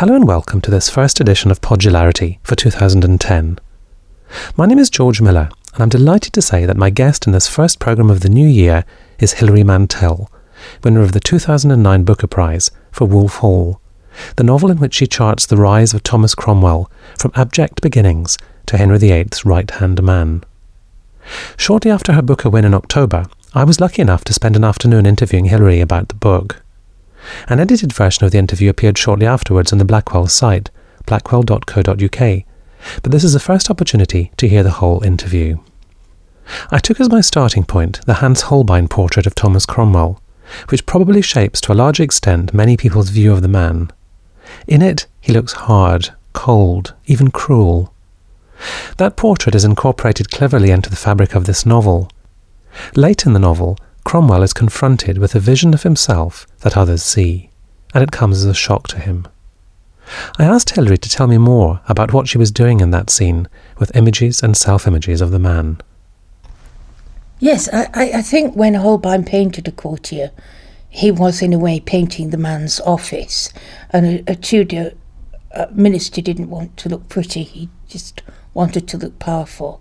Hello 0.00 0.14
and 0.14 0.26
welcome 0.26 0.62
to 0.62 0.70
this 0.70 0.88
first 0.88 1.20
edition 1.20 1.50
of 1.50 1.60
Podularity 1.60 2.38
for 2.42 2.56
2010. 2.56 3.58
My 4.56 4.64
name 4.64 4.78
is 4.78 4.88
George 4.88 5.20
Miller, 5.20 5.50
and 5.74 5.82
I'm 5.82 5.90
delighted 5.90 6.32
to 6.32 6.40
say 6.40 6.64
that 6.64 6.78
my 6.78 6.88
guest 6.88 7.26
in 7.26 7.34
this 7.34 7.46
first 7.46 7.78
programme 7.78 8.08
of 8.08 8.20
the 8.20 8.30
new 8.30 8.48
year 8.48 8.86
is 9.18 9.34
Hilary 9.34 9.62
Mantel, 9.62 10.32
winner 10.82 11.02
of 11.02 11.12
the 11.12 11.20
2009 11.20 12.04
Booker 12.04 12.26
Prize 12.26 12.70
for 12.90 13.04
Wolf 13.04 13.34
Hall, 13.34 13.78
the 14.36 14.42
novel 14.42 14.70
in 14.70 14.78
which 14.78 14.94
she 14.94 15.06
charts 15.06 15.44
the 15.44 15.58
rise 15.58 15.92
of 15.92 16.02
Thomas 16.02 16.34
Cromwell 16.34 16.90
from 17.18 17.32
abject 17.34 17.82
beginnings 17.82 18.38
to 18.64 18.78
Henry 18.78 18.96
VIII's 18.96 19.44
right 19.44 19.70
hand 19.70 20.02
man. 20.02 20.42
Shortly 21.58 21.90
after 21.90 22.14
her 22.14 22.22
Booker 22.22 22.48
win 22.48 22.64
in 22.64 22.72
October, 22.72 23.26
I 23.52 23.64
was 23.64 23.80
lucky 23.80 24.00
enough 24.00 24.24
to 24.24 24.32
spend 24.32 24.56
an 24.56 24.64
afternoon 24.64 25.04
interviewing 25.04 25.44
Hilary 25.44 25.82
about 25.82 26.08
the 26.08 26.14
book. 26.14 26.62
An 27.48 27.60
edited 27.60 27.92
version 27.92 28.24
of 28.24 28.32
the 28.32 28.38
interview 28.38 28.70
appeared 28.70 28.98
shortly 28.98 29.26
afterwards 29.26 29.72
on 29.72 29.78
the 29.78 29.84
Blackwell 29.84 30.26
site, 30.26 30.70
blackwell.co.uk, 31.06 32.44
but 33.02 33.12
this 33.12 33.24
is 33.24 33.32
the 33.32 33.40
first 33.40 33.70
opportunity 33.70 34.32
to 34.36 34.48
hear 34.48 34.62
the 34.62 34.70
whole 34.70 35.02
interview. 35.02 35.58
I 36.70 36.78
took 36.78 37.00
as 37.00 37.10
my 37.10 37.20
starting 37.20 37.64
point 37.64 38.04
the 38.06 38.14
Hans 38.14 38.42
Holbein 38.42 38.88
portrait 38.88 39.26
of 39.26 39.34
Thomas 39.34 39.66
Cromwell, 39.66 40.20
which 40.68 40.86
probably 40.86 41.22
shapes 41.22 41.60
to 41.62 41.72
a 41.72 41.74
large 41.74 42.00
extent 42.00 42.54
many 42.54 42.76
people's 42.76 43.10
view 43.10 43.32
of 43.32 43.42
the 43.42 43.48
man. 43.48 43.90
In 44.66 44.82
it, 44.82 45.06
he 45.20 45.32
looks 45.32 45.52
hard, 45.52 46.10
cold, 46.32 46.94
even 47.06 47.30
cruel. 47.30 47.94
That 48.96 49.16
portrait 49.16 49.54
is 49.54 49.64
incorporated 49.64 50.30
cleverly 50.30 50.70
into 50.70 50.90
the 50.90 50.96
fabric 50.96 51.34
of 51.34 51.44
this 51.44 51.64
novel. 51.64 52.10
Late 52.94 53.26
in 53.26 53.32
the 53.32 53.38
novel, 53.38 53.78
Cromwell 54.10 54.42
is 54.42 54.52
confronted 54.52 55.18
with 55.18 55.36
a 55.36 55.38
vision 55.38 55.72
of 55.72 55.84
himself 55.84 56.44
that 56.62 56.76
others 56.76 57.00
see, 57.00 57.48
and 57.94 58.02
it 58.02 58.10
comes 58.10 58.38
as 58.38 58.44
a 58.44 58.52
shock 58.52 58.88
to 58.88 58.98
him. 58.98 59.28
I 60.36 60.46
asked 60.46 60.70
Hilary 60.70 60.98
to 60.98 61.08
tell 61.08 61.28
me 61.28 61.38
more 61.38 61.80
about 61.86 62.12
what 62.12 62.26
she 62.26 62.36
was 62.36 62.50
doing 62.50 62.80
in 62.80 62.90
that 62.90 63.08
scene 63.08 63.46
with 63.78 63.94
images 63.94 64.42
and 64.42 64.56
self 64.56 64.88
images 64.88 65.20
of 65.20 65.30
the 65.30 65.38
man. 65.38 65.80
Yes, 67.38 67.68
I, 67.72 67.88
I 67.94 68.22
think 68.22 68.56
when 68.56 68.74
Holbein 68.74 69.24
painted 69.24 69.68
a 69.68 69.70
courtier, 69.70 70.32
he 70.88 71.12
was 71.12 71.40
in 71.40 71.52
a 71.52 71.58
way 71.60 71.78
painting 71.78 72.30
the 72.30 72.36
man's 72.36 72.80
office, 72.80 73.52
and 73.90 74.06
a, 74.06 74.32
a 74.32 74.34
Tudor 74.34 74.94
uh, 75.54 75.66
minister 75.70 76.20
didn't 76.20 76.50
want 76.50 76.76
to 76.78 76.88
look 76.88 77.08
pretty, 77.08 77.44
he 77.44 77.68
just 77.86 78.24
wanted 78.54 78.88
to 78.88 78.98
look 78.98 79.20
powerful. 79.20 79.80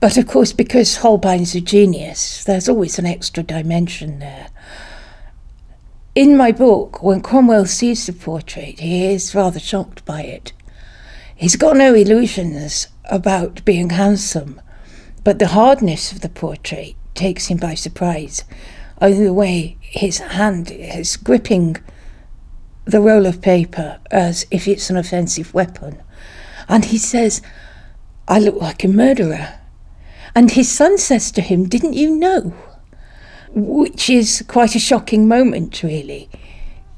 But 0.00 0.16
of 0.16 0.26
course, 0.26 0.52
because 0.54 0.96
Holbein's 0.96 1.54
a 1.54 1.60
genius, 1.60 2.42
there's 2.44 2.70
always 2.70 2.98
an 2.98 3.04
extra 3.04 3.42
dimension 3.42 4.18
there. 4.18 4.48
In 6.14 6.36
my 6.36 6.52
book, 6.52 7.02
when 7.02 7.20
Cromwell 7.20 7.66
sees 7.66 8.06
the 8.06 8.14
portrait, 8.14 8.80
he 8.80 9.04
is 9.04 9.34
rather 9.34 9.60
shocked 9.60 10.04
by 10.06 10.22
it. 10.22 10.52
He's 11.36 11.56
got 11.56 11.76
no 11.76 11.94
illusions 11.94 12.88
about 13.04 13.64
being 13.64 13.90
handsome, 13.90 14.60
but 15.22 15.38
the 15.38 15.48
hardness 15.48 16.12
of 16.12 16.22
the 16.22 16.28
portrait 16.30 16.96
takes 17.14 17.46
him 17.46 17.58
by 17.58 17.74
surprise. 17.74 18.44
Either 19.02 19.24
the 19.24 19.32
way 19.32 19.76
his 19.80 20.18
hand 20.18 20.70
is 20.70 21.16
gripping 21.16 21.76
the 22.86 23.00
roll 23.00 23.26
of 23.26 23.42
paper 23.42 24.00
as 24.10 24.46
if 24.50 24.66
it's 24.66 24.90
an 24.90 24.96
offensive 24.96 25.52
weapon. 25.52 26.02
And 26.68 26.86
he 26.86 26.98
says, 26.98 27.42
I 28.26 28.38
look 28.38 28.56
like 28.56 28.82
a 28.82 28.88
murderer. 28.88 29.59
And 30.34 30.50
his 30.50 30.70
son 30.70 30.98
says 30.98 31.30
to 31.32 31.40
him, 31.40 31.68
Didn't 31.68 31.94
you 31.94 32.16
know? 32.16 32.54
Which 33.52 34.08
is 34.08 34.44
quite 34.46 34.74
a 34.74 34.80
shocking 34.80 35.26
moment, 35.26 35.82
really. 35.82 36.28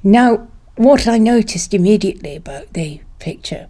Now, 0.03 0.49
what 0.77 1.07
I 1.07 1.19
noticed 1.19 1.75
immediately 1.75 2.37
about 2.37 2.73
the 2.73 3.01
picture 3.19 3.69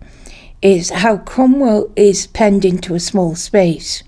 is 0.61 0.91
how 0.91 1.19
Cromwell 1.19 1.91
is 1.97 2.27
penned 2.29 2.65
into 2.65 2.95
a 2.95 3.01
small 3.01 3.35
space. 3.35 4.03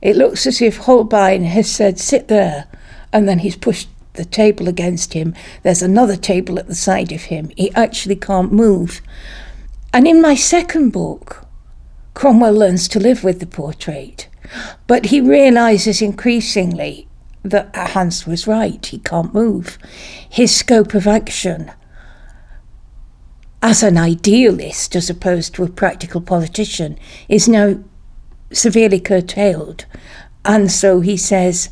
It 0.00 0.16
looks 0.16 0.46
as 0.46 0.62
if 0.62 0.78
Holbein 0.78 1.44
has 1.44 1.70
said, 1.70 1.98
Sit 1.98 2.28
there, 2.28 2.66
and 3.12 3.28
then 3.28 3.40
he's 3.40 3.56
pushed 3.56 3.88
the 4.14 4.24
table 4.24 4.68
against 4.68 5.12
him. 5.12 5.34
There's 5.62 5.82
another 5.82 6.16
table 6.16 6.58
at 6.58 6.66
the 6.66 6.74
side 6.74 7.12
of 7.12 7.22
him. 7.22 7.50
He 7.56 7.72
actually 7.74 8.16
can't 8.16 8.52
move. 8.52 9.00
And 9.92 10.06
in 10.06 10.20
my 10.20 10.34
second 10.34 10.90
book, 10.90 11.46
Cromwell 12.14 12.54
learns 12.54 12.88
to 12.88 13.00
live 13.00 13.24
with 13.24 13.40
the 13.40 13.46
portrait. 13.46 14.28
But 14.86 15.06
he 15.06 15.20
realizes 15.20 16.02
increasingly 16.02 17.08
that 17.42 17.74
Hans 17.74 18.26
was 18.26 18.46
right, 18.46 18.84
he 18.84 18.98
can't 18.98 19.34
move. 19.34 19.78
His 20.28 20.54
scope 20.54 20.94
of 20.94 21.06
action 21.06 21.70
as 23.62 23.82
an 23.82 23.96
idealist 23.96 24.94
as 24.94 25.10
opposed 25.10 25.54
to 25.54 25.64
a 25.64 25.68
practical 25.68 26.20
politician 26.20 26.98
is 27.28 27.48
now 27.48 27.78
severely 28.52 29.00
curtailed. 29.00 29.86
And 30.44 30.70
so 30.70 31.00
he 31.00 31.16
says, 31.16 31.70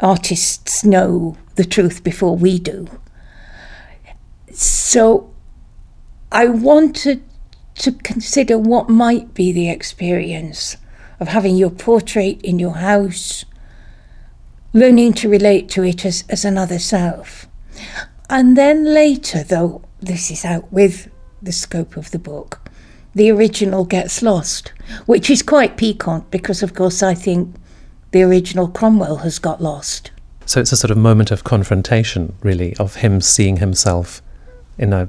artists 0.00 0.84
know 0.84 1.36
the 1.56 1.64
truth 1.64 2.04
before 2.04 2.36
we 2.36 2.58
do. 2.58 2.86
So 4.52 5.32
I 6.30 6.46
wanted 6.46 7.22
to 7.76 7.92
consider 7.92 8.58
what 8.58 8.88
might 8.88 9.34
be 9.34 9.52
the 9.52 9.70
experience 9.70 10.76
of 11.20 11.28
having 11.28 11.56
your 11.56 11.70
portrait 11.70 12.40
in 12.42 12.58
your 12.58 12.76
house, 12.76 13.44
learning 14.72 15.12
to 15.14 15.28
relate 15.28 15.68
to 15.70 15.82
it 15.82 16.04
as, 16.04 16.24
as 16.28 16.44
another 16.44 16.78
self. 16.78 17.46
And 18.30 18.56
then 18.56 18.84
later, 18.84 19.42
though 19.42 19.82
this 20.00 20.30
is 20.30 20.44
out 20.44 20.70
with 20.72 21.10
the 21.42 21.52
scope 21.52 21.96
of 21.96 22.10
the 22.10 22.18
book, 22.18 22.60
the 23.14 23.30
original 23.30 23.84
gets 23.84 24.22
lost, 24.22 24.72
which 25.06 25.30
is 25.30 25.42
quite 25.42 25.76
piquant 25.76 26.30
because, 26.30 26.62
of 26.62 26.74
course, 26.74 27.02
I 27.02 27.14
think 27.14 27.54
the 28.10 28.22
original 28.22 28.68
Cromwell 28.68 29.18
has 29.18 29.38
got 29.38 29.62
lost. 29.62 30.10
So 30.46 30.60
it's 30.60 30.72
a 30.72 30.76
sort 30.76 30.90
of 30.90 30.96
moment 30.96 31.30
of 31.30 31.44
confrontation, 31.44 32.34
really, 32.42 32.76
of 32.76 32.96
him 32.96 33.20
seeing 33.20 33.56
himself 33.58 34.22
in 34.78 34.92
a 34.92 35.08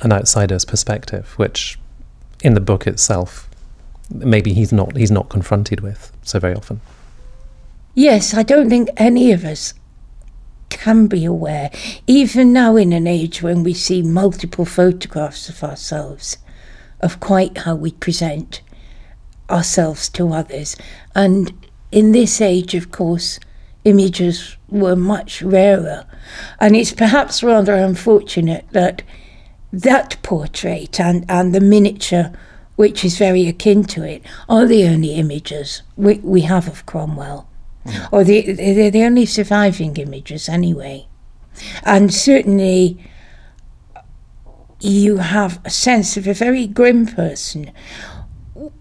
an 0.00 0.12
outsider's 0.12 0.64
perspective, 0.64 1.32
which 1.36 1.78
in 2.42 2.54
the 2.54 2.60
book 2.60 2.86
itself 2.86 3.48
maybe 4.10 4.52
he's 4.52 4.72
not 4.72 4.96
he's 4.96 5.10
not 5.10 5.28
confronted 5.28 5.80
with 5.80 6.12
so 6.22 6.38
very 6.38 6.54
often. 6.54 6.80
Yes, 7.94 8.34
I 8.34 8.42
don't 8.42 8.68
think 8.68 8.88
any 8.96 9.30
of 9.30 9.44
us 9.44 9.74
can 10.68 11.06
be 11.06 11.24
aware, 11.24 11.70
even 12.06 12.52
now 12.52 12.76
in 12.76 12.92
an 12.92 13.06
age 13.06 13.42
when 13.42 13.62
we 13.62 13.72
see 13.72 14.02
multiple 14.02 14.64
photographs 14.64 15.48
of 15.48 15.62
ourselves, 15.62 16.38
of 17.00 17.20
quite 17.20 17.58
how 17.58 17.76
we 17.76 17.92
present 17.92 18.60
ourselves 19.48 20.08
to 20.10 20.32
others. 20.32 20.76
And 21.14 21.52
in 21.92 22.12
this 22.12 22.40
age, 22.40 22.74
of 22.74 22.90
course, 22.90 23.38
images 23.84 24.56
were 24.68 24.96
much 24.96 25.42
rarer. 25.42 26.04
And 26.58 26.74
it's 26.74 26.92
perhaps 26.92 27.42
rather 27.42 27.74
unfortunate 27.74 28.66
that 28.72 29.02
that 29.72 30.16
portrait 30.22 30.98
and, 30.98 31.24
and 31.28 31.54
the 31.54 31.60
miniature 31.60 32.32
which 32.76 33.04
is 33.04 33.18
very 33.18 33.46
akin 33.46 33.84
to 33.84 34.02
it, 34.02 34.22
are 34.48 34.66
the 34.66 34.84
only 34.86 35.14
images 35.14 35.82
we, 35.96 36.14
we 36.18 36.42
have 36.42 36.68
of 36.68 36.86
Cromwell. 36.86 37.48
Mm. 37.86 38.08
Or 38.12 38.24
the, 38.24 38.52
they're 38.52 38.90
the 38.90 39.04
only 39.04 39.26
surviving 39.26 39.96
images, 39.96 40.48
anyway. 40.48 41.06
And 41.84 42.12
certainly, 42.12 42.98
you 44.80 45.18
have 45.18 45.60
a 45.64 45.70
sense 45.70 46.16
of 46.16 46.26
a 46.26 46.34
very 46.34 46.66
grim 46.66 47.06
person, 47.06 47.70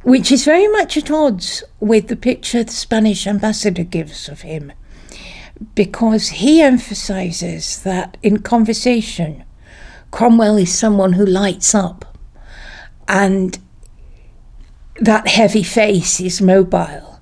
which 0.04 0.32
is 0.32 0.46
very 0.46 0.68
much 0.68 0.98
at 0.98 1.12
odds 1.12 1.64
with 1.80 2.08
the 2.08 2.16
picture 2.16 2.64
the 2.64 2.72
Spanish 2.72 3.28
ambassador 3.28 3.84
gives 3.84 4.28
of 4.28 4.42
him, 4.42 4.72
because 5.76 6.30
he 6.30 6.62
emphasizes 6.62 7.84
that 7.84 8.18
in 8.24 8.40
conversation, 8.40 9.44
Cromwell 10.12 10.58
is 10.58 10.78
someone 10.78 11.14
who 11.14 11.26
lights 11.26 11.74
up 11.74 12.18
and 13.08 13.60
that 15.00 15.28
heavy 15.28 15.64
face 15.64 16.20
is 16.20 16.42
mobile 16.42 17.14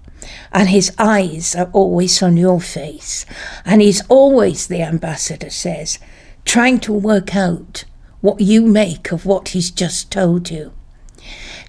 and 0.52 0.70
his 0.70 0.92
eyes 0.98 1.56
are 1.56 1.70
always 1.72 2.22
on 2.22 2.38
your 2.38 2.60
face. 2.60 3.26
And 3.66 3.82
he's 3.82 4.06
always, 4.10 4.68
the 4.68 4.82
ambassador 4.82 5.50
says, 5.50 5.98
trying 6.46 6.80
to 6.82 6.94
work 6.94 7.36
out 7.36 7.86
what 8.20 8.42
you 8.42 8.66
make 8.66 9.12
of 9.12 9.26
what 9.26 9.50
he's 9.50 9.72
just 9.72 10.12
told 10.12 10.52
you. 10.52 10.74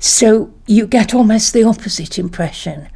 So 0.01 0.53
you 0.67 0.87
get 0.87 1.15
almost 1.15 1.53
the 1.53 1.63
opposite 1.63 2.19
impression. 2.19 2.89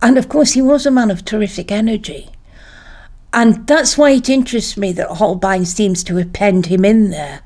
And 0.00 0.16
of 0.16 0.28
course, 0.28 0.52
he 0.52 0.62
was 0.62 0.86
a 0.86 0.90
man 0.90 1.10
of 1.10 1.24
terrific 1.24 1.72
energy. 1.72 2.30
And 3.32 3.66
that's 3.66 3.98
why 3.98 4.12
it 4.12 4.28
interests 4.28 4.76
me 4.76 4.92
that 4.92 5.16
Holbein 5.16 5.64
seems 5.64 6.04
to 6.04 6.16
have 6.16 6.32
penned 6.32 6.66
him 6.66 6.84
in 6.84 7.10
there 7.10 7.40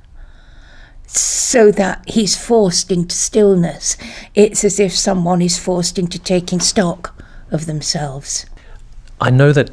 so 1.19 1.71
that 1.73 2.03
he's 2.09 2.37
forced 2.37 2.91
into 2.93 3.15
stillness. 3.15 3.97
It's 4.35 4.65
as 4.65 4.79
if 4.79 4.97
someone 4.97 5.43
is 5.43 5.59
forced 5.59 5.99
into 5.99 6.19
taking 6.19 6.61
stock 6.61 7.15
of 7.51 7.67
themselves. 7.67 8.47
I 9.21 9.31
know 9.31 9.53
that 9.53 9.71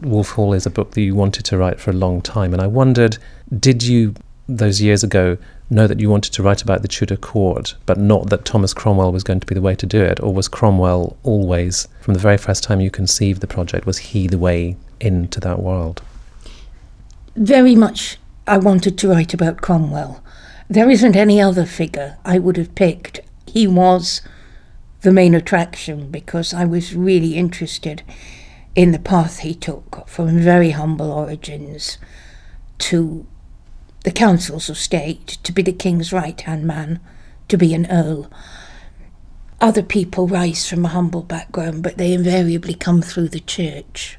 Wolf 0.00 0.30
Hall 0.30 0.52
is 0.52 0.66
a 0.66 0.70
book 0.70 0.92
that 0.92 1.00
you 1.00 1.14
wanted 1.14 1.44
to 1.46 1.56
write 1.56 1.80
for 1.80 1.90
a 1.90 1.94
long 1.94 2.20
time, 2.20 2.52
and 2.52 2.62
I 2.62 2.66
wondered 2.66 3.18
did 3.56 3.82
you 3.82 4.14
those 4.48 4.80
years 4.80 5.04
ago 5.04 5.36
know 5.70 5.86
that 5.86 6.00
you 6.00 6.08
wanted 6.08 6.32
to 6.32 6.42
write 6.42 6.62
about 6.62 6.82
the 6.82 6.88
Tudor 6.88 7.16
court, 7.16 7.74
but 7.84 7.98
not 7.98 8.30
that 8.30 8.44
Thomas 8.44 8.72
Cromwell 8.72 9.12
was 9.12 9.22
going 9.22 9.40
to 9.40 9.46
be 9.46 9.54
the 9.54 9.60
way 9.60 9.74
to 9.74 9.86
do 9.86 10.02
it? 10.02 10.20
Or 10.20 10.32
was 10.32 10.48
Cromwell 10.48 11.16
always, 11.22 11.86
from 12.00 12.14
the 12.14 12.20
very 12.20 12.38
first 12.38 12.62
time 12.62 12.80
you 12.80 12.90
conceived 12.90 13.40
the 13.40 13.46
project, 13.46 13.86
was 13.86 13.98
he 13.98 14.26
the 14.26 14.38
way 14.38 14.76
into 15.00 15.40
that 15.40 15.60
world? 15.60 16.02
Very 17.36 17.74
much 17.74 18.18
I 18.46 18.58
wanted 18.58 18.96
to 18.98 19.08
write 19.08 19.34
about 19.34 19.60
Cromwell. 19.60 20.22
There 20.70 20.90
isn't 20.90 21.16
any 21.16 21.40
other 21.40 21.64
figure 21.64 22.18
I 22.26 22.38
would 22.38 22.58
have 22.58 22.74
picked. 22.74 23.20
He 23.46 23.66
was 23.66 24.20
the 25.00 25.10
main 25.10 25.34
attraction 25.34 26.10
because 26.10 26.52
I 26.52 26.66
was 26.66 26.94
really 26.94 27.36
interested 27.36 28.02
in 28.74 28.92
the 28.92 28.98
path 28.98 29.38
he 29.38 29.54
took 29.54 30.06
from 30.06 30.38
very 30.38 30.72
humble 30.72 31.10
origins 31.10 31.96
to 32.78 33.26
the 34.04 34.10
councils 34.10 34.68
of 34.68 34.76
state, 34.76 35.38
to 35.42 35.52
be 35.52 35.62
the 35.62 35.72
king's 35.72 36.12
right 36.12 36.38
hand 36.38 36.64
man, 36.64 37.00
to 37.48 37.56
be 37.56 37.72
an 37.72 37.86
earl. 37.90 38.30
Other 39.62 39.82
people 39.82 40.28
rise 40.28 40.68
from 40.68 40.84
a 40.84 40.88
humble 40.88 41.22
background, 41.22 41.82
but 41.82 41.96
they 41.96 42.12
invariably 42.12 42.74
come 42.74 43.00
through 43.00 43.30
the 43.30 43.40
church. 43.40 44.18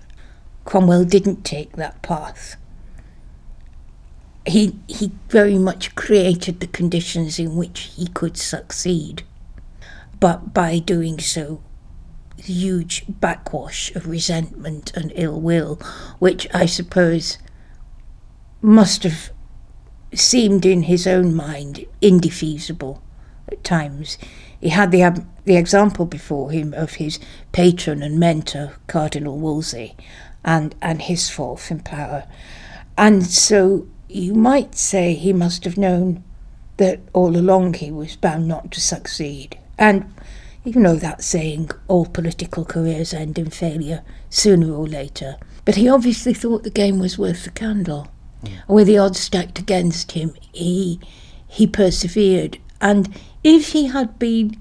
Cromwell 0.66 1.06
didn't 1.06 1.46
take 1.46 1.74
that 1.74 2.02
path. 2.02 2.56
He, 4.50 4.80
he 4.88 5.12
very 5.30 5.58
much 5.60 5.94
created 5.96 6.60
the 6.60 6.68
conditions 6.68 7.38
in 7.38 7.56
which 7.56 7.92
he 7.96 8.08
could 8.08 8.36
succeed. 8.36 9.24
But 10.20 10.54
by 10.54 10.80
doing 10.80 11.20
so, 11.20 11.62
huge 12.38 13.06
backwash 13.08 13.94
of 13.96 14.08
resentment 14.08 14.92
and 14.96 15.12
ill 15.16 15.40
will, 15.40 15.76
which 16.18 16.48
I 16.54 16.66
suppose 16.66 17.38
must 18.62 19.04
have 19.04 19.30
seemed 20.14 20.66
in 20.66 20.84
his 20.84 21.06
own 21.06 21.36
mind 21.36 21.86
indefeasible 22.02 23.02
at 23.48 23.64
times. 23.64 24.18
He 24.60 24.70
had 24.70 24.92
the, 24.92 25.26
the 25.46 25.58
example 25.58 26.06
before 26.06 26.52
him 26.52 26.74
of 26.74 26.94
his 26.94 27.20
patron 27.52 28.02
and 28.02 28.20
mentor, 28.20 28.78
Cardinal 28.88 29.38
Wolsey, 29.38 29.96
and, 30.44 30.76
and 30.82 31.04
his 31.04 31.30
fall 31.30 31.60
in 31.70 31.80
power. 31.82 32.26
And 32.98 33.26
so 33.26 33.88
you 34.10 34.34
might 34.34 34.76
say 34.76 35.14
he 35.14 35.32
must 35.32 35.64
have 35.64 35.78
known 35.78 36.24
that 36.78 37.00
all 37.14 37.38
along 37.38 37.76
he 37.76 37.92
was 37.92 38.16
bound 38.16 38.48
not 38.48 38.72
to 38.72 38.82
succeed. 38.82 39.58
And 39.78 40.14
you 40.64 40.80
know 40.80 40.96
that 40.96 41.24
saying, 41.24 41.70
all 41.88 42.06
political 42.06 42.66
careers 42.66 43.14
end 43.14 43.38
in 43.38 43.50
failure 43.50 44.04
sooner 44.30 44.74
or 44.74 44.88
later. 44.88 45.38
But 45.64 45.76
he 45.76 45.88
obviously 45.88 46.34
thought 46.34 46.64
the 46.64 46.70
game 46.70 47.00
was 47.00 47.18
worth 47.18 47.44
the 47.44 47.52
candle. 47.52 48.12
Yeah. 48.44 48.62
With 48.68 48.88
the 48.88 48.98
odds 48.98 49.20
stacked 49.20 49.60
against 49.60 50.14
him, 50.14 50.34
he 50.52 51.00
he 51.48 51.68
persevered. 51.68 52.58
And 52.82 53.14
if 53.44 53.70
he 53.74 53.88
had 53.88 54.18
been 54.20 54.58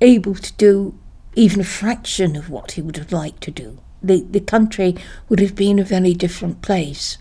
able 0.00 0.34
to 0.34 0.52
do 0.54 0.98
even 1.34 1.60
a 1.60 1.64
fraction 1.64 2.36
of 2.36 2.48
what 2.48 2.72
he 2.72 2.82
would 2.82 2.96
have 2.96 3.12
liked 3.12 3.42
to 3.42 3.50
do, 3.50 3.78
the, 4.02 4.22
the 4.22 4.40
country 4.40 4.96
would 5.28 5.40
have 5.40 5.54
been 5.54 5.78
a 5.78 5.84
very 5.84 6.14
different 6.14 6.62
place. 6.62 7.18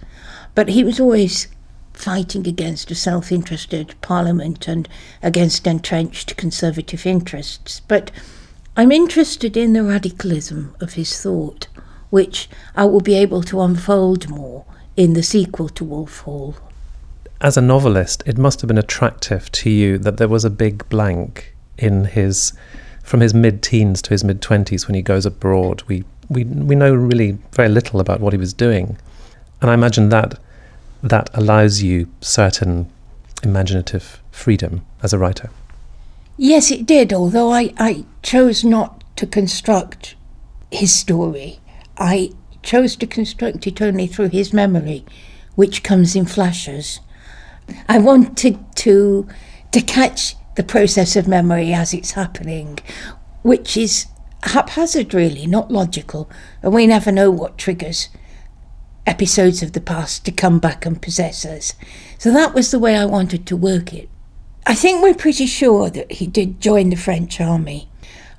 But 0.56 0.70
he 0.70 0.84
was 0.84 1.00
always 1.00 1.48
fighting 1.94 2.48
against 2.48 2.92
a 2.92 2.96
self 2.96 3.32
interested 3.32 3.96
parliament 4.02 4.68
and 4.68 4.88
against 5.22 5.68
entrenched 5.68 6.38
conservative 6.38 7.06
interests. 7.06 7.82
But 7.88 8.12
I'm 8.78 8.92
interested 8.92 9.56
in 9.56 9.74
the 9.74 9.84
radicalism 9.84 10.76
of 10.82 10.94
his 10.94 11.22
thought, 11.22 11.68
which 12.10 12.50
I 12.76 12.86
will 12.86 13.02
be 13.02 13.16
able 13.16 13.44
to 13.44 13.62
unfold 13.62 14.30
more 14.30 14.66
in 14.98 15.14
the 15.14 15.24
sequel 15.24 15.70
to 15.70 15.84
Wolf 15.84 16.20
Hall. 16.20 16.56
As 17.42 17.58
a 17.58 17.62
novelist, 17.62 18.24
it 18.26 18.38
must 18.38 18.62
have 18.62 18.70
been 18.70 18.78
attractive 18.78 19.52
to 19.54 19.70
you 19.70 19.98
that 20.00 20.18
there 20.18 20.28
was 20.28 20.46
a 20.46 20.50
big 20.50 20.88
blank 20.90 21.56
in 21.78 22.06
his 22.06 22.54
from 23.04 23.20
his 23.20 23.36
mid-teens 23.36 24.02
to 24.02 24.10
his 24.10 24.24
mid-20s 24.24 24.88
when 24.88 24.96
he 24.96 25.02
goes 25.02 25.26
abroad. 25.26 25.84
We 25.88 26.06
we 26.30 26.44
we 26.44 26.76
know 26.76 26.94
really 26.94 27.38
very 27.52 27.70
little 27.70 28.00
about 28.00 28.20
what 28.20 28.34
he 28.34 28.40
was 28.40 28.54
doing, 28.54 28.98
and 29.62 29.70
I 29.70 29.74
imagine 29.74 30.10
that 30.10 30.40
that 31.06 31.30
allows 31.34 31.84
you 31.84 32.12
certain 32.20 32.92
imaginative 33.44 34.22
freedom 34.32 34.84
as 35.04 35.14
a 35.14 35.20
writer. 35.20 35.52
Yes, 36.36 36.72
it 36.72 36.86
did. 36.86 37.14
Although 37.14 37.52
I, 37.52 37.74
I 37.78 38.06
chose 38.24 38.64
not 38.64 39.04
to 39.16 39.28
construct 39.28 40.16
his 40.72 40.94
story, 40.94 41.60
I 41.98 42.32
chose 42.64 42.96
to 42.98 43.08
construct 43.08 43.68
it 43.68 43.82
only 43.82 44.08
through 44.08 44.30
his 44.30 44.52
memory, 44.52 45.06
which 45.54 45.84
comes 45.84 46.16
in 46.16 46.26
flashes. 46.26 47.00
I 47.88 48.00
wanted 48.00 48.58
to 48.78 49.28
to 49.72 49.82
catch 49.82 50.36
the 50.56 50.64
process 50.64 51.16
of 51.16 51.28
memory 51.28 51.74
as 51.74 51.94
it's 51.94 52.12
happening, 52.12 52.80
which 53.44 53.76
is 53.78 54.08
haphazard 54.44 55.14
really, 55.14 55.46
not 55.46 55.72
logical, 55.72 56.30
and 56.62 56.74
we 56.74 56.88
never 56.88 57.12
know 57.12 57.30
what 57.30 57.58
triggers 57.58 58.10
episodes 59.06 59.62
of 59.62 59.74
the 59.74 59.82
past 59.82 60.26
to 60.26 60.32
come 60.32 60.60
back 60.60 60.86
and 60.86 61.02
possess 61.02 61.46
us. 61.46 61.74
So 62.18 62.32
that 62.32 62.54
was 62.54 62.72
the 62.72 62.80
way 62.80 62.96
I 62.96 63.06
wanted 63.06 63.46
to 63.48 63.58
work 63.58 63.94
it. 63.94 64.10
I 64.66 64.74
think 64.74 65.02
we're 65.02 65.14
pretty 65.14 65.46
sure 65.46 65.90
that 65.92 66.12
he 66.14 66.26
did 66.26 66.60
join 66.60 66.90
the 66.90 66.96
French 66.96 67.40
army 67.40 67.88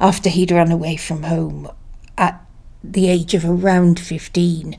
after 0.00 0.28
he'd 0.28 0.50
run 0.50 0.72
away 0.72 0.96
from 0.96 1.22
home 1.22 1.70
at 2.18 2.44
the 2.82 3.08
age 3.08 3.34
of 3.34 3.44
around 3.44 4.00
15. 4.00 4.78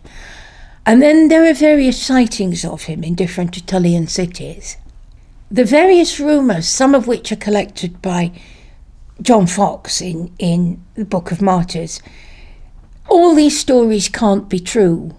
And 0.85 1.01
then 1.01 1.27
there 1.27 1.49
are 1.49 1.53
various 1.53 2.01
sightings 2.01 2.63
of 2.63 2.83
him 2.83 3.03
in 3.03 3.15
different 3.15 3.57
Italian 3.57 4.07
cities. 4.07 4.77
The 5.49 5.65
various 5.65 6.19
rumours, 6.19 6.67
some 6.67 6.93
of 6.93 7.07
which 7.07 7.31
are 7.31 7.37
collected 7.37 8.01
by 8.01 8.31
John 9.21 9.47
Foxe 9.47 10.01
in, 10.01 10.33
in 10.37 10.83
the 10.95 11.05
Book 11.05 11.31
of 11.31 11.41
Martyrs, 11.41 12.01
all 13.09 13.33
these 13.33 13.57
stories 13.57 14.09
can't 14.09 14.49
be 14.49 14.59
true, 14.59 15.15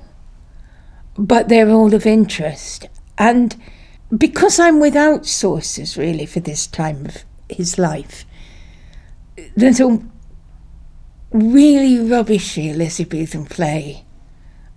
but 1.18 1.48
they're 1.48 1.70
all 1.70 1.92
of 1.92 2.06
interest. 2.06 2.86
And 3.18 3.60
because 4.16 4.58
I'm 4.58 4.80
without 4.80 5.26
sources 5.26 5.98
really 5.98 6.24
for 6.24 6.40
this 6.40 6.66
time 6.66 7.04
of 7.06 7.24
his 7.50 7.78
life, 7.78 8.24
there's 9.56 9.80
a 9.80 10.00
really 11.32 11.98
rubbishy 11.98 12.70
Elizabethan 12.70 13.46
play 13.46 14.04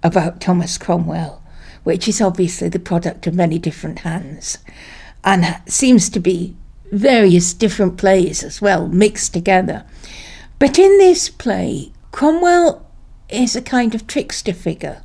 about 0.03 0.41
Thomas 0.41 0.77
Cromwell, 0.77 1.43
which 1.83 2.07
is 2.07 2.19
obviously 2.19 2.69
the 2.69 2.79
product 2.79 3.27
of 3.27 3.35
many 3.35 3.59
different 3.59 3.99
hands 3.99 4.57
and 5.23 5.61
seems 5.67 6.09
to 6.09 6.19
be 6.19 6.55
various 6.91 7.53
different 7.53 7.98
plays 7.98 8.43
as 8.43 8.62
well, 8.62 8.88
mixed 8.88 9.33
together. 9.33 9.86
But 10.60 10.77
in 10.77 10.98
this 10.98 11.29
play, 11.29 11.91
Cromwell 12.12 12.86
is 13.29 13.55
a 13.55 13.62
kind 13.62 13.95
of 13.95 14.07
trickster 14.07 14.53
figure. 14.53 15.03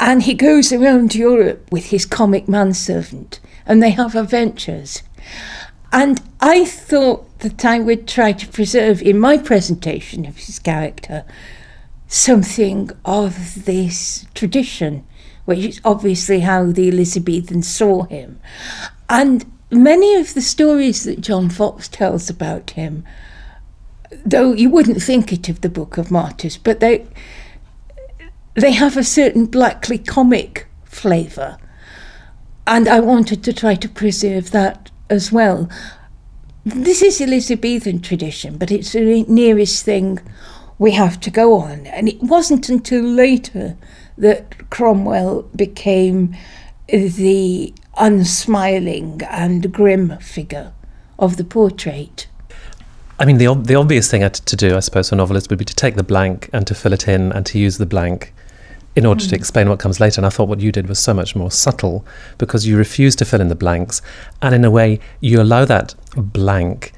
And 0.00 0.22
he 0.22 0.32
goes 0.32 0.72
around 0.72 1.14
Europe 1.14 1.70
with 1.70 1.86
his 1.86 2.06
comic 2.06 2.48
manservant, 2.48 3.38
and 3.66 3.82
they 3.82 3.90
have 3.90 4.16
adventures. 4.16 5.02
And 5.92 6.22
I 6.40 6.64
thought 6.64 7.38
that 7.40 7.64
I 7.66 7.80
would 7.80 8.08
try 8.08 8.32
to 8.32 8.48
preserve 8.48 9.02
in 9.02 9.18
my 9.18 9.36
presentation 9.36 10.24
of 10.24 10.38
his 10.38 10.58
character 10.58 11.24
something 12.08 12.90
of 13.04 13.66
this 13.66 14.26
tradition, 14.34 15.04
which 15.44 15.58
is 15.58 15.80
obviously 15.84 16.40
how 16.40 16.72
the 16.72 16.88
Elizabethans 16.88 17.68
saw 17.68 18.04
him. 18.04 18.40
And 19.10 19.44
many 19.70 20.14
of 20.14 20.32
the 20.32 20.40
stories 20.40 21.04
that 21.04 21.20
John 21.20 21.50
Foxe 21.50 21.88
tells 21.88 22.30
about 22.30 22.70
him, 22.70 23.04
though 24.24 24.52
you 24.52 24.70
wouldn't 24.70 25.02
think 25.02 25.32
it 25.32 25.48
of 25.48 25.60
the 25.60 25.68
Book 25.68 25.98
of 25.98 26.10
Martyrs, 26.10 26.56
but 26.56 26.80
they 26.80 27.06
they 28.60 28.72
have 28.72 28.96
a 28.96 29.04
certain 29.04 29.46
blackly 29.46 29.98
comic 29.98 30.66
flavour. 30.84 31.56
And 32.66 32.88
I 32.88 33.00
wanted 33.00 33.42
to 33.44 33.52
try 33.52 33.74
to 33.74 33.88
preserve 33.88 34.50
that 34.50 34.90
as 35.08 35.32
well. 35.32 35.68
This 36.64 37.02
is 37.02 37.20
Elizabethan 37.20 38.00
tradition, 38.00 38.58
but 38.58 38.70
it's 38.70 38.92
the 38.92 39.24
nearest 39.24 39.84
thing 39.84 40.20
we 40.78 40.92
have 40.92 41.18
to 41.20 41.30
go 41.30 41.54
on. 41.54 41.86
And 41.86 42.08
it 42.08 42.22
wasn't 42.22 42.68
until 42.68 43.02
later 43.02 43.76
that 44.18 44.70
Cromwell 44.70 45.42
became 45.56 46.36
the 46.88 47.72
unsmiling 47.96 49.22
and 49.30 49.72
grim 49.72 50.18
figure 50.18 50.72
of 51.18 51.36
the 51.36 51.44
portrait. 51.44 52.26
I 53.18 53.26
mean, 53.26 53.38
the 53.38 53.54
the 53.54 53.74
obvious 53.74 54.10
thing 54.10 54.28
to 54.28 54.56
do, 54.56 54.76
I 54.76 54.80
suppose, 54.80 55.10
for 55.10 55.16
novelists 55.16 55.50
would 55.50 55.58
be 55.58 55.64
to 55.66 55.76
take 55.76 55.96
the 55.96 56.02
blank 56.02 56.48
and 56.52 56.66
to 56.66 56.74
fill 56.74 56.92
it 56.92 57.06
in 57.06 57.32
and 57.32 57.44
to 57.46 57.58
use 57.58 57.78
the 57.78 57.86
blank 57.86 58.32
in 58.96 59.06
order 59.06 59.22
mm. 59.22 59.28
to 59.28 59.36
explain 59.36 59.68
what 59.68 59.78
comes 59.78 60.00
later. 60.00 60.20
And 60.20 60.26
I 60.26 60.30
thought 60.30 60.48
what 60.48 60.60
you 60.60 60.72
did 60.72 60.88
was 60.88 60.98
so 60.98 61.14
much 61.14 61.36
more 61.36 61.50
subtle 61.50 62.04
because 62.38 62.66
you 62.66 62.76
refuse 62.76 63.14
to 63.16 63.24
fill 63.24 63.40
in 63.40 63.48
the 63.48 63.54
blanks. 63.54 64.02
And 64.42 64.54
in 64.54 64.64
a 64.64 64.70
way, 64.70 65.00
you 65.20 65.40
allow 65.40 65.64
that 65.64 65.94
blank 66.16 66.92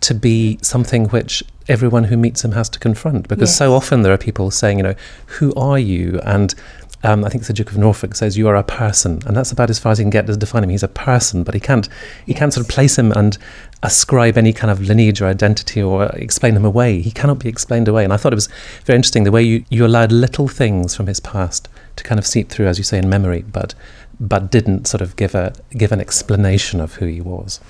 to 0.00 0.14
be 0.14 0.58
something 0.62 1.06
which 1.06 1.42
everyone 1.66 2.04
who 2.04 2.16
meets 2.16 2.44
him 2.44 2.52
has 2.52 2.68
to 2.70 2.78
confront. 2.78 3.28
Because 3.28 3.50
yes. 3.50 3.58
so 3.58 3.74
often 3.74 4.02
there 4.02 4.12
are 4.12 4.18
people 4.18 4.50
saying, 4.50 4.78
you 4.78 4.82
know, 4.82 4.94
who 5.26 5.54
are 5.54 5.78
you? 5.78 6.20
And 6.24 6.54
um, 7.04 7.24
I 7.24 7.28
think 7.28 7.42
it's 7.42 7.48
the 7.48 7.54
Duke 7.54 7.70
of 7.70 7.78
Norfolk 7.78 8.16
says 8.16 8.36
you 8.36 8.48
are 8.48 8.56
a 8.56 8.64
person, 8.64 9.20
and 9.24 9.36
that's 9.36 9.52
about 9.52 9.70
as 9.70 9.78
far 9.78 9.92
as 9.92 9.98
he 9.98 10.04
can 10.04 10.10
get 10.10 10.26
to 10.26 10.36
define 10.36 10.64
him. 10.64 10.70
He's 10.70 10.82
a 10.82 10.88
person, 10.88 11.44
but 11.44 11.54
he 11.54 11.60
can't 11.60 11.88
he 12.26 12.34
can't 12.34 12.52
sort 12.52 12.66
of 12.66 12.70
place 12.70 12.98
him 12.98 13.12
and 13.12 13.38
ascribe 13.84 14.36
any 14.36 14.52
kind 14.52 14.70
of 14.70 14.80
lineage 14.80 15.20
or 15.20 15.26
identity 15.26 15.80
or 15.80 16.06
explain 16.16 16.56
him 16.56 16.64
away. 16.64 17.00
He 17.00 17.12
cannot 17.12 17.38
be 17.38 17.48
explained 17.48 17.86
away. 17.86 18.02
And 18.02 18.12
I 18.12 18.16
thought 18.16 18.32
it 18.32 18.36
was 18.36 18.48
very 18.84 18.96
interesting 18.96 19.22
the 19.22 19.30
way 19.30 19.42
you, 19.42 19.64
you 19.70 19.86
allowed 19.86 20.10
little 20.10 20.48
things 20.48 20.96
from 20.96 21.06
his 21.06 21.20
past 21.20 21.68
to 21.94 22.02
kind 22.02 22.18
of 22.18 22.26
seep 22.26 22.48
through, 22.48 22.66
as 22.66 22.78
you 22.78 22.84
say, 22.84 22.98
in 22.98 23.08
memory, 23.08 23.42
but 23.42 23.74
but 24.18 24.50
didn't 24.50 24.88
sort 24.88 25.00
of 25.00 25.14
give 25.14 25.36
a 25.36 25.54
give 25.70 25.92
an 25.92 26.00
explanation 26.00 26.80
of 26.80 26.94
who 26.94 27.06
he 27.06 27.20
was. 27.20 27.60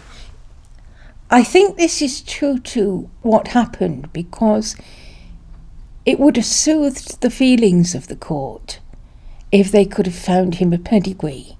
I 1.30 1.44
think 1.44 1.76
this 1.76 2.00
is 2.00 2.22
true 2.22 2.58
to 2.58 3.10
what 3.20 3.48
happened 3.48 4.10
because 4.14 4.74
it 6.06 6.18
would 6.18 6.36
have 6.36 6.46
soothed 6.46 7.20
the 7.20 7.28
feelings 7.28 7.94
of 7.94 8.08
the 8.08 8.16
court 8.16 8.80
if 9.50 9.70
they 9.70 9.84
could 9.84 10.06
have 10.06 10.14
found 10.14 10.56
him 10.56 10.72
a 10.72 10.78
pedigree. 10.78 11.56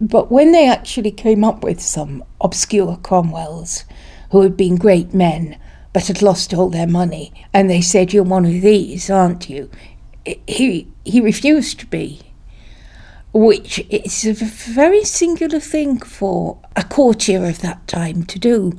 But 0.00 0.30
when 0.30 0.52
they 0.52 0.68
actually 0.68 1.12
came 1.12 1.44
up 1.44 1.62
with 1.62 1.80
some 1.80 2.24
obscure 2.40 2.98
Cromwells 3.02 3.84
who 4.30 4.42
had 4.42 4.56
been 4.56 4.76
great 4.76 5.14
men 5.14 5.56
but 5.92 6.06
had 6.06 6.22
lost 6.22 6.54
all 6.54 6.70
their 6.70 6.86
money, 6.86 7.32
and 7.52 7.68
they 7.68 7.82
said, 7.82 8.12
You're 8.12 8.24
one 8.24 8.46
of 8.46 8.62
these, 8.62 9.10
aren't 9.10 9.50
you? 9.50 9.70
He, 10.46 10.88
he 11.04 11.20
refused 11.20 11.80
to 11.80 11.86
be, 11.86 12.20
which 13.34 13.84
is 13.90 14.24
a 14.24 14.32
very 14.32 15.04
singular 15.04 15.60
thing 15.60 16.00
for 16.00 16.58
a 16.76 16.82
courtier 16.82 17.44
of 17.44 17.60
that 17.60 17.86
time 17.86 18.24
to 18.24 18.38
do. 18.38 18.72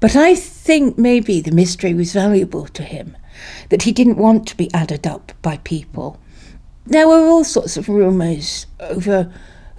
But 0.00 0.14
I 0.14 0.36
think 0.36 0.96
maybe 0.96 1.40
the 1.40 1.50
mystery 1.50 1.92
was 1.92 2.12
valuable 2.12 2.68
to 2.68 2.84
him, 2.84 3.16
that 3.70 3.82
he 3.82 3.90
didn't 3.90 4.16
want 4.16 4.46
to 4.48 4.56
be 4.56 4.72
added 4.72 5.06
up 5.06 5.32
by 5.42 5.56
people 5.58 6.20
there 6.88 7.06
were 7.06 7.26
all 7.26 7.44
sorts 7.44 7.76
of 7.76 7.88
rumours 7.88 8.66
over 8.80 9.32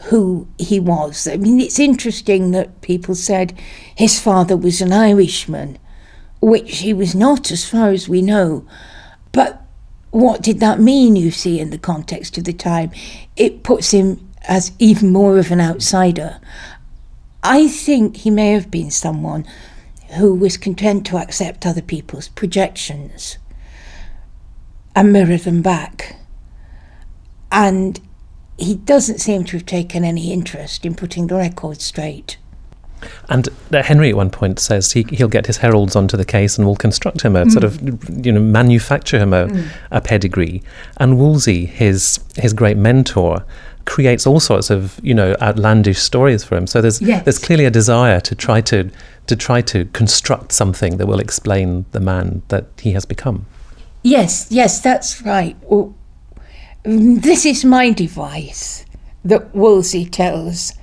who 0.06 0.48
he 0.58 0.80
was. 0.80 1.28
I 1.28 1.38
mean, 1.38 1.60
it's 1.60 1.80
interesting 1.80 2.52
that 2.52 2.82
people 2.82 3.16
said 3.16 3.58
his 3.96 4.20
father 4.20 4.56
was 4.56 4.82
an 4.82 4.94
Irishman, 4.94 5.78
which 6.42 6.80
he 6.80 6.94
was 6.94 7.16
not, 7.16 7.52
as 7.52 7.68
far 7.68 7.90
as 7.90 8.08
we 8.08 8.22
know. 8.22 8.66
But 9.32 9.62
what 10.12 10.42
did 10.42 10.60
that 10.60 10.80
mean, 10.80 11.16
you 11.16 11.32
see, 11.32 11.60
in 11.60 11.70
the 11.70 11.78
context 11.78 12.38
of 12.38 12.46
the 12.46 12.54
time? 12.54 12.92
It 13.36 13.64
puts 13.64 13.92
him 13.92 14.30
as 14.48 14.72
even 14.80 15.12
more 15.12 15.38
of 15.38 15.52
an 15.52 15.60
outsider. 15.60 16.40
I 17.44 17.68
think 17.68 18.18
he 18.18 18.30
may 18.30 18.52
have 18.52 18.72
been 18.72 18.92
someone 18.92 19.46
who 20.18 20.34
was 20.34 20.58
content 20.58 21.06
to 21.08 21.18
accept 21.18 21.66
other 21.66 21.82
people's 21.82 22.30
projections 22.30 23.38
and 24.96 25.14
mirror 25.14 25.38
them 25.38 25.62
back 25.62 26.19
and 27.52 28.00
he 28.58 28.76
doesn't 28.76 29.20
seem 29.20 29.44
to 29.46 29.58
have 29.58 29.66
taken 29.66 30.04
any 30.04 30.34
interest 30.34 30.86
in 30.86 30.96
putting 30.96 31.28
the 31.28 31.36
record 31.36 31.82
straight. 31.82 32.38
And 33.30 33.48
uh, 33.72 33.82
Henry 33.82 34.10
at 34.10 34.18
one 34.18 34.30
point 34.30 34.60
says 34.60 34.92
he, 34.92 35.06
he'll 35.10 35.30
get 35.30 35.46
his 35.46 35.58
heralds 35.58 35.96
onto 35.96 36.18
the 36.18 36.26
case 36.26 36.58
and 36.58 36.68
will 36.68 36.76
construct 36.76 37.22
him 37.22 37.36
a 37.36 37.46
mm. 37.46 37.52
sort 37.52 37.64
of, 37.64 38.26
you 38.26 38.32
know, 38.32 38.42
manufacture 38.42 39.18
him 39.18 39.34
a, 39.34 39.48
mm. 39.48 39.70
a 39.92 40.02
pedigree. 40.02 40.62
And 40.98 41.18
Wolsey, 41.18 41.66
his 41.66 42.20
his 42.36 42.52
great 42.54 42.76
mentor, 42.76 43.46
creates 43.86 44.28
all 44.28 44.40
sorts 44.40 44.70
of 44.70 45.00
you 45.02 45.14
know 45.14 45.36
outlandish 45.42 46.00
stories 46.00 46.44
for 46.44 46.58
him. 46.58 46.68
So 46.68 46.82
there's 46.82 47.02
yes. 47.02 47.24
there's 47.24 47.40
clearly 47.40 47.66
a 47.66 47.72
desire 47.72 48.20
to 48.22 48.36
try 48.36 48.62
to 48.62 48.90
to 49.28 49.36
try 49.36 49.62
to 49.62 49.86
construct 49.86 50.52
something 50.52 50.98
that 50.98 51.08
will 51.08 51.20
explain 51.20 51.86
the 51.92 52.00
man 52.00 52.42
that 52.50 52.66
he 52.80 52.92
has 52.92 53.06
become. 53.06 53.46
Yes, 54.04 54.48
yes, 54.50 54.80
that's 54.82 55.22
right. 55.22 55.56
Well, 55.64 55.96
this 56.84 57.46
is 57.46 57.66
my 57.66 57.92
device 57.92 58.86
that 59.26 59.54
Wolsey 59.54 60.06
tells 60.06 60.74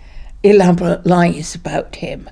elaborate 0.43 1.07
lies 1.07 1.55
about 1.55 1.97
him, 1.97 2.29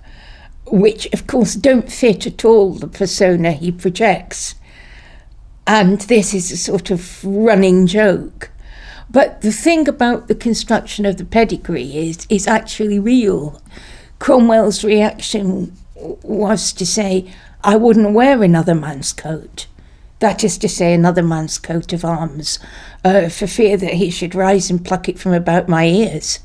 which 0.67 1.07
of 1.13 1.27
course 1.27 1.55
don't 1.55 1.91
fit 1.91 2.27
at 2.27 2.45
all 2.45 2.75
the 2.75 2.87
persona 2.87 3.53
he 3.53 3.73
projects. 3.73 4.55
And 5.67 6.03
this 6.03 6.35
is 6.35 6.53
a 6.53 6.59
sort 6.59 6.91
of 6.91 7.25
running 7.25 7.87
joke. 7.87 8.51
But 9.11 9.41
the 9.41 9.53
thing 9.53 9.89
about 9.89 10.29
the 10.29 10.35
construction 10.35 11.07
of 11.07 11.17
the 11.17 11.25
pedigree 11.25 11.97
is, 11.97 12.27
is 12.29 12.47
actually 12.47 12.99
real. 12.99 13.63
Cromwell's 14.19 14.85
reaction 14.85 15.75
was 15.95 16.73
to 16.75 16.85
say, 16.85 17.33
I 17.63 17.77
wouldn't 17.77 18.13
wear 18.13 18.43
another 18.43 18.75
man's 18.75 19.13
coat. 19.13 19.67
That 20.21 20.45
is 20.45 20.59
to 20.59 20.69
say, 20.69 20.95
another 20.95 21.23
man's 21.23 21.59
coat 21.59 21.93
of 21.93 22.05
arms, 22.05 22.59
uh, 23.05 23.29
for 23.29 23.47
fear 23.47 23.77
that 23.77 23.95
he 23.95 24.11
should 24.11 24.35
rise 24.35 24.71
and 24.71 24.85
pluck 24.85 25.09
it 25.09 25.19
from 25.19 25.33
about 25.33 25.69
my 25.69 25.87
ears. 25.87 26.41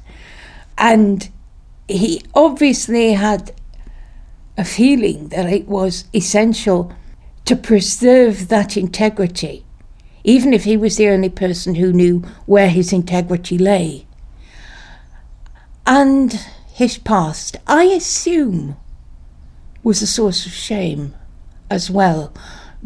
And 0.77 1.29
he 1.87 2.21
obviously 2.33 3.13
had 3.13 3.53
a 4.57 4.65
feeling 4.65 5.29
that 5.29 5.45
it 5.45 5.67
was 5.67 6.05
essential 6.13 6.93
to 7.45 7.55
preserve 7.55 8.49
that 8.49 8.75
integrity, 8.75 9.65
even 10.23 10.53
if 10.53 10.65
he 10.65 10.75
was 10.75 10.97
the 10.97 11.07
only 11.07 11.29
person 11.29 11.75
who 11.75 11.93
knew 11.93 12.19
where 12.45 12.69
his 12.69 12.91
integrity 12.91 13.57
lay. 13.57 14.05
And 15.85 16.33
his 16.73 16.97
past, 16.97 17.57
I 17.65 17.85
assume, 17.85 18.77
was 19.83 20.01
a 20.01 20.07
source 20.07 20.45
of 20.45 20.51
shame 20.51 21.15
as 21.69 21.89
well, 21.89 22.33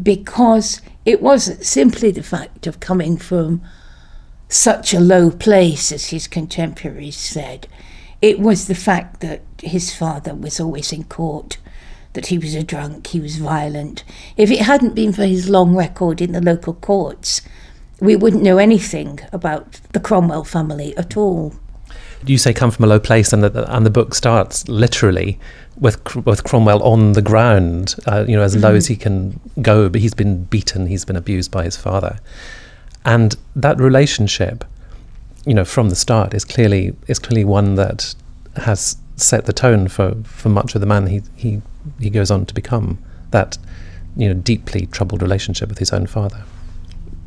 because 0.01 0.81
it 1.05 1.21
wasn't 1.21 1.65
simply 1.65 2.12
the 2.12 2.23
fact 2.23 2.67
of 2.67 2.79
coming 2.79 3.17
from 3.17 3.62
such 4.50 4.93
a 4.93 5.00
low 5.00 5.31
place, 5.31 5.91
as 5.91 6.09
his 6.09 6.27
contemporaries 6.27 7.17
said. 7.17 7.67
It 8.21 8.39
was 8.39 8.67
the 8.67 8.75
fact 8.75 9.19
that 9.21 9.41
his 9.62 9.95
father 9.95 10.33
was 10.33 10.59
always 10.59 10.93
in 10.93 11.03
court, 11.05 11.57
that 12.13 12.27
he 12.27 12.38
was 12.38 12.55
a 12.55 12.63
drunk, 12.63 13.07
he 13.07 13.19
was 13.19 13.38
violent. 13.38 14.03
If 14.38 14.51
it 14.51 14.62
hadn't 14.62 14.95
been 14.95 15.12
for 15.12 15.25
his 15.25 15.50
long 15.50 15.75
record 15.75 16.21
in 16.21 16.31
the 16.31 16.41
local 16.41 16.73
courts, 16.73 17.41
we 18.00 18.15
wouldn't 18.15 18.43
know 18.43 18.57
anything 18.57 19.19
about 19.31 19.79
the 19.93 20.00
Cromwell 20.00 20.43
family 20.43 20.95
at 20.97 21.17
all. 21.17 21.55
Do 22.23 22.31
you 22.31 22.38
say 22.38 22.53
come 22.53 22.71
from 22.71 22.85
a 22.85 22.88
low 22.88 23.00
place, 23.00 23.33
and 23.33 23.43
the, 23.43 23.75
and 23.75 23.85
the 23.85 23.89
book 23.89 24.13
starts 24.13 24.67
literally 24.67 25.39
with 25.80 26.15
with 26.25 26.44
Cromwell 26.44 26.82
on 26.84 27.13
the 27.13 27.22
ground, 27.22 27.96
uh, 28.06 28.25
you 28.27 28.36
know, 28.36 28.44
as 28.44 28.53
mm-hmm. 28.53 28.63
low 28.63 28.75
as 28.75 28.88
he 28.88 28.96
can 28.96 29.39
go. 29.62 29.89
But 29.89 30.01
he's 30.01 30.13
been 30.13 30.44
beaten, 30.46 30.88
he's 30.88 31.06
been 31.06 31.15
abused 31.15 31.51
by 31.51 31.63
his 31.63 31.77
father, 31.77 32.20
and 33.06 33.36
that 33.56 33.80
relationship, 33.80 34.63
you 35.46 35.53
know, 35.53 35.65
from 35.65 35.89
the 35.89 35.96
start 35.96 36.34
is 36.34 36.46
clearly 36.46 36.96
is 37.08 37.20
clearly 37.20 37.46
one 37.46 37.75
that 37.75 38.15
has 38.58 38.98
set 39.15 39.46
the 39.46 39.53
tone 39.53 39.88
for, 39.88 40.15
for 40.24 40.50
much 40.50 40.75
of 40.75 40.82
the 40.82 40.88
man 40.88 41.08
he, 41.08 41.22
he 41.36 41.62
he 42.00 42.10
goes 42.10 42.32
on 42.32 42.46
to 42.46 42.53
become. 42.53 43.00
That 43.32 43.58
you 44.15 44.27
know 44.27 44.36
deeply 44.36 44.86
troubled 44.88 45.22
relationship 45.22 45.70
with 45.70 45.80
his 45.80 45.92
own 45.92 46.06
father. 46.06 46.44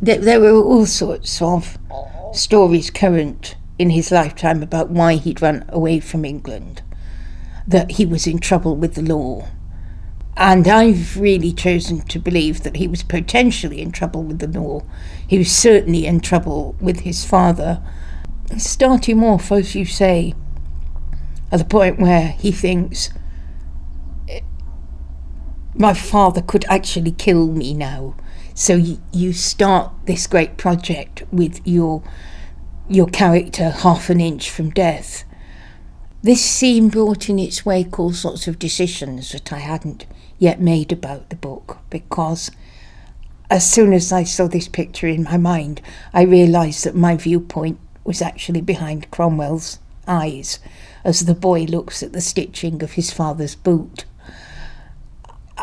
There, 0.00 0.19
there 0.19 0.41
were 0.41 0.53
all 0.53 0.87
sorts 0.87 1.41
of 1.43 1.79
stories 2.33 2.91
current 2.91 3.57
in 3.79 3.91
his 3.91 4.12
lifetime 4.12 4.62
about 4.62 4.91
why 4.91 5.15
he'd 5.15 5.43
run 5.43 5.65
away 5.69 6.00
from 6.00 6.25
England 6.25 6.83
that 7.66 7.92
he 7.92 8.06
was 8.06 8.26
in 8.26 8.38
trouble 8.38 8.76
with 8.76 8.94
the 8.94 9.02
law. 9.02 9.49
And 10.37 10.68
I've 10.68 11.18
really 11.18 11.52
chosen 11.52 12.02
to 12.02 12.18
believe 12.18 12.62
that 12.62 12.76
he 12.76 12.87
was 12.87 13.02
potentially 13.02 13.80
in 13.80 13.90
trouble 13.90 14.23
with 14.23 14.38
the 14.38 14.46
law. 14.61 14.82
He 15.26 15.38
was 15.38 15.50
certainly 15.50 16.06
in 16.06 16.20
trouble 16.20 16.76
with 16.80 17.00
his 17.00 17.25
father. 17.25 17.82
Starting 18.58 19.23
off, 19.25 19.50
as 19.50 19.75
you 19.75 19.87
say, 19.87 20.35
at 21.50 21.58
the 21.58 21.64
point 21.64 21.99
where 21.99 22.28
he 22.28 22.52
thinks, 22.52 23.11
eh, 24.28 24.40
my 25.75 25.94
father 25.94 26.42
could 26.42 26.66
actually 26.68 27.12
kill 27.12 27.46
me 27.49 27.73
now. 27.73 28.14
So 28.54 28.75
you, 28.75 29.00
you 29.12 29.32
start 29.32 29.92
this 30.04 30.26
great 30.26 30.56
project 30.56 31.25
with 31.30 31.61
your 31.66 32.02
your 32.88 33.08
character 33.08 33.70
half 33.70 34.08
an 34.11 34.20
inch 34.20 34.49
from 34.49 34.70
death. 34.70 35.25
This 36.23 36.44
scene 36.44 36.88
brought 36.88 37.28
in 37.28 37.38
its 37.38 37.64
wake 37.64 37.99
all 37.99 38.12
sorts 38.12 38.49
of 38.49 38.58
decisions 38.58 39.30
that 39.32 39.52
I 39.52 39.58
hadn't 39.58 40.06
yet 40.38 40.61
made 40.61 40.90
about 40.90 41.30
the 41.30 41.37
book 41.37 41.78
because 41.90 42.50
as 43.50 43.70
soon 43.70 43.92
as 43.92 44.11
I 44.12 44.25
saw 44.25 44.49
this 44.49 44.66
picture 44.66 45.06
in 45.06 45.23
my 45.23 45.37
mind, 45.37 45.80
I 46.12 46.23
realised 46.23 46.85
that 46.85 46.96
my 46.96 47.16
viewpoint 47.16 47.78
was 48.02 48.23
actually 48.23 48.61
behind 48.61 49.11
Cromwell's 49.11 49.78
eyes 50.08 50.58
as 51.04 51.26
the 51.26 51.35
boy 51.35 51.62
looks 51.64 52.02
at 52.02 52.12
the 52.12 52.20
stitching 52.20 52.82
of 52.82 52.92
his 52.92 53.12
father's 53.12 53.54
boot. 53.54 54.04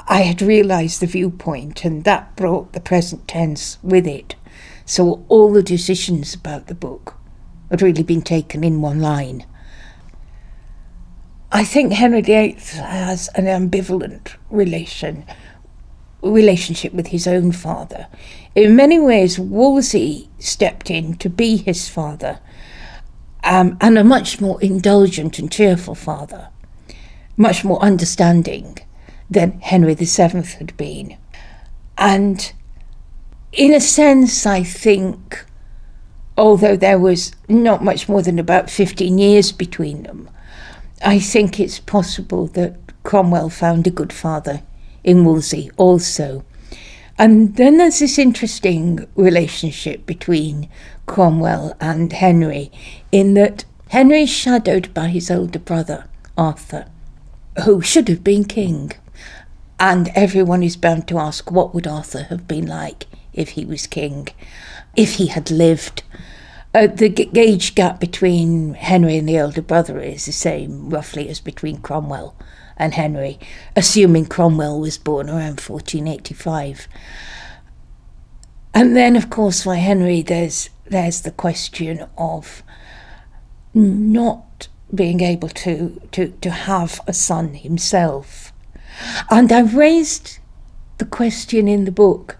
I 0.07 0.22
had 0.22 0.41
realised 0.41 1.01
the 1.01 1.07
viewpoint, 1.07 1.83
and 1.83 2.03
that 2.03 2.36
brought 2.36 2.74
the 2.74 2.79
present 2.79 3.27
tense 3.27 3.77
with 3.83 4.07
it. 4.07 4.36
So 4.86 5.25
all 5.27 5.51
the 5.51 5.63
decisions 5.63 6.33
about 6.33 6.67
the 6.67 6.75
book 6.75 7.15
had 7.69 7.81
really 7.81 8.03
been 8.03 8.22
taken 8.22 8.63
in 8.63 8.81
one 8.81 9.00
line. 9.00 9.45
I 11.55 11.63
think 11.63 11.93
Henry 11.93 12.24
VIII 12.24 12.57
has 12.77 13.29
an 13.36 13.45
ambivalent 13.45 14.38
relation 14.50 15.24
relationship 16.24 16.93
with 16.93 17.07
his 17.07 17.27
own 17.27 17.51
father. 17.51 18.07
In 18.55 18.75
many 18.75 19.00
ways, 19.00 19.38
Wolsey 19.38 20.31
stepped 20.39 20.89
in 20.89 21.15
to 21.17 21.29
be 21.29 21.57
his 21.57 21.88
father, 21.88 22.39
um, 23.43 23.77
and 23.81 24.00
a 24.00 24.03
much 24.03 24.41
more 24.41 24.60
indulgent 24.63 25.38
and 25.38 25.51
cheerful 25.51 25.93
father, 25.93 26.50
much 27.38 27.63
more 27.63 27.79
understanding 27.83 28.79
than 29.29 29.60
Henry 29.60 29.93
VII 29.93 30.41
had 30.57 30.75
been. 30.75 31.17
And 32.00 32.51
in 33.51 33.75
a 33.75 33.81
sense, 33.81 34.48
I 34.48 34.63
think, 34.63 35.45
although 36.36 36.77
there 36.77 36.98
was 36.98 37.31
not 37.48 37.83
much 37.83 38.10
more 38.10 38.24
than 38.24 38.39
about 38.39 38.72
15 38.72 39.19
years 39.19 39.51
between 39.51 40.01
them, 40.01 40.29
I 41.03 41.19
think 41.19 41.60
it's 41.60 41.79
possible 41.79 42.48
that 42.48 42.77
Cromwell 43.03 43.50
found 43.50 43.86
a 43.86 43.91
good 43.91 44.13
father 44.13 44.63
in 45.03 45.25
Wolsey 45.25 45.69
also. 45.75 46.45
And 47.17 47.57
then 47.57 47.77
there's 47.77 48.00
this 48.00 48.17
interesting 48.17 49.05
relationship 49.15 50.05
between 50.05 50.69
Cromwell 51.05 51.75
and 51.81 52.12
Henry, 52.13 52.72
in 53.12 53.33
that 53.33 53.65
Henry's 53.89 54.29
shadowed 54.29 54.93
by 54.93 55.10
his 55.10 55.29
older 55.29 55.60
brother, 55.60 56.05
Arthur, 56.38 56.86
who 57.65 57.81
should 57.81 58.07
have 58.07 58.24
been 58.24 58.45
king. 58.45 58.93
And 59.79 60.10
everyone 60.15 60.63
is 60.63 60.77
bound 60.77 61.07
to 61.10 61.19
ask 61.19 61.51
what 61.51 61.74
would 61.74 61.86
Arthur 61.86 62.24
have 62.24 62.48
been 62.48 62.65
like 62.65 63.05
if 63.33 63.50
he 63.50 63.65
was 63.65 63.88
king, 63.88 64.29
if 64.95 65.15
he 65.15 65.27
had 65.27 65.51
lived. 65.51 66.03
Uh, 66.74 66.88
the 66.88 67.10
g- 67.10 67.30
age 67.36 67.75
gap 67.75 68.00
between 68.00 68.74
Henry 68.74 69.18
and 69.18 69.30
the 69.30 69.38
elder 69.38 69.62
brother 69.62 70.00
is 70.00 70.25
the 70.25 70.32
same, 70.32 70.89
roughly, 70.89 71.30
as 71.30 71.39
between 71.39 71.77
Cromwell 71.77 72.36
and 72.77 72.96
Henry, 72.96 73.39
assuming 73.75 74.25
Cromwell 74.25 74.80
was 74.80 74.98
born 74.98 75.30
around 75.30 75.62
1485. 75.62 76.88
And 78.74 78.96
then, 78.96 79.15
of 79.15 79.30
course, 79.30 79.63
for 79.63 79.75
Henry, 79.75 80.24
there's 80.24 80.70
there's 80.86 81.22
the 81.22 81.32
question 81.32 82.06
of 82.18 82.63
not 83.74 84.68
being 84.94 85.22
able 85.22 85.50
to, 85.50 86.01
to, 86.12 86.30
to 86.42 86.50
have 86.51 87.01
a 87.08 87.13
son 87.13 87.53
himself. 87.56 88.53
And 89.30 89.51
I've 89.51 89.75
raised 89.75 90.39
the 91.00 91.06
question 91.06 91.68
in 91.68 91.86
the 91.86 91.92
book 91.92 92.38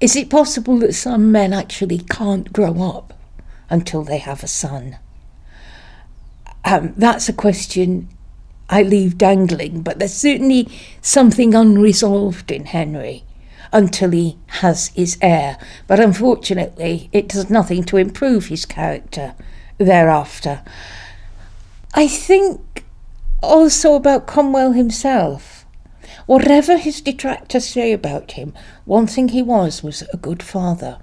is 0.00 0.16
it 0.16 0.28
possible 0.28 0.78
that 0.80 0.92
some 0.94 1.32
men 1.32 1.52
actually 1.52 1.98
can't 1.98 2.52
grow 2.52 2.82
up 2.82 3.13
until 3.70 4.02
they 4.04 4.18
have 4.18 4.42
a 4.42 4.48
son? 4.48 4.98
Um, 6.64 6.94
that's 6.96 7.28
a 7.28 7.32
question 7.32 8.08
I 8.70 8.82
leave 8.82 9.18
dangling, 9.18 9.82
but 9.82 9.98
there's 9.98 10.14
certainly 10.14 10.68
something 11.02 11.54
unresolved 11.54 12.50
in 12.50 12.66
Henry 12.66 13.24
until 13.72 14.12
he 14.12 14.38
has 14.46 14.88
his 14.88 15.18
heir. 15.20 15.58
But 15.86 16.00
unfortunately, 16.00 17.10
it 17.12 17.28
does 17.28 17.50
nothing 17.50 17.84
to 17.84 17.96
improve 17.96 18.46
his 18.46 18.64
character 18.64 19.34
thereafter. 19.78 20.62
I 21.92 22.08
think 22.08 22.84
also 23.42 23.94
about 23.94 24.26
Cromwell 24.26 24.72
himself. 24.72 25.66
Whatever 26.26 26.78
his 26.78 27.02
detractors 27.02 27.66
say 27.66 27.92
about 27.92 28.32
him, 28.32 28.54
one 28.86 29.06
thing 29.06 29.28
he 29.28 29.42
was 29.42 29.82
was 29.82 30.02
a 30.12 30.16
good 30.16 30.42
father. 30.42 30.98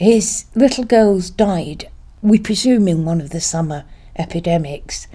His 0.00 0.46
little 0.54 0.84
girls 0.84 1.28
died, 1.28 1.90
we 2.22 2.38
presume, 2.38 2.88
in 2.88 3.04
one 3.04 3.20
of 3.20 3.28
the 3.28 3.40
summer 3.40 3.84
epidemics. 4.16 5.06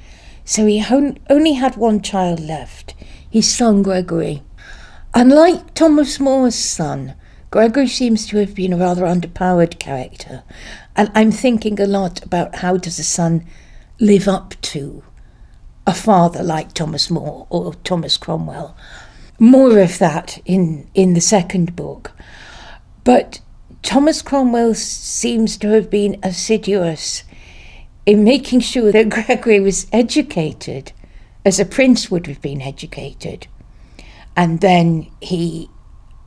So 0.43 0.67
he 0.67 0.85
only 1.27 1.53
had 1.53 1.75
one 1.75 2.03
child 2.03 2.39
left, 2.39 2.93
his 3.27 3.51
son 3.51 3.81
Gregory. 3.81 4.43
Unlike 5.15 5.73
Thomas 5.73 6.19
More's 6.19 6.53
son, 6.53 7.15
Gregory 7.49 7.87
seems 7.87 8.27
to 8.27 8.37
have 8.37 8.53
been 8.53 8.73
a 8.73 8.77
rather 8.77 9.05
underpowered 9.05 9.79
character, 9.79 10.43
and 10.95 11.09
I'm 11.15 11.31
thinking 11.31 11.79
a 11.79 11.87
lot 11.87 12.23
about 12.23 12.57
how 12.57 12.77
does 12.77 12.99
a 12.99 13.03
son 13.03 13.43
live 13.99 14.27
up 14.27 14.53
to 14.61 15.03
a 15.87 15.95
father 15.95 16.43
like 16.43 16.73
Thomas 16.73 17.09
More 17.09 17.47
or 17.49 17.73
Thomas 17.83 18.17
Cromwell. 18.17 18.77
More 19.39 19.79
of 19.79 19.97
that 19.97 20.39
in, 20.45 20.87
in 20.93 21.15
the 21.15 21.21
second 21.21 21.75
book. 21.75 22.11
But 23.03 23.39
Thomas 23.85 24.23
Cromwell 24.23 24.73
seems 24.73 25.57
to 25.57 25.69
have 25.69 25.91
been 25.91 26.19
assiduous 26.23 27.23
in 28.07 28.23
making 28.23 28.61
sure 28.61 28.91
that 28.91 29.09
Gregory 29.09 29.59
was 29.59 29.85
educated 29.93 30.91
as 31.45 31.59
a 31.59 31.65
prince 31.65 32.09
would 32.09 32.25
have 32.25 32.41
been 32.41 32.63
educated. 32.63 33.45
And 34.35 34.59
then 34.59 35.11
he 35.21 35.69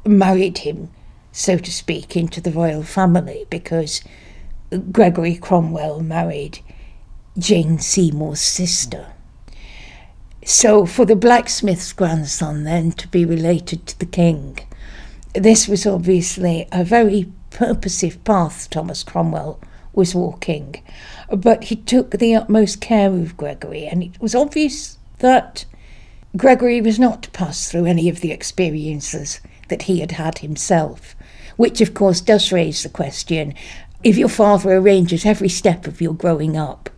married 0.07 0.59
him, 0.59 0.91
so 1.33 1.59
to 1.59 1.73
speak, 1.73 2.17
into 2.17 2.41
the 2.41 2.53
royal 2.53 2.85
family 2.85 3.45
because 3.51 4.03
Gregory 4.93 5.35
Cromwell 5.35 6.01
married 6.01 6.61
Jane 7.37 7.81
Seymour's 7.81 8.41
sister. 8.41 9.07
So, 10.45 10.87
for 10.87 11.05
the 11.05 11.17
blacksmith's 11.17 11.93
grandson 11.93 12.63
then 12.63 12.93
to 12.93 13.09
be 13.09 13.25
related 13.25 13.85
to 13.89 13.99
the 13.99 14.07
king, 14.07 14.61
this 15.35 15.67
was 15.67 15.87
obviously 15.87 16.69
a 16.71 16.85
very 16.85 17.33
purposive 17.51 18.23
path 18.25 18.69
Thomas 18.71 19.03
Cromwell 19.03 19.61
was 19.93 20.15
walking 20.15 20.83
but 21.31 21.65
he 21.65 21.77
took 21.77 22.13
the 22.13 22.35
utmost 22.35 22.81
care 22.81 23.11
of 23.11 23.37
Gregory, 23.37 23.87
and 23.87 24.03
it 24.03 24.21
was 24.21 24.35
obvious 24.35 24.99
that 25.19 25.65
Gregory 26.37 26.81
was 26.81 26.99
not 26.99 27.23
to 27.23 27.31
pass 27.31 27.71
through 27.71 27.87
any 27.87 28.09
of 28.09 28.21
the 28.21 28.33
experiences 28.33 29.41
that 29.69 29.83
he 29.83 30.01
had 30.01 30.13
had 30.13 30.39
himself, 30.39 31.15
which 31.57 31.81
of 31.81 31.95
course 31.95 32.21
does 32.21 32.53
raise 32.53 32.83
the 32.83 32.89
question 32.89 33.55
if 34.03 34.17
your 34.17 34.29
father 34.29 34.73
arranges 34.75 35.27
every 35.27 35.49
step 35.49 35.87
of 35.87 36.01
your 36.01 36.15
growing 36.15 36.57
up, 36.57 36.89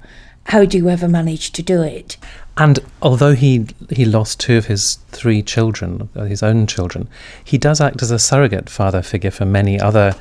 how 0.50 0.64
do 0.64 0.76
you 0.76 0.88
ever 0.88 1.06
manage 1.06 1.52
to 1.52 1.62
do 1.62 1.80
it? 1.80 2.16
And 2.56 2.80
although 3.00 3.34
he 3.34 3.66
he 3.88 4.04
lost 4.04 4.40
two 4.40 4.56
of 4.56 4.66
his 4.66 4.96
three 5.10 5.42
children, 5.42 6.08
uh, 6.16 6.24
his 6.24 6.42
own 6.42 6.66
children, 6.66 7.08
he 7.44 7.56
does 7.56 7.80
act 7.80 8.02
as 8.02 8.10
a 8.10 8.18
surrogate 8.18 8.68
father 8.68 9.00
figure 9.00 9.30
for 9.30 9.44
many 9.44 9.80
other 9.80 10.16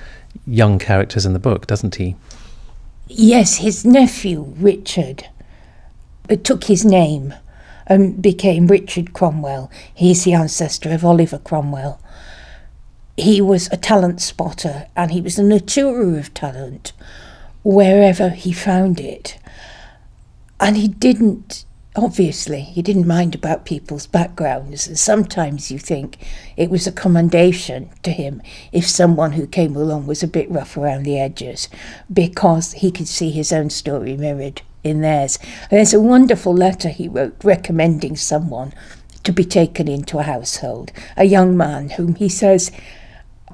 young 0.46 0.78
characters 0.78 1.26
in 1.26 1.34
the 1.34 1.40
book, 1.40 1.66
doesn't 1.66 1.96
he? 1.96 2.16
Yes, 3.08 3.58
his 3.58 3.84
nephew, 3.84 4.54
Richard, 4.60 5.26
uh, 6.30 6.36
took 6.36 6.66
his 6.66 6.86
name 6.86 7.34
and 7.88 8.22
became 8.22 8.68
Richard 8.68 9.14
Cromwell. 9.14 9.72
He's 9.92 10.26
the 10.26 10.34
ancestor 10.34 10.92
of 10.92 11.04
Oliver 11.04 11.40
Cromwell. 11.40 12.00
He 13.18 13.42
was 13.42 13.68
a 13.72 13.78
talent 13.78 14.22
spotter 14.22 14.88
and 14.96 15.10
he 15.10 15.22
was 15.22 15.40
a 15.40 15.44
nurturer 15.44 16.20
of 16.20 16.36
talent 16.36 16.94
wherever 17.64 18.30
he 18.30 18.54
found 18.54 19.00
it. 19.00 19.39
And 20.60 20.78
he 20.78 20.88
didn't 20.88 21.66
obviously, 21.96 22.62
he 22.62 22.82
didn't 22.82 23.08
mind 23.08 23.36
about 23.36 23.66
people's 23.66 24.08
backgrounds, 24.08 24.88
and 24.88 24.98
sometimes 24.98 25.72
you 25.72 25.80
think 25.80 26.18
it 26.56 26.70
was 26.70 26.88
a 26.88 26.92
commendation 26.92 27.90
to 28.04 28.12
him 28.12 28.42
if 28.72 28.88
someone 28.88 29.34
who 29.34 29.48
came 29.48 29.76
along 29.76 30.08
was 30.08 30.24
a 30.24 30.28
bit 30.28 30.50
rough 30.50 30.78
around 30.78 31.04
the 31.04 31.20
edges, 31.20 31.68
because 32.12 32.74
he 32.74 32.92
could 32.92 33.08
see 33.08 33.32
his 33.32 33.52
own 33.52 33.70
story 33.70 34.16
mirrored 34.16 34.62
in 34.84 35.02
theirs. 35.02 35.40
And 35.70 35.78
there's 35.78 35.94
a 35.94 36.00
wonderful 36.00 36.54
letter 36.54 36.90
he 36.90 37.08
wrote 37.08 37.44
recommending 37.44 38.16
someone 38.16 38.74
to 39.24 39.34
be 39.34 39.44
taken 39.44 39.88
into 39.88 40.20
a 40.20 40.24
household, 40.24 40.92
a 41.18 41.26
young 41.26 41.58
man 41.58 41.92
whom 41.92 42.16
he 42.16 42.30
says 42.30 42.72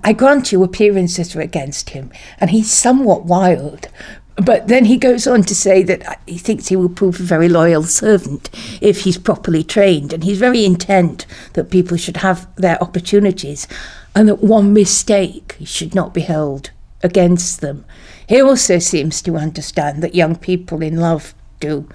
I 0.03 0.13
grant 0.13 0.51
you 0.51 0.61
appearances 0.61 1.35
are 1.35 1.41
against 1.41 1.91
him, 1.91 2.11
and 2.39 2.51
he's 2.51 2.71
somewhat 2.71 3.23
wild, 3.23 3.87
but 4.35 4.67
then 4.67 4.85
he 4.85 4.97
goes 4.97 5.27
on 5.27 5.43
to 5.43 5.55
say 5.55 5.81
that 5.83 6.05
uh, 6.05 6.15
he 6.27 6.37
thinks 6.37 6.67
he 6.67 6.75
will 6.75 6.89
prove 6.89 7.19
a 7.19 7.23
very 7.23 7.47
loyal 7.47 7.83
servant 7.83 8.49
if 8.81 9.01
he's 9.01 9.17
properly 9.17 9.63
trained. 9.63 10.11
And 10.11 10.23
he's 10.23 10.39
very 10.39 10.65
intent 10.65 11.25
that 11.53 11.71
people 11.71 11.95
should 11.95 12.17
have 12.17 12.53
their 12.57 12.81
opportunities 12.83 13.65
and 14.13 14.27
that 14.27 14.43
one 14.43 14.73
mistake 14.73 15.57
should 15.63 15.95
not 15.95 16.13
be 16.13 16.21
held 16.21 16.71
against 17.01 17.61
them. 17.61 17.85
He 18.27 18.41
also 18.41 18.79
seems 18.79 19.21
to 19.21 19.37
understand 19.37 20.03
that 20.03 20.15
young 20.15 20.35
people 20.35 20.81
in 20.81 20.97
love 20.97 21.33
do 21.59 21.87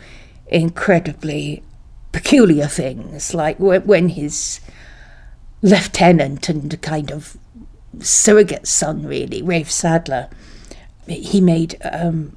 incredibly 0.47 1.63
peculiar 2.13 2.67
things, 2.67 3.35
like 3.35 3.59
when 3.59 4.09
his 4.11 4.61
lieutenant 5.63 6.49
and 6.49 6.81
kind 6.81 7.11
of 7.11 7.37
surrogate 7.99 8.67
son, 8.67 9.07
really, 9.07 9.43
Rafe 9.43 9.71
Sadler, 9.71 10.29
he 11.11 11.41
made 11.41 11.77
um, 11.91 12.37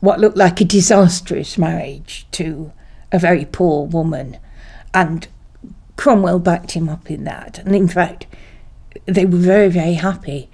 what 0.00 0.20
looked 0.20 0.36
like 0.36 0.60
a 0.60 0.64
disastrous 0.64 1.58
marriage 1.58 2.26
to 2.32 2.72
a 3.10 3.18
very 3.18 3.44
poor 3.44 3.86
woman. 3.86 4.38
And 4.94 5.28
Cromwell 5.96 6.38
backed 6.38 6.72
him 6.72 6.88
up 6.88 7.10
in 7.10 7.24
that. 7.24 7.58
And 7.58 7.74
in 7.74 7.88
fact, 7.88 8.26
they 9.06 9.24
were 9.24 9.38
very, 9.38 9.68
very 9.68 9.94
happy. 9.94 10.50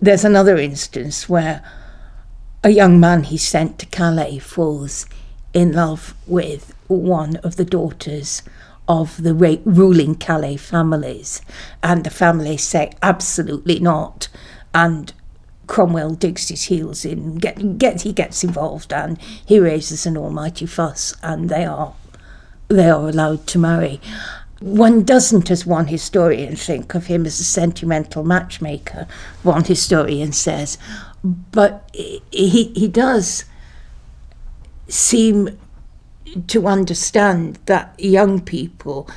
There's 0.00 0.24
another 0.24 0.56
instance 0.56 1.28
where 1.28 1.62
a 2.64 2.70
young 2.70 3.00
man 3.00 3.24
he 3.24 3.36
sent 3.36 3.78
to 3.80 3.86
Calais 3.86 4.38
falls 4.38 5.06
in 5.52 5.72
love 5.72 6.14
with 6.26 6.74
one 6.86 7.36
of 7.36 7.56
the 7.56 7.64
daughters 7.64 8.42
of 8.88 9.22
the 9.22 9.34
ruling 9.64 10.14
Calais 10.14 10.56
families, 10.56 11.40
and 11.82 12.04
the 12.04 12.10
families 12.10 12.62
say 12.62 12.90
absolutely 13.02 13.78
not, 13.78 14.28
and 14.74 15.12
Cromwell 15.66 16.14
digs 16.14 16.48
his 16.48 16.64
heels 16.64 17.04
in, 17.04 17.36
get, 17.36 17.78
get, 17.78 18.02
he 18.02 18.12
gets 18.12 18.44
involved, 18.44 18.92
and 18.92 19.18
he 19.20 19.58
raises 19.58 20.06
an 20.06 20.16
almighty 20.16 20.66
fuss, 20.66 21.14
and 21.22 21.48
they 21.48 21.64
are 21.64 21.94
they 22.68 22.88
are 22.88 23.08
allowed 23.08 23.46
to 23.48 23.58
marry. 23.58 24.00
One 24.60 25.02
doesn't, 25.02 25.50
as 25.50 25.66
one 25.66 25.88
historian, 25.88 26.56
think 26.56 26.94
of 26.94 27.06
him 27.06 27.26
as 27.26 27.38
a 27.40 27.44
sentimental 27.44 28.24
matchmaker. 28.24 29.06
One 29.42 29.64
historian 29.64 30.32
says, 30.32 30.78
but 31.22 31.88
he 31.92 32.72
he 32.74 32.88
does 32.88 33.44
seem 34.88 35.58
to 36.46 36.66
understand 36.66 37.58
that 37.66 37.94
young 37.98 38.40
people 38.40 39.08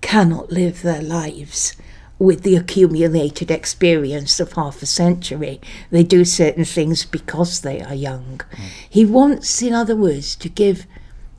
cannot 0.00 0.50
live 0.50 0.82
their 0.82 1.02
lives 1.02 1.76
with 2.20 2.42
the 2.42 2.54
accumulated 2.54 3.50
experience 3.50 4.38
of 4.40 4.52
half 4.52 4.82
a 4.82 4.86
century. 4.86 5.58
They 5.90 6.04
do 6.04 6.26
certain 6.26 6.66
things 6.66 7.06
because 7.06 7.62
they 7.62 7.80
are 7.80 7.94
young. 7.94 8.42
Mm. 8.52 8.64
He 8.90 9.06
wants, 9.06 9.62
in 9.62 9.72
other 9.72 9.96
words, 9.96 10.36
to 10.36 10.50
give 10.50 10.86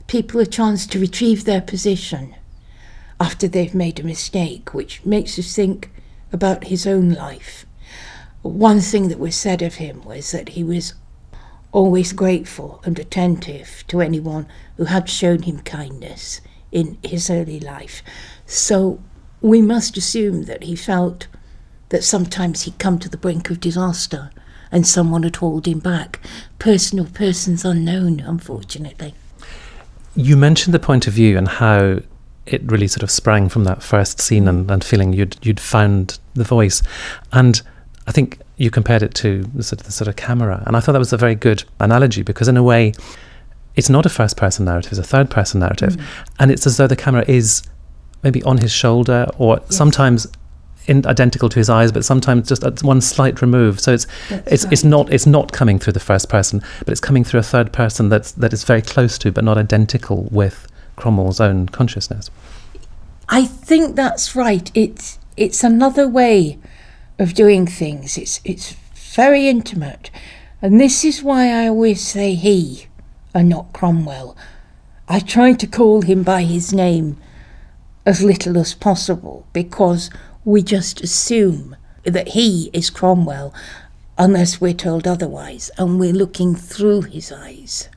people 0.08 0.40
a 0.40 0.44
chance 0.44 0.84
to 0.88 0.98
retrieve 0.98 1.44
their 1.44 1.60
position 1.60 2.34
after 3.20 3.46
they've 3.46 3.76
made 3.76 4.00
a 4.00 4.04
mistake, 4.04 4.74
which 4.74 5.06
makes 5.06 5.38
us 5.38 5.54
think 5.54 5.88
about 6.32 6.64
his 6.64 6.84
own 6.84 7.10
life. 7.12 7.64
One 8.42 8.80
thing 8.80 9.06
that 9.06 9.20
was 9.20 9.36
said 9.36 9.62
of 9.62 9.76
him 9.76 10.02
was 10.02 10.32
that 10.32 10.50
he 10.50 10.64
was 10.64 10.94
always 11.70 12.12
grateful 12.12 12.82
and 12.84 12.98
attentive 12.98 13.84
to 13.86 14.00
anyone 14.00 14.48
who 14.76 14.86
had 14.86 15.08
shown 15.08 15.42
him 15.42 15.60
kindness 15.60 16.40
in 16.72 16.98
his 17.04 17.30
early 17.30 17.60
life. 17.60 18.02
So 18.46 18.98
we 19.42 19.60
must 19.60 19.96
assume 19.96 20.44
that 20.44 20.62
he 20.62 20.76
felt 20.76 21.26
that 21.90 22.04
sometimes 22.04 22.62
he'd 22.62 22.78
come 22.78 22.98
to 22.98 23.08
the 23.08 23.16
brink 23.16 23.50
of 23.50 23.60
disaster 23.60 24.30
and 24.70 24.86
someone 24.86 25.24
had 25.24 25.36
hauled 25.36 25.66
him 25.66 25.80
back. 25.80 26.20
Personal 26.58 27.04
persons 27.04 27.64
unknown, 27.64 28.20
unfortunately. 28.20 29.14
You 30.14 30.36
mentioned 30.36 30.72
the 30.72 30.78
point 30.78 31.06
of 31.06 31.12
view 31.12 31.36
and 31.36 31.46
how 31.46 31.98
it 32.46 32.62
really 32.70 32.88
sort 32.88 33.02
of 33.02 33.10
sprang 33.10 33.48
from 33.48 33.64
that 33.64 33.82
first 33.82 34.20
scene 34.20 34.48
and, 34.48 34.70
and 34.70 34.82
feeling 34.82 35.12
you'd 35.12 35.36
you'd 35.42 35.60
found 35.60 36.18
the 36.34 36.44
voice. 36.44 36.82
And 37.32 37.60
I 38.06 38.12
think 38.12 38.40
you 38.56 38.70
compared 38.70 39.02
it 39.02 39.14
to 39.16 39.42
the 39.54 39.62
sort, 39.62 39.80
of, 39.80 39.86
the 39.86 39.92
sort 39.92 40.08
of 40.08 40.16
camera. 40.16 40.62
And 40.66 40.76
I 40.76 40.80
thought 40.80 40.92
that 40.92 40.98
was 40.98 41.12
a 41.12 41.16
very 41.18 41.34
good 41.34 41.64
analogy 41.78 42.22
because, 42.22 42.48
in 42.48 42.56
a 42.56 42.62
way, 42.62 42.92
it's 43.76 43.88
not 43.88 44.06
a 44.06 44.08
first 44.08 44.36
person 44.36 44.64
narrative, 44.64 44.92
it's 44.92 45.00
a 45.00 45.04
third 45.04 45.30
person 45.30 45.60
narrative. 45.60 45.96
Mm. 45.96 46.04
And 46.40 46.50
it's 46.50 46.66
as 46.66 46.76
though 46.76 46.86
the 46.86 46.96
camera 46.96 47.24
is 47.28 47.62
maybe 48.22 48.42
on 48.44 48.58
his 48.58 48.70
shoulder 48.70 49.28
or 49.38 49.58
yes. 49.60 49.76
sometimes 49.76 50.26
in, 50.86 51.06
identical 51.06 51.48
to 51.48 51.58
his 51.58 51.70
eyes, 51.70 51.92
but 51.92 52.04
sometimes 52.04 52.48
just 52.48 52.64
at 52.64 52.82
one 52.82 53.00
slight 53.00 53.40
remove. 53.40 53.80
So 53.80 53.92
it's 53.92 54.06
it's 54.30 54.64
right. 54.64 54.72
it's 54.72 54.84
not 54.84 55.12
it's 55.12 55.26
not 55.26 55.52
coming 55.52 55.78
through 55.78 55.92
the 55.92 56.00
first 56.00 56.28
person, 56.28 56.62
but 56.80 56.88
it's 56.88 57.00
coming 57.00 57.24
through 57.24 57.40
a 57.40 57.44
third 57.44 57.72
person 57.72 58.08
that's 58.08 58.32
that 58.32 58.52
is 58.52 58.64
very 58.64 58.82
close 58.82 59.18
to, 59.18 59.32
but 59.32 59.44
not 59.44 59.58
identical 59.58 60.28
with 60.30 60.66
Cromwell's 60.96 61.40
own 61.40 61.68
consciousness. 61.68 62.30
I 63.28 63.44
think 63.44 63.96
that's 63.96 64.34
right. 64.34 64.70
It's 64.74 65.18
it's 65.36 65.64
another 65.64 66.08
way 66.08 66.58
of 67.18 67.34
doing 67.34 67.66
things. 67.66 68.18
It's 68.18 68.40
it's 68.44 68.72
very 68.94 69.48
intimate, 69.48 70.10
and 70.60 70.80
this 70.80 71.04
is 71.04 71.22
why 71.22 71.48
I 71.48 71.68
always 71.68 72.00
say 72.00 72.34
he, 72.34 72.86
and 73.34 73.48
not 73.48 73.72
Cromwell. 73.72 74.36
I 75.08 75.20
try 75.20 75.52
to 75.52 75.66
call 75.66 76.02
him 76.02 76.22
by 76.22 76.42
his 76.42 76.72
name 76.72 77.18
as 78.04 78.22
little 78.22 78.58
as 78.58 78.74
possible 78.74 79.46
because 79.52 80.10
we 80.44 80.62
just 80.62 81.00
assume 81.02 81.76
that 82.04 82.28
he 82.28 82.70
is 82.72 82.90
Cromwell 82.90 83.54
unless 84.18 84.60
we're 84.60 84.74
told 84.74 85.06
otherwise, 85.06 85.70
and 85.78 85.98
we're 85.98 86.12
looking 86.12 86.54
through 86.54 87.02
his 87.02 87.32
eyes. 87.32 87.88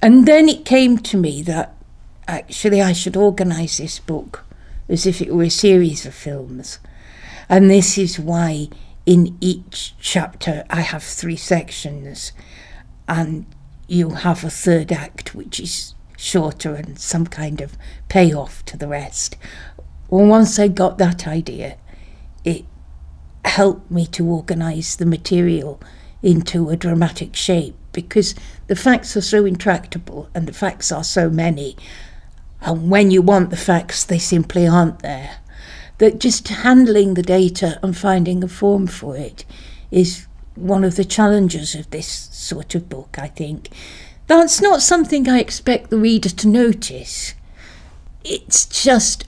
And 0.00 0.26
then 0.26 0.48
it 0.48 0.64
came 0.64 0.98
to 0.98 1.16
me 1.16 1.42
that 1.42 1.74
actually 2.26 2.80
I 2.80 2.92
should 2.92 3.16
organise 3.16 3.78
this 3.78 3.98
book 3.98 4.44
as 4.88 5.06
if 5.06 5.20
it 5.20 5.34
were 5.34 5.44
a 5.44 5.50
series 5.50 6.06
of 6.06 6.14
films. 6.14 6.78
And 7.48 7.70
this 7.70 7.98
is 7.98 8.18
why 8.18 8.68
in 9.04 9.36
each 9.40 9.94
chapter 10.00 10.64
I 10.70 10.80
have 10.80 11.02
three 11.02 11.36
sections, 11.36 12.32
and 13.06 13.46
you 13.86 14.10
have 14.10 14.44
a 14.44 14.50
third 14.50 14.92
act 14.92 15.34
which 15.34 15.60
is 15.60 15.94
shorter 16.18 16.74
and 16.74 16.98
some 16.98 17.26
kind 17.26 17.60
of 17.60 17.78
payoff 18.08 18.64
to 18.66 18.76
the 18.76 18.88
rest. 18.88 19.36
Well, 20.10 20.26
once 20.26 20.58
I 20.58 20.68
got 20.68 20.98
that 20.98 21.26
idea, 21.26 21.78
it 22.44 22.64
helped 23.44 23.90
me 23.90 24.04
to 24.08 24.26
organise 24.26 24.96
the 24.96 25.06
material 25.06 25.80
into 26.22 26.68
a 26.68 26.76
dramatic 26.76 27.36
shape 27.36 27.76
because 27.92 28.34
the 28.66 28.76
facts 28.76 29.16
are 29.16 29.22
so 29.22 29.44
intractable 29.44 30.28
and 30.34 30.46
the 30.46 30.52
facts 30.52 30.90
are 30.90 31.04
so 31.04 31.30
many. 31.30 31.76
And 32.60 32.90
when 32.90 33.12
you 33.12 33.22
want 33.22 33.50
the 33.50 33.56
facts, 33.56 34.04
they 34.04 34.18
simply 34.18 34.66
aren't 34.66 35.00
there. 35.00 35.38
That 35.98 36.18
just 36.18 36.48
handling 36.48 37.14
the 37.14 37.22
data 37.22 37.78
and 37.82 37.96
finding 37.96 38.42
a 38.42 38.48
form 38.48 38.88
for 38.88 39.16
it 39.16 39.44
is 39.90 40.26
one 40.56 40.82
of 40.82 40.96
the 40.96 41.04
challenges 41.04 41.74
of 41.76 41.90
this 41.90 42.08
sort 42.08 42.74
of 42.74 42.88
book, 42.88 43.16
I 43.18 43.28
think. 43.28 43.68
That's 44.28 44.60
not 44.60 44.82
something 44.82 45.28
I 45.28 45.40
expect 45.40 45.90
the 45.90 45.98
reader 45.98 46.28
to 46.28 46.48
notice. 46.48 47.34
It's 48.24 48.66
just, 48.66 49.26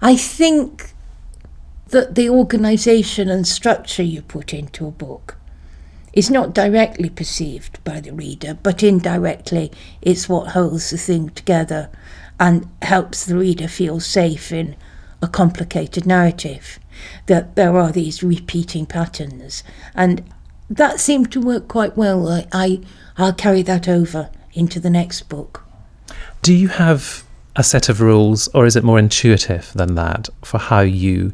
I 0.00 0.14
think 0.14 0.92
that 1.88 2.14
the 2.14 2.28
organisation 2.28 3.30
and 3.30 3.46
structure 3.46 4.02
you 4.02 4.20
put 4.20 4.52
into 4.52 4.86
a 4.86 4.90
book 4.90 5.36
is 6.12 6.30
not 6.30 6.54
directly 6.54 7.08
perceived 7.08 7.82
by 7.82 8.00
the 8.00 8.12
reader, 8.12 8.58
but 8.62 8.82
indirectly 8.82 9.72
it's 10.02 10.28
what 10.28 10.48
holds 10.48 10.90
the 10.90 10.98
thing 10.98 11.30
together 11.30 11.88
and 12.38 12.68
helps 12.82 13.24
the 13.24 13.36
reader 13.36 13.68
feel 13.68 14.00
safe 14.00 14.52
in 14.52 14.76
a 15.22 15.28
complicated 15.28 16.04
narrative. 16.04 16.78
That 17.26 17.56
there 17.56 17.76
are 17.78 17.92
these 17.92 18.22
repeating 18.22 18.84
patterns, 18.84 19.62
and 19.94 20.24
that 20.68 21.00
seemed 21.00 21.32
to 21.32 21.40
work 21.40 21.68
quite 21.68 21.96
well. 21.96 22.28
I, 22.28 22.46
I 22.52 22.82
I'll 23.18 23.32
carry 23.32 23.62
that 23.62 23.88
over 23.88 24.30
into 24.54 24.80
the 24.80 24.90
next 24.90 25.28
book. 25.28 25.64
Do 26.40 26.54
you 26.54 26.68
have 26.68 27.24
a 27.56 27.64
set 27.64 27.88
of 27.88 28.00
rules, 28.00 28.48
or 28.54 28.64
is 28.64 28.76
it 28.76 28.84
more 28.84 28.98
intuitive 28.98 29.72
than 29.74 29.96
that 29.96 30.28
for 30.44 30.58
how 30.58 30.80
you 30.80 31.32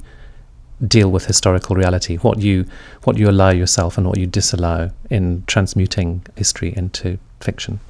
deal 0.87 1.11
with 1.11 1.27
historical 1.27 1.77
reality? 1.77 2.17
What 2.17 2.41
you 2.41 2.67
what 3.05 3.19
you 3.19 3.29
allow 3.29 3.51
yourself 3.51 3.99
and 3.99 4.07
what 4.07 4.19
you 4.19 4.27
disallow 4.27 4.91
in 5.11 5.45
transmuting 5.47 6.27
history 6.37 6.75
into 6.75 7.19
fiction? 7.41 7.81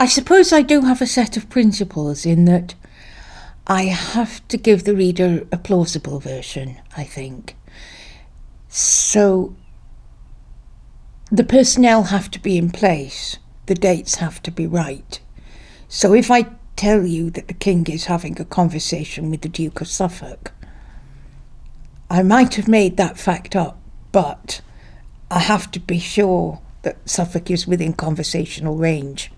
I 0.00 0.06
suppose 0.06 0.52
I 0.52 0.62
do 0.62 0.82
have 0.82 1.02
a 1.02 1.06
set 1.06 1.36
of 1.36 1.50
principles 1.50 2.24
in 2.24 2.44
that 2.44 2.74
I 3.66 3.82
have 3.84 4.46
to 4.48 4.56
give 4.56 4.84
the 4.84 4.94
reader 4.94 5.44
a 5.50 5.58
plausible 5.58 6.20
version, 6.20 6.78
I 6.96 7.02
think. 7.02 7.56
So 8.68 9.54
the 11.30 11.44
personnel 11.44 12.04
have 12.04 12.30
to 12.30 12.40
be 12.40 12.56
in 12.56 12.70
place, 12.70 13.38
the 13.66 13.74
dates 13.74 14.16
have 14.16 14.42
to 14.42 14.50
be 14.50 14.66
right. 14.66 15.20
So 15.88 16.14
if 16.14 16.30
I 16.30 16.46
tell 16.76 17.04
you 17.04 17.30
that 17.30 17.48
the 17.48 17.54
king 17.54 17.86
is 17.86 18.06
having 18.06 18.40
a 18.40 18.44
conversation 18.44 19.30
with 19.30 19.42
the 19.42 19.48
Duke 19.48 19.80
of 19.80 19.88
Suffolk, 19.88 20.52
I 22.10 22.22
might 22.22 22.54
have 22.54 22.68
made 22.68 22.96
that 22.96 23.18
fact 23.18 23.54
up, 23.54 23.78
but 24.10 24.62
I 25.30 25.40
have 25.40 25.70
to 25.72 25.80
be 25.80 25.98
sure 25.98 26.60
that 26.82 27.06
Suffolk 27.06 27.50
is 27.50 27.66
within 27.66 27.92
conversational 27.92 28.76
range 28.76 29.30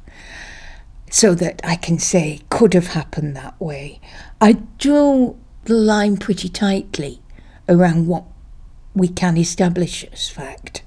so 1.10 1.34
that 1.34 1.60
I 1.64 1.74
can 1.74 1.98
say 1.98 2.40
could 2.50 2.74
have 2.74 2.88
happened 2.88 3.34
that 3.34 3.60
way. 3.60 4.00
I 4.40 4.52
draw 4.78 5.34
the 5.64 5.74
line 5.74 6.16
pretty 6.18 6.48
tightly 6.48 7.20
around 7.68 8.06
what 8.06 8.24
we 8.94 9.08
can 9.08 9.36
establish 9.36 10.04
as 10.12 10.28
fact. 10.28 10.82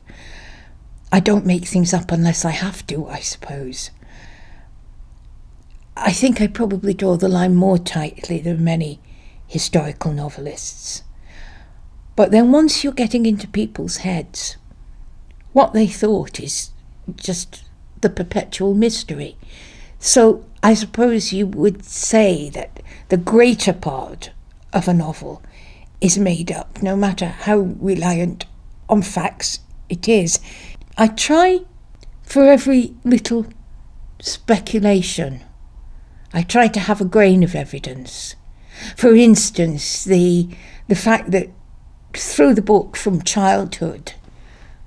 I 1.14 1.20
don't 1.20 1.46
make 1.46 1.66
things 1.66 1.94
up 1.94 2.12
unless 2.12 2.44
I 2.44 2.50
have 2.50 2.88
to, 2.88 3.08
I 3.08 3.20
suppose. 3.20 3.92
I 5.96 6.12
think 6.12 6.42
I 6.42 6.48
probably 6.48 6.96
draw 6.96 7.18
the 7.18 7.30
line 7.30 7.54
more 7.54 7.78
tightly 7.78 8.40
than 8.40 8.64
many 8.64 9.00
historical 9.46 10.12
novelists. 10.12 11.04
But 12.16 12.32
then 12.32 12.52
once 12.52 12.84
you're 12.84 12.94
getting 12.94 13.28
into 13.28 13.48
people's 13.48 13.98
heads, 13.98 14.58
what 15.52 15.74
they 15.74 15.86
thought 15.86 16.40
is 16.40 16.72
just 17.16 17.64
the 18.02 18.10
perpetual 18.10 18.74
mystery. 18.74 19.38
So 20.00 20.44
I 20.64 20.74
suppose 20.74 21.32
you 21.32 21.46
would 21.46 21.86
say 21.86 22.50
that 22.50 22.82
the 23.10 23.18
greater 23.18 23.74
part 23.74 24.32
of 24.74 24.88
a 24.88 24.96
novel 24.96 25.44
is 26.02 26.18
made 26.18 26.52
up, 26.52 26.82
no 26.82 26.96
matter 26.96 27.28
how 27.28 27.58
reliant 27.58 28.48
on 28.90 29.04
facts 29.04 29.60
it 29.90 30.08
is. 30.08 30.40
I 30.98 31.08
try 31.08 31.62
for 32.24 32.46
every 32.46 32.96
little 33.04 33.46
speculation 34.20 35.42
I 36.34 36.42
try 36.42 36.68
to 36.68 36.80
have 36.80 37.00
a 37.00 37.06
grain 37.06 37.44
of 37.44 37.54
evidence. 37.54 38.36
For 38.98 39.14
instance, 39.16 40.04
the 40.04 40.50
the 40.88 40.96
fact 40.96 41.30
that 41.32 41.50
through 42.14 42.56
the 42.56 42.62
book 42.62 42.98
from 42.98 43.22
childhood, 43.22 44.14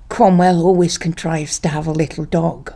Cromwell 0.09 0.61
always 0.61 0.97
contrives 0.97 1.57
to 1.59 1.69
have 1.69 1.87
a 1.87 1.91
little 1.91 2.25
dog. 2.25 2.73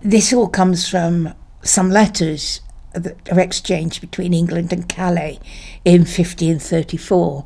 This 0.00 0.32
all 0.32 0.48
comes 0.48 0.88
from 0.88 1.34
some 1.62 1.90
letters 1.90 2.62
that 2.94 3.28
are 3.30 3.40
exchanged 3.40 4.00
between 4.00 4.32
England 4.32 4.72
and 4.72 4.88
Calais 4.88 5.38
in 5.84 6.00
1534, 6.00 7.44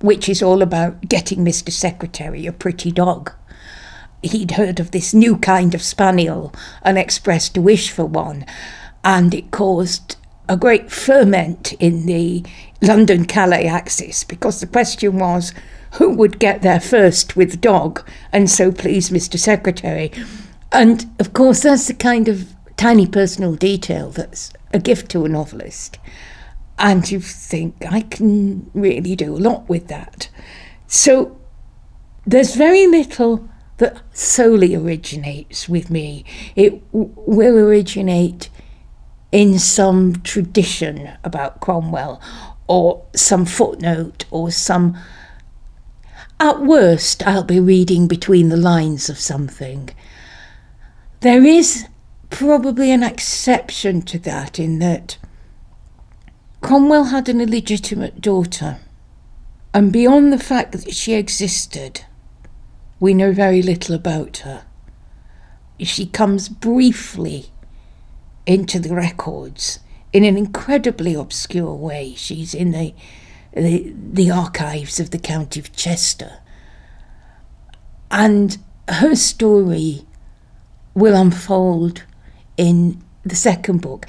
which 0.00 0.28
is 0.28 0.42
all 0.42 0.60
about 0.60 1.08
getting 1.08 1.44
Mr. 1.44 1.70
Secretary 1.70 2.46
a 2.46 2.52
pretty 2.52 2.90
dog. 2.90 3.32
He'd 4.22 4.52
heard 4.52 4.80
of 4.80 4.90
this 4.90 5.14
new 5.14 5.36
kind 5.36 5.74
of 5.74 5.82
spaniel 5.82 6.52
and 6.82 6.98
expressed 6.98 7.56
a 7.56 7.62
wish 7.62 7.90
for 7.90 8.04
one, 8.04 8.44
and 9.02 9.34
it 9.34 9.50
caused 9.50 10.16
a 10.48 10.56
great 10.56 10.90
ferment 10.90 11.72
in 11.74 12.06
the 12.06 12.44
London 12.82 13.24
Calais 13.24 13.66
axis 13.66 14.24
because 14.24 14.60
the 14.60 14.66
question 14.66 15.18
was 15.18 15.54
who 15.94 16.10
would 16.10 16.38
get 16.38 16.62
there 16.62 16.80
first 16.80 17.36
with 17.36 17.60
dog, 17.60 18.08
and 18.32 18.50
so 18.50 18.70
please, 18.70 19.10
Mr. 19.10 19.38
Secretary. 19.38 20.12
And 20.72 21.10
of 21.18 21.32
course, 21.32 21.62
that's 21.62 21.88
the 21.88 21.94
kind 21.94 22.28
of 22.28 22.54
tiny 22.76 23.06
personal 23.06 23.54
detail 23.54 24.10
that's 24.10 24.52
a 24.72 24.78
gift 24.78 25.10
to 25.10 25.24
a 25.24 25.28
novelist. 25.28 25.98
And 26.78 27.10
you 27.10 27.20
think, 27.20 27.76
I 27.88 28.02
can 28.02 28.70
really 28.72 29.16
do 29.16 29.34
a 29.34 29.36
lot 29.36 29.68
with 29.68 29.88
that. 29.88 30.30
So 30.86 31.38
there's 32.26 32.54
very 32.54 32.86
little 32.86 33.49
that 33.80 34.00
solely 34.12 34.74
originates 34.74 35.68
with 35.68 35.90
me. 35.90 36.24
It 36.54 36.86
w- 36.92 37.12
will 37.16 37.56
originate 37.56 38.50
in 39.32 39.58
some 39.58 40.20
tradition 40.22 41.10
about 41.24 41.60
Cromwell 41.60 42.20
or 42.68 43.04
some 43.16 43.46
footnote 43.46 44.26
or 44.30 44.50
some. 44.50 44.96
At 46.38 46.60
worst, 46.60 47.26
I'll 47.26 47.42
be 47.42 47.60
reading 47.60 48.06
between 48.06 48.50
the 48.50 48.56
lines 48.56 49.08
of 49.08 49.18
something. 49.18 49.90
There 51.20 51.44
is 51.44 51.86
probably 52.28 52.92
an 52.92 53.02
exception 53.02 54.02
to 54.02 54.18
that 54.20 54.58
in 54.58 54.78
that 54.78 55.18
Cromwell 56.60 57.04
had 57.04 57.28
an 57.30 57.40
illegitimate 57.40 58.20
daughter, 58.20 58.78
and 59.72 59.90
beyond 59.90 60.32
the 60.32 60.38
fact 60.38 60.72
that 60.72 60.92
she 60.94 61.14
existed, 61.14 62.04
we 63.00 63.14
know 63.14 63.32
very 63.32 63.62
little 63.62 63.94
about 63.94 64.38
her. 64.38 64.64
She 65.80 66.06
comes 66.06 66.48
briefly 66.50 67.46
into 68.46 68.78
the 68.78 68.94
records 68.94 69.80
in 70.12 70.24
an 70.24 70.36
incredibly 70.36 71.14
obscure 71.14 71.74
way. 71.74 72.14
She's 72.14 72.54
in 72.54 72.72
the, 72.72 72.94
the, 73.54 73.94
the 73.94 74.30
archives 74.30 75.00
of 75.00 75.10
the 75.10 75.18
County 75.18 75.58
of 75.58 75.74
Chester. 75.74 76.38
And 78.10 78.58
her 78.88 79.14
story 79.14 80.04
will 80.94 81.14
unfold 81.14 82.04
in 82.56 83.02
the 83.24 83.36
second 83.36 83.80
book. 83.80 84.06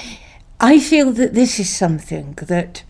I 0.60 0.80
feel 0.80 1.12
that 1.14 1.34
this 1.34 1.60
is 1.60 1.70
something 1.70 2.34
that 2.42 2.84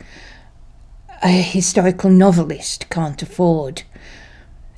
a 1.23 1.29
historical 1.29 2.09
novelist 2.09 2.89
can't 2.89 3.21
afford. 3.21 3.83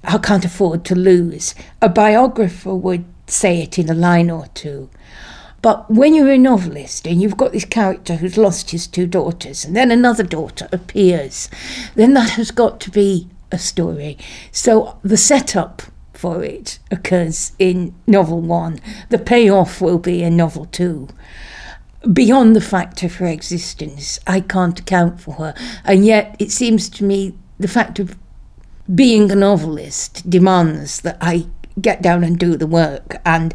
I 0.03 0.17
can't 0.17 0.45
afford 0.45 0.83
to 0.85 0.95
lose. 0.95 1.55
A 1.81 1.89
biographer 1.89 2.75
would 2.75 3.05
say 3.27 3.61
it 3.61 3.79
in 3.79 3.89
a 3.89 3.93
line 3.93 4.29
or 4.29 4.47
two. 4.53 4.89
But 5.61 5.89
when 5.89 6.13
you're 6.13 6.31
a 6.31 6.37
novelist 6.37 7.07
and 7.07 7.21
you've 7.21 7.37
got 7.37 7.53
this 7.53 7.63
character 7.63 8.15
who's 8.15 8.37
lost 8.37 8.71
his 8.71 8.85
two 8.85 9.07
daughters 9.07 9.63
and 9.63 9.75
then 9.75 9.91
another 9.91 10.23
daughter 10.23 10.67
appears, 10.73 11.49
then 11.95 12.13
that 12.15 12.31
has 12.31 12.51
got 12.51 12.81
to 12.81 12.91
be 12.91 13.29
a 13.49 13.57
story. 13.57 14.17
So 14.51 14.97
the 15.03 15.15
setup 15.15 15.83
for 16.11 16.43
it 16.43 16.79
occurs 16.91 17.53
in 17.59 17.95
novel 18.07 18.41
one. 18.41 18.79
The 19.09 19.19
payoff 19.19 19.79
will 19.79 19.99
be 19.99 20.21
in 20.21 20.35
novel 20.35 20.65
two. 20.65 21.07
Beyond 22.11 22.55
the 22.55 22.61
fact 22.61 23.01
of 23.03 23.15
her 23.15 23.25
existence, 23.25 24.19
I 24.27 24.41
can't 24.41 24.79
account 24.79 25.21
for 25.21 25.35
her. 25.35 25.53
And 25.85 26.05
yet, 26.05 26.35
it 26.39 26.51
seems 26.51 26.89
to 26.89 27.05
me 27.05 27.35
the 27.57 27.67
fact 27.69 27.99
of 27.99 28.17
being 28.93 29.31
a 29.31 29.35
novelist 29.35 30.29
demands 30.29 31.01
that 31.01 31.17
I 31.21 31.47
get 31.79 32.01
down 32.01 32.23
and 32.23 32.37
do 32.37 32.55
the 32.55 32.67
work 32.67 33.17
and 33.25 33.53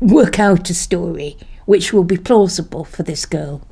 work 0.00 0.38
out 0.38 0.70
a 0.70 0.74
story 0.74 1.36
which 1.64 1.92
will 1.92 2.04
be 2.04 2.16
plausible 2.16 2.84
for 2.84 3.02
this 3.02 3.26
girl. 3.26 3.66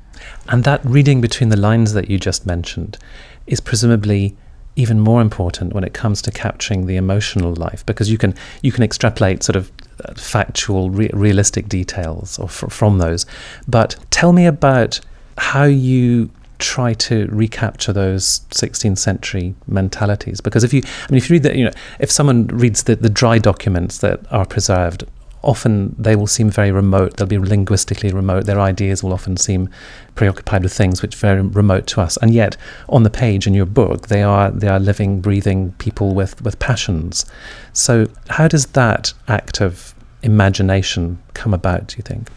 And 0.49 0.65
that 0.65 0.85
reading 0.85 1.21
between 1.21 1.49
the 1.49 1.57
lines 1.57 1.93
that 1.93 2.11
you 2.11 2.19
just 2.19 2.47
mentioned 2.47 2.99
is 3.47 3.61
presumably 3.61 4.37
even 4.77 4.99
more 4.99 5.21
important 5.21 5.73
when 5.73 5.85
it 5.85 5.95
comes 5.95 6.21
to 6.23 6.31
capturing 6.31 6.87
the 6.87 6.97
emotional 6.97 7.55
life 7.55 7.87
because 7.87 8.11
you 8.11 8.19
can 8.19 8.35
you 8.63 8.73
can 8.73 8.83
extrapolate 8.83 9.43
sort 9.43 9.55
of 9.55 9.71
uh, 10.05 10.13
factual 10.15 10.91
re- 10.91 11.11
realistic 11.13 11.69
details 11.69 12.39
or 12.41 12.49
fr- 12.49 12.67
from 12.67 12.99
those 12.99 13.25
but 13.69 13.97
tell 14.11 14.33
me 14.33 14.47
about 14.47 14.99
how 15.39 15.63
you 15.63 16.29
try 16.65 16.95
to 16.95 17.27
recapture 17.31 17.93
those 17.93 18.41
16th 18.51 18.99
century 18.99 19.55
mentalities 19.67 20.41
because 20.41 20.65
if 20.65 20.73
you 20.73 20.83
i 20.85 21.11
mean 21.11 21.19
if 21.19 21.29
you 21.29 21.35
read 21.35 21.43
that 21.43 21.57
you 21.57 21.65
know 21.65 21.77
if 21.99 22.11
someone 22.11 22.47
reads 22.49 22.85
the, 22.85 22.97
the 22.97 23.11
dry 23.11 23.39
documents 23.39 23.99
that 23.99 24.21
are 24.33 24.47
preserved 24.47 25.05
often 25.45 25.95
they 25.99 26.17
will 26.17 26.27
seem 26.27 26.51
very 26.51 26.73
remote. 26.73 27.17
They'll 27.17 27.27
be 27.27 27.39
linguistically 27.39 28.11
remote. 28.13 28.47
Their 28.47 28.61
ideas 28.61 29.03
will 29.03 29.13
often 29.13 29.37
seem 29.37 29.69
preoccupied 30.15 30.63
with 30.63 30.73
things 30.73 31.03
which 31.03 31.15
are 31.15 31.19
very 31.19 31.43
remote 31.43 31.87
to 31.89 32.01
us. 32.01 32.17
And 32.17 32.33
yet, 32.33 32.57
on 32.89 33.03
the 33.03 33.11
page 33.11 33.47
in 33.47 33.55
your 33.55 33.67
book, 33.67 34.09
they 34.09 34.23
are 34.23 34.51
they 34.51 34.69
are 34.69 34.81
living, 34.81 35.21
breathing 35.21 35.73
people 35.73 36.15
with 36.15 36.43
with 36.43 36.59
passions. 36.59 37.27
So, 37.73 38.07
how 38.31 38.49
does 38.49 38.67
that 38.69 39.13
act 39.29 39.61
of 39.61 39.95
imagination 40.23 41.23
come 41.35 41.55
about? 41.55 41.89
Do 41.89 41.97
you 41.99 42.03
think? 42.03 42.31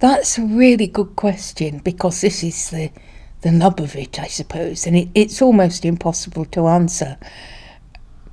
That's 0.00 0.38
a 0.38 0.42
really 0.42 0.86
good 0.86 1.14
question 1.14 1.78
because 1.78 2.22
this 2.22 2.42
is 2.42 2.70
the 2.70 2.90
the 3.42 3.50
nub 3.50 3.80
of 3.80 3.96
it, 3.96 4.20
I 4.20 4.26
suppose, 4.26 4.86
and 4.86 4.94
it, 4.94 5.08
it's 5.14 5.40
almost 5.40 5.84
impossible 5.84 6.44
to 6.46 6.66
answer. 6.66 7.16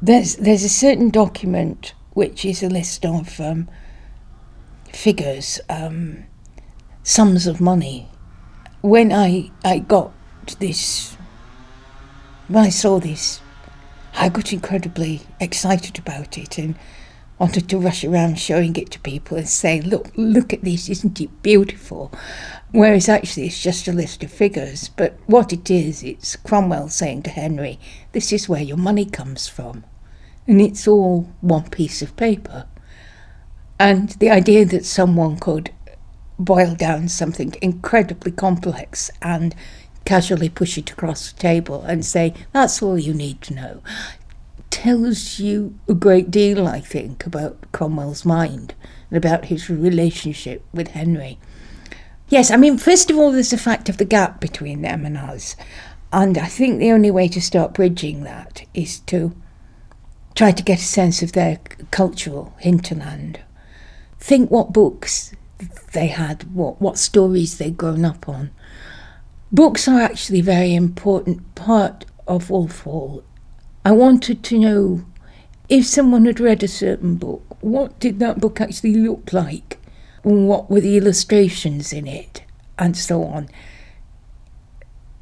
There's 0.01 0.37
there's 0.37 0.63
a 0.63 0.69
certain 0.69 1.09
document 1.09 1.93
which 2.13 2.45
is 2.45 2.63
a 2.63 2.69
list 2.69 3.05
of 3.05 3.39
um, 3.39 3.69
figures, 4.91 5.59
um, 5.69 6.23
sums 7.03 7.47
of 7.47 7.61
money. 7.61 8.09
When 8.81 9.11
I, 9.11 9.51
I 9.63 9.79
got 9.79 10.11
this, 10.59 11.15
when 12.47 12.63
I 12.63 12.69
saw 12.69 12.99
this, 12.99 13.39
I 14.15 14.29
got 14.29 14.51
incredibly 14.51 15.21
excited 15.39 15.99
about 15.99 16.37
it 16.37 16.57
and 16.57 16.75
wanted 17.39 17.69
to 17.69 17.79
rush 17.79 18.03
around 18.03 18.39
showing 18.39 18.75
it 18.75 18.91
to 18.91 18.99
people 18.99 19.37
and 19.37 19.47
say, 19.47 19.81
look, 19.81 20.11
look 20.15 20.53
at 20.53 20.63
this, 20.63 20.89
isn't 20.89 21.21
it 21.21 21.43
beautiful? 21.43 22.11
Whereas 22.71 23.07
actually 23.07 23.47
it's 23.47 23.61
just 23.61 23.87
a 23.87 23.93
list 23.93 24.23
of 24.23 24.31
figures. 24.31 24.89
But 24.89 25.17
what 25.27 25.53
it 25.53 25.69
is, 25.69 26.03
it's 26.03 26.35
Cromwell 26.35 26.89
saying 26.89 27.23
to 27.23 27.29
Henry, 27.29 27.79
this 28.11 28.33
is 28.33 28.49
where 28.49 28.61
your 28.61 28.77
money 28.77 29.05
comes 29.05 29.47
from 29.47 29.83
and 30.47 30.61
it's 30.61 30.87
all 30.87 31.29
one 31.41 31.69
piece 31.69 32.01
of 32.01 32.15
paper. 32.15 32.65
And 33.79 34.09
the 34.11 34.29
idea 34.29 34.65
that 34.65 34.85
someone 34.85 35.37
could 35.37 35.71
boil 36.39 36.75
down 36.75 37.07
something 37.09 37.53
incredibly 37.61 38.31
complex 38.31 39.11
and 39.21 39.55
casually 40.05 40.49
push 40.49 40.77
it 40.77 40.89
across 40.89 41.31
the 41.31 41.39
table 41.39 41.83
and 41.83 42.05
say, 42.05 42.33
that's 42.53 42.81
all 42.81 42.97
you 42.97 43.13
need 43.13 43.41
to 43.41 43.53
know, 43.53 43.81
tells 44.69 45.39
you 45.39 45.77
a 45.87 45.93
great 45.93 46.29
deal, 46.31 46.67
I 46.67 46.79
think, 46.79 47.25
about 47.25 47.71
Cromwell's 47.71 48.25
mind 48.25 48.75
and 49.09 49.17
about 49.17 49.45
his 49.45 49.69
relationship 49.69 50.63
with 50.73 50.89
Henry. 50.89 51.39
Yes, 52.29 52.51
I 52.51 52.57
mean, 52.57 52.77
first 52.77 53.09
of 53.09 53.17
all, 53.17 53.31
there's 53.31 53.51
the 53.51 53.57
fact 53.57 53.89
of 53.89 53.97
the 53.97 54.05
gap 54.05 54.41
between 54.41 54.81
them 54.81 55.05
and 55.05 55.17
us. 55.17 55.55
And 56.11 56.37
I 56.37 56.47
think 56.47 56.79
the 56.79 56.91
only 56.91 57.11
way 57.11 57.27
to 57.29 57.41
start 57.41 57.73
bridging 57.73 58.23
that 58.23 58.65
is 58.73 58.99
to 59.01 59.35
try 60.35 60.51
to 60.51 60.63
get 60.63 60.79
a 60.79 60.83
sense 60.83 61.21
of 61.21 61.31
their 61.31 61.59
cultural 61.91 62.53
hinterland. 62.59 63.41
Think 64.19 64.51
what 64.51 64.73
books 64.73 65.33
they 65.93 66.07
had, 66.07 66.53
what, 66.53 66.81
what 66.81 66.97
stories 66.97 67.57
they'd 67.57 67.77
grown 67.77 68.05
up 68.05 68.29
on. 68.29 68.51
Books 69.51 69.87
are 69.87 69.99
actually 69.99 70.39
a 70.39 70.43
very 70.43 70.75
important 70.75 71.55
part 71.55 72.05
of 72.27 72.49
Wolf 72.49 72.81
Hall. 72.81 73.23
I 73.87 73.91
wanted 73.91 74.43
to 74.43 74.59
know 74.59 75.05
if 75.69 75.85
someone 75.85 76.25
had 76.25 76.41
read 76.41 76.61
a 76.61 76.67
certain 76.67 77.15
book, 77.15 77.55
what 77.61 77.97
did 78.01 78.19
that 78.19 78.37
book 78.37 78.59
actually 78.59 78.93
look 78.93 79.31
like? 79.31 79.79
What 80.23 80.69
were 80.69 80.81
the 80.81 80.97
illustrations 80.97 81.93
in 81.93 82.05
it? 82.05 82.43
And 82.77 82.97
so 82.97 83.23
on 83.23 83.47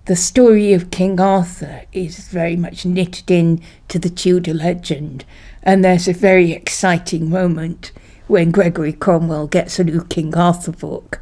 the 0.06 0.16
story 0.16 0.74
of 0.74 0.90
King 0.90 1.20
Arthur 1.20 1.84
is 1.94 2.28
very 2.28 2.56
much 2.56 2.88
knitted 2.88 3.30
in 3.30 3.62
to 3.88 4.00
the 4.00 4.10
Tudor 4.10 4.56
legend, 4.56 5.26
and 5.62 5.86
there's 5.86 6.08
a 6.08 6.14
very 6.14 6.52
exciting 6.52 7.30
moment 7.30 7.92
when 8.26 8.50
Gregory 8.50 8.94
Cromwell 8.94 9.46
gets 9.46 9.78
a 9.78 9.84
new 9.84 10.04
King 10.06 10.36
Arthur 10.36 10.72
book 10.72 11.22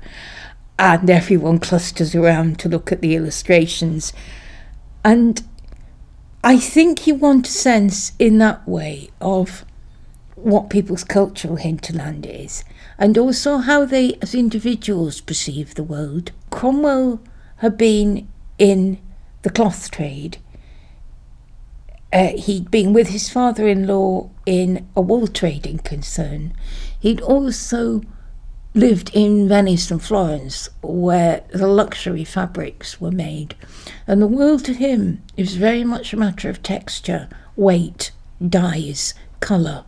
and 0.80 1.10
everyone 1.10 1.60
clusters 1.60 2.16
around 2.16 2.58
to 2.60 2.70
look 2.70 2.90
at 2.94 3.02
the 3.02 3.16
illustrations. 3.16 4.14
And 5.04 5.44
I 6.46 6.58
think 6.58 7.08
you 7.08 7.16
want 7.16 7.48
a 7.48 7.52
sense 7.52 8.12
in 8.20 8.38
that 8.40 8.68
way 8.68 9.10
of 9.22 9.64
what 10.36 10.70
people's 10.70 11.06
cultural 11.06 11.56
hinterland 11.56 12.26
is 12.26 12.66
and 12.98 13.18
also 13.18 13.60
how 13.60 13.86
they, 13.86 14.16
as 14.22 14.36
individuals, 14.36 15.22
perceive 15.22 15.76
the 15.76 15.84
world. 15.84 16.34
Cromwell 16.50 17.22
had 17.58 17.78
been 17.78 18.28
in 18.58 19.00
the 19.44 19.50
cloth 19.50 19.90
trade. 19.90 20.38
Uh, 22.12 22.34
he'd 22.36 22.70
been 22.70 22.92
with 22.92 23.08
his 23.08 23.30
father 23.30 23.66
in 23.66 23.88
law 23.88 24.30
in 24.46 24.86
a 24.98 25.02
wool 25.02 25.28
trading 25.28 25.78
concern. 25.78 26.54
He'd 27.00 27.22
also 27.22 28.02
lived 28.74 29.12
in 29.14 29.48
Venice 29.48 29.92
and 29.92 30.02
Florence, 30.02 30.70
where 30.82 31.44
the 31.52 31.68
luxury 31.68 32.24
fabrics 32.24 33.00
were 33.00 33.12
made. 33.12 33.56
And 34.08 34.22
the 34.22 34.28
world 34.28 34.66
to 34.66 34.74
him 34.74 35.22
is 35.38 35.56
very 35.56 35.84
much 35.84 36.14
a 36.14 36.18
matter 36.18 36.50
of 36.50 36.64
texture, 36.64 37.30
weight, 37.56 38.12
dyes, 38.48 39.14
colour. 39.40 39.84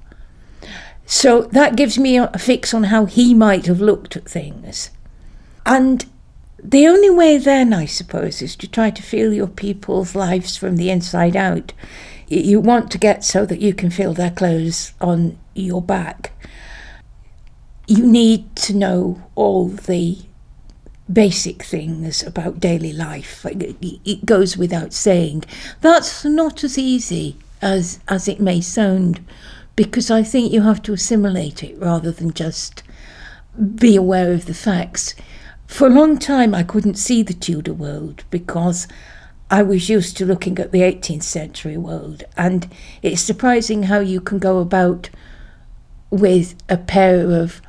So 1.06 1.44
that 1.44 1.76
gives 1.76 1.98
me 1.98 2.18
a 2.18 2.30
fix 2.38 2.74
on 2.74 2.86
how 2.86 3.06
he 3.06 3.34
might 3.34 3.68
have 3.68 3.82
looked 3.82 4.16
at 4.16 4.28
things. 4.28 4.90
And 5.66 6.06
the 6.64 6.88
only 6.88 7.10
way 7.10 7.38
then, 7.38 7.74
I 7.74 7.86
suppose, 7.86 8.42
is 8.42 8.56
to 8.58 8.68
try 8.68 8.90
to 8.90 9.04
feel 9.04 9.34
your 9.34 9.48
people's 9.48 10.16
lives 10.16 10.58
from 10.58 10.78
the 10.78 10.90
inside 10.90 11.36
out. 11.36 11.74
You 12.28 12.60
want 12.60 12.90
to 12.92 12.98
get 12.98 13.24
so 13.24 13.46
that 13.46 13.62
you 13.62 13.74
can 13.74 13.92
feel 13.92 14.14
their 14.14 14.32
clothes 14.32 14.94
on 15.00 15.38
your 15.54 15.82
back. 15.82 16.32
You 17.88 18.06
need 18.06 18.56
to 18.58 18.74
know 18.74 19.22
all 19.36 19.68
the 19.68 20.18
basic 21.12 21.64
things 21.64 22.24
about 22.24 22.60
daily 22.60 22.92
life. 22.92 23.46
It 23.46 24.26
goes 24.26 24.58
without 24.58 24.92
saying. 24.92 25.44
That's 25.82 26.26
not 26.26 26.64
as 26.64 26.78
easy 26.78 27.38
as, 27.62 28.00
as 28.08 28.28
it 28.28 28.40
may 28.40 28.62
sound 28.62 29.24
because 29.76 30.10
I 30.10 30.24
think 30.24 30.52
you 30.52 30.62
have 30.62 30.82
to 30.84 30.94
assimilate 30.94 31.64
it 31.64 31.78
rather 31.78 32.12
than 32.12 32.34
just 32.34 32.82
be 33.76 33.96
aware 33.96 34.32
of 34.32 34.46
the 34.46 34.54
facts. 34.54 35.14
For 35.68 35.88
a 35.88 35.92
long 35.92 36.18
time, 36.18 36.56
I 36.56 36.64
couldn't 36.64 36.96
see 36.96 37.24
the 37.24 37.34
Tudor 37.34 37.74
world 37.74 38.24
because 38.30 38.88
I 39.52 39.62
was 39.64 39.90
used 39.90 40.18
to 40.18 40.26
looking 40.26 40.58
at 40.60 40.72
the 40.72 40.82
18th 40.82 41.24
century 41.24 41.78
world, 41.78 42.24
and 42.36 42.68
it's 43.02 43.22
surprising 43.22 43.84
how 43.84 44.00
you 44.00 44.22
can 44.22 44.40
go 44.40 44.60
about 44.60 45.10
with 46.10 46.56
a 46.70 46.78
pair 46.78 47.32
of 47.32 47.62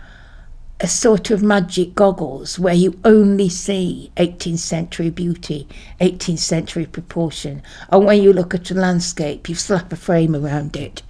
a 0.80 0.86
sort 0.86 1.30
of 1.30 1.42
magic 1.42 1.94
goggles 1.94 2.58
where 2.58 2.74
you 2.74 2.98
only 3.04 3.48
see 3.48 4.10
18th 4.16 4.58
century 4.58 5.10
beauty, 5.10 5.66
18th 6.00 6.38
century 6.38 6.86
proportion, 6.86 7.62
and 7.90 8.04
when 8.04 8.22
you 8.22 8.32
look 8.32 8.54
at 8.54 8.70
a 8.70 8.74
landscape, 8.74 9.48
you 9.48 9.54
slap 9.54 9.92
a 9.92 9.96
frame 9.96 10.36
around 10.36 10.76
it 10.76 11.02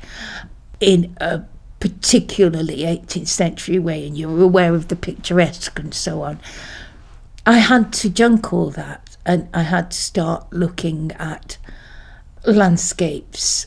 in 0.81 1.17
a 1.21 1.43
particularly 1.81 2.79
18th 2.79 3.29
century 3.29 3.79
way 3.79 4.07
and 4.07 4.17
you're 4.17 4.43
aware 4.43 4.75
of 4.75 4.89
the 4.89 4.97
picturesque 4.97 5.79
and 5.79 5.95
so 5.95 6.23
on. 6.23 6.41
I 7.45 7.59
had 7.59 7.93
to 7.95 8.11
junk 8.11 8.53
all 8.53 8.71
that 8.71 9.17
and 9.25 9.49
I 9.53 9.63
had 9.63 9.91
to 9.91 9.97
start 9.97 10.53
looking 10.53 11.13
at 11.13 11.59
landscapes. 12.45 13.67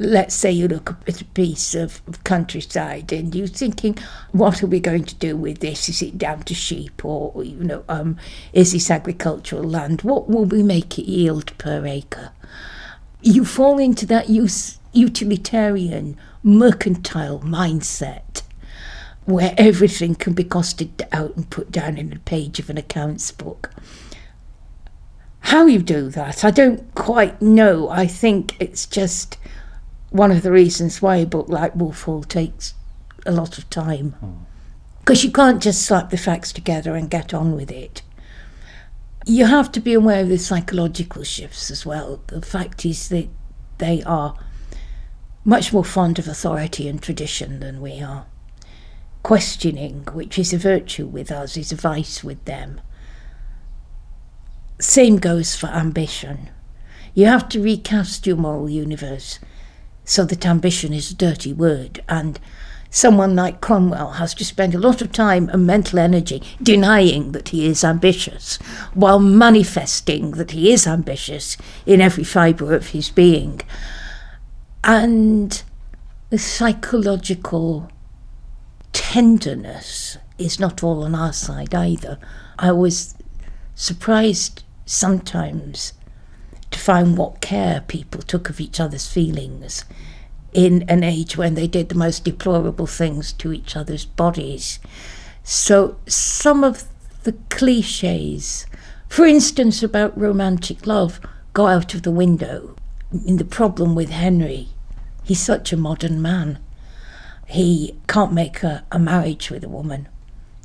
Let's 0.00 0.34
say 0.34 0.52
you 0.52 0.68
look 0.68 0.96
at 1.08 1.20
a 1.20 1.24
piece 1.24 1.74
of 1.74 2.00
countryside 2.22 3.12
and 3.12 3.34
you're 3.34 3.48
thinking, 3.48 3.98
what 4.30 4.62
are 4.62 4.68
we 4.68 4.78
going 4.78 5.04
to 5.04 5.14
do 5.16 5.36
with 5.36 5.58
this? 5.58 5.88
Is 5.88 6.02
it 6.02 6.18
down 6.18 6.44
to 6.44 6.54
sheep 6.54 7.04
or, 7.04 7.42
you 7.42 7.64
know, 7.64 7.84
um, 7.88 8.16
is 8.52 8.72
this 8.72 8.90
agricultural 8.92 9.64
land? 9.64 10.02
What 10.02 10.28
will 10.28 10.44
we 10.44 10.62
make 10.62 10.98
it 11.00 11.06
yield 11.06 11.56
per 11.58 11.84
acre? 11.84 12.30
You 13.22 13.44
fall 13.44 13.78
into 13.78 14.06
that 14.06 14.30
use, 14.30 14.78
utilitarian 14.92 16.16
mercantile 16.44 17.40
mindset 17.40 18.42
where 19.24 19.54
everything 19.58 20.14
can 20.14 20.32
be 20.32 20.44
costed 20.44 21.06
out 21.12 21.36
and 21.36 21.50
put 21.50 21.70
down 21.70 21.98
in 21.98 22.12
a 22.12 22.18
page 22.20 22.58
of 22.58 22.70
an 22.70 22.78
accounts 22.78 23.30
book. 23.30 23.70
How 25.40 25.66
you 25.66 25.80
do 25.80 26.08
that, 26.10 26.44
I 26.44 26.50
don't 26.50 26.94
quite 26.94 27.42
know. 27.42 27.88
I 27.90 28.06
think 28.06 28.56
it's 28.58 28.86
just 28.86 29.36
one 30.10 30.30
of 30.30 30.42
the 30.42 30.52
reasons 30.52 31.02
why 31.02 31.16
a 31.16 31.26
book 31.26 31.48
like 31.48 31.74
Wolf 31.74 32.02
Hall 32.02 32.22
takes 32.22 32.74
a 33.26 33.32
lot 33.32 33.58
of 33.58 33.68
time. 33.70 34.12
Hmm. 34.12 34.32
Because 35.00 35.24
you 35.24 35.30
can't 35.30 35.62
just 35.62 35.82
slap 35.82 36.10
the 36.10 36.16
facts 36.16 36.52
together 36.52 36.94
and 36.94 37.10
get 37.10 37.32
on 37.32 37.56
with 37.56 37.70
it. 37.70 38.02
You 39.24 39.46
have 39.46 39.72
to 39.72 39.80
be 39.80 39.94
aware 39.94 40.22
of 40.22 40.28
the 40.28 40.38
psychological 40.38 41.22
shifts 41.22 41.70
as 41.70 41.84
well. 41.84 42.22
The 42.28 42.42
fact 42.42 42.84
is 42.84 43.08
that 43.08 43.28
they 43.78 44.02
are 44.02 44.38
much 45.44 45.72
more 45.72 45.84
fond 45.84 46.18
of 46.18 46.28
authority 46.28 46.88
and 46.88 47.02
tradition 47.02 47.60
than 47.60 47.80
we 47.80 48.00
are. 48.00 48.26
Questioning, 49.22 50.06
which 50.12 50.38
is 50.38 50.52
a 50.52 50.58
virtue 50.58 51.06
with 51.06 51.30
us, 51.30 51.56
is 51.56 51.72
a 51.72 51.76
vice 51.76 52.22
with 52.22 52.44
them. 52.44 52.80
Same 54.80 55.16
goes 55.16 55.56
for 55.56 55.68
ambition. 55.68 56.50
You 57.14 57.26
have 57.26 57.48
to 57.50 57.62
recast 57.62 58.26
your 58.26 58.36
moral 58.36 58.70
universe 58.70 59.38
so 60.08 60.24
that 60.24 60.46
ambition 60.46 60.92
is 60.92 61.10
a 61.12 61.14
dirty 61.14 61.52
word, 61.52 62.02
and 62.08 62.40
someone 62.90 63.36
like 63.36 63.60
Cromwell 63.60 64.12
has 64.12 64.34
to 64.34 64.44
spend 64.44 64.74
a 64.74 64.78
lot 64.78 65.02
of 65.02 65.12
time 65.12 65.48
and 65.50 65.66
mental 65.66 65.98
energy 65.98 66.42
denying 66.62 67.32
that 67.32 67.50
he 67.50 67.66
is 67.66 67.84
ambitious, 67.84 68.56
while 68.94 69.20
manifesting 69.20 70.32
that 70.32 70.50
he 70.52 70.72
is 70.72 70.86
ambitious 70.86 71.56
in 71.86 72.00
every 72.00 72.24
fibre 72.24 72.74
of 72.74 72.88
his 72.88 73.10
being 73.10 73.60
and 74.84 75.62
the 76.30 76.38
psychological 76.38 77.90
tenderness 78.92 80.16
is 80.38 80.58
not 80.58 80.82
all 80.82 81.02
on 81.02 81.14
our 81.14 81.32
side 81.32 81.74
either. 81.74 82.18
I 82.58 82.72
was 82.72 83.14
surprised 83.74 84.62
sometimes 84.86 85.92
to 86.70 86.78
find 86.78 87.16
what 87.16 87.40
care 87.40 87.82
people 87.88 88.22
took 88.22 88.50
of 88.50 88.60
each 88.60 88.80
other's 88.80 89.10
feelings 89.10 89.84
in 90.52 90.82
an 90.88 91.02
age 91.02 91.36
when 91.36 91.54
they 91.54 91.66
did 91.66 91.88
the 91.88 91.94
most 91.94 92.24
deplorable 92.24 92.86
things 92.86 93.32
to 93.34 93.52
each 93.52 93.76
other's 93.76 94.04
bodies. 94.04 94.78
So 95.42 95.96
some 96.06 96.64
of 96.64 96.84
the 97.24 97.32
cliches, 97.50 98.66
for 99.08 99.24
instance, 99.26 99.82
about 99.82 100.18
romantic 100.18 100.86
love, 100.86 101.20
go 101.52 101.66
out 101.66 101.94
of 101.94 102.02
the 102.02 102.10
window 102.10 102.76
in 103.12 103.36
the 103.36 103.44
problem 103.44 103.94
with 103.94 104.10
Henry, 104.10 104.68
he's 105.24 105.40
such 105.40 105.72
a 105.72 105.76
modern 105.76 106.20
man. 106.20 106.58
He 107.46 107.96
can't 108.06 108.32
make 108.32 108.62
a, 108.62 108.84
a 108.92 108.98
marriage 108.98 109.50
with 109.50 109.64
a 109.64 109.68
woman 109.68 110.08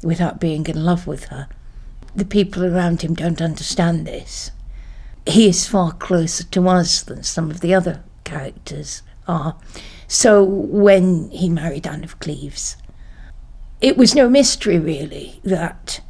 without 0.04 0.42
being 0.42 0.66
in 0.68 0.84
love 0.84 1.08
with 1.08 1.26
her. 1.26 1.48
The 2.16 2.26
people 2.26 2.66
around 2.66 3.02
him 3.02 3.14
don't 3.14 3.42
understand 3.42 4.06
this. 4.06 4.52
He 5.26 5.48
is 5.48 5.68
far 5.68 5.94
closer 5.94 6.44
to 6.44 6.68
us 6.68 7.02
than 7.02 7.24
some 7.24 7.50
of 7.50 7.62
the 7.62 7.74
other 7.74 8.04
characters 8.24 9.02
are. 9.28 9.56
So 10.08 10.44
when 10.44 11.30
he 11.30 11.50
married 11.50 11.88
Anne 11.88 12.04
of 12.04 12.20
Cleves, 12.20 12.78
it 13.82 13.98
was 13.98 14.16
no 14.16 14.30
mystery 14.30 14.80
really 14.80 15.40
that 15.44 16.02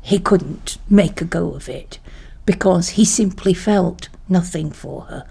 he 0.00 0.18
couldn't 0.18 0.78
make 0.88 1.20
a 1.20 1.24
go 1.24 1.54
of 1.54 1.68
it 1.68 1.98
because 2.46 2.90
he 2.90 3.04
simply 3.04 3.54
felt 3.54 4.08
nothing 4.28 4.70
for 4.70 5.02
her. 5.02 5.26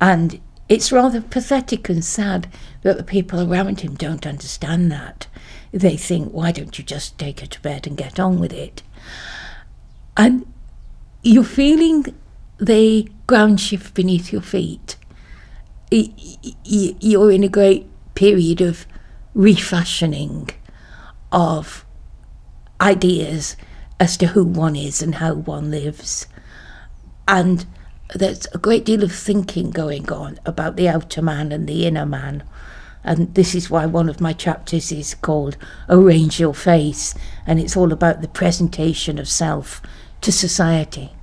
And 0.00 0.40
it's 0.68 0.92
rather 0.92 1.20
pathetic 1.20 1.88
and 1.88 2.04
sad 2.04 2.48
that 2.82 2.96
the 2.96 3.04
people 3.04 3.40
around 3.40 3.80
him 3.80 3.94
don't 3.94 4.26
understand 4.26 4.90
that. 4.92 5.26
They 5.72 5.96
think, 5.96 6.32
why 6.32 6.52
don't 6.52 6.78
you 6.78 6.84
just 6.84 7.18
take 7.18 7.40
her 7.40 7.46
to 7.46 7.60
bed 7.60 7.86
and 7.86 7.96
get 7.96 8.20
on 8.20 8.38
with 8.38 8.52
it? 8.52 8.82
And 10.16 10.46
you're 11.22 11.44
feeling 11.44 12.14
the 12.58 13.08
ground 13.26 13.60
shift 13.60 13.94
beneath 13.94 14.32
your 14.32 14.42
feet. 14.42 14.96
You're 15.90 17.30
in 17.30 17.44
a 17.44 17.48
great 17.48 17.86
period 18.14 18.60
of 18.60 18.86
refashioning 19.34 20.50
of 21.30 21.84
ideas 22.80 23.56
as 23.98 24.16
to 24.16 24.28
who 24.28 24.44
one 24.44 24.76
is 24.76 25.02
and 25.02 25.16
how 25.16 25.34
one 25.34 25.70
lives. 25.70 26.26
And 27.28 27.66
there's 28.14 28.46
a 28.54 28.58
great 28.58 28.84
deal 28.84 29.02
of 29.02 29.12
thinking 29.12 29.70
going 29.70 30.10
on 30.12 30.38
about 30.46 30.76
the 30.76 30.88
outer 30.88 31.22
man 31.22 31.52
and 31.52 31.68
the 31.68 31.86
inner 31.86 32.06
man. 32.06 32.44
And 33.04 33.34
this 33.34 33.54
is 33.54 33.70
why 33.70 33.86
one 33.86 34.08
of 34.08 34.20
my 34.20 34.32
chapters 34.32 34.90
is 34.90 35.14
called 35.14 35.56
Arrange 35.88 36.40
Your 36.40 36.54
Face, 36.54 37.14
and 37.46 37.60
it's 37.60 37.76
all 37.76 37.92
about 37.92 38.20
the 38.20 38.28
presentation 38.28 39.18
of 39.18 39.28
self 39.28 39.80
to 40.22 40.32
society. 40.32 41.15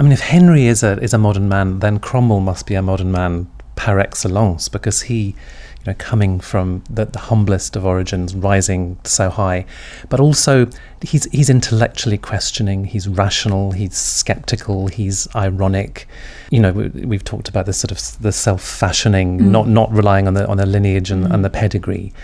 I 0.00 0.02
mean, 0.02 0.12
if 0.12 0.20
Henry 0.20 0.64
is 0.64 0.82
a 0.82 0.98
is 1.02 1.12
a 1.12 1.18
modern 1.18 1.46
man, 1.46 1.80
then 1.80 1.98
Cromwell 1.98 2.40
must 2.40 2.66
be 2.66 2.74
a 2.74 2.80
modern 2.80 3.12
man 3.12 3.50
par 3.76 4.00
excellence 4.00 4.66
because 4.66 5.02
he 5.02 5.36
you 5.80 5.86
know, 5.86 5.94
coming 5.98 6.40
from 6.40 6.82
the, 6.88 7.04
the 7.04 7.18
humblest 7.18 7.76
of 7.76 7.84
origins, 7.84 8.34
rising 8.34 8.98
so 9.04 9.28
high, 9.28 9.66
but 10.08 10.18
also 10.18 10.66
he's 11.02 11.24
he's 11.32 11.50
intellectually 11.50 12.16
questioning. 12.16 12.86
He's 12.86 13.08
rational. 13.08 13.72
He's 13.72 13.94
skeptical. 13.94 14.86
He's 14.86 15.28
ironic. 15.36 16.08
You 16.50 16.60
know, 16.60 16.72
we, 16.72 17.14
have 17.14 17.24
talked 17.24 17.50
about 17.50 17.66
this 17.66 17.76
sort 17.76 17.92
of 17.92 18.22
the 18.22 18.32
self-fashioning, 18.32 19.38
mm. 19.38 19.50
not 19.50 19.68
not 19.68 19.92
relying 19.92 20.26
on 20.26 20.32
the 20.32 20.48
on 20.48 20.56
the 20.56 20.66
lineage 20.66 21.10
and, 21.10 21.26
mm. 21.26 21.34
and 21.34 21.44
the 21.44 21.50
pedigree. 21.50 22.14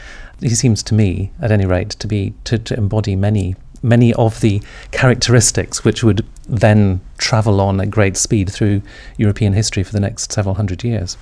He 0.41 0.55
seems 0.55 0.83
to 0.85 0.95
me, 0.95 1.31
at 1.41 1.51
any 1.51 1.67
rate, 1.67 1.91
to 1.91 2.07
be 2.07 2.33
to, 2.45 2.59
to 2.59 2.75
embody 2.75 3.17
many 3.17 3.55
many 3.83 4.13
of 4.15 4.41
the 4.41 4.63
characteristics 4.91 5.85
which 5.85 6.03
would 6.03 6.25
then 6.49 7.01
travel 7.19 7.61
on 7.61 7.81
at 7.81 7.91
great 7.91 8.17
speed 8.17 8.51
through 8.51 8.83
European 9.17 9.53
history 9.53 9.83
for 9.83 9.93
the 9.93 10.01
next 10.01 10.33
several 10.33 10.55
hundred 10.55 10.85
years. 10.85 11.17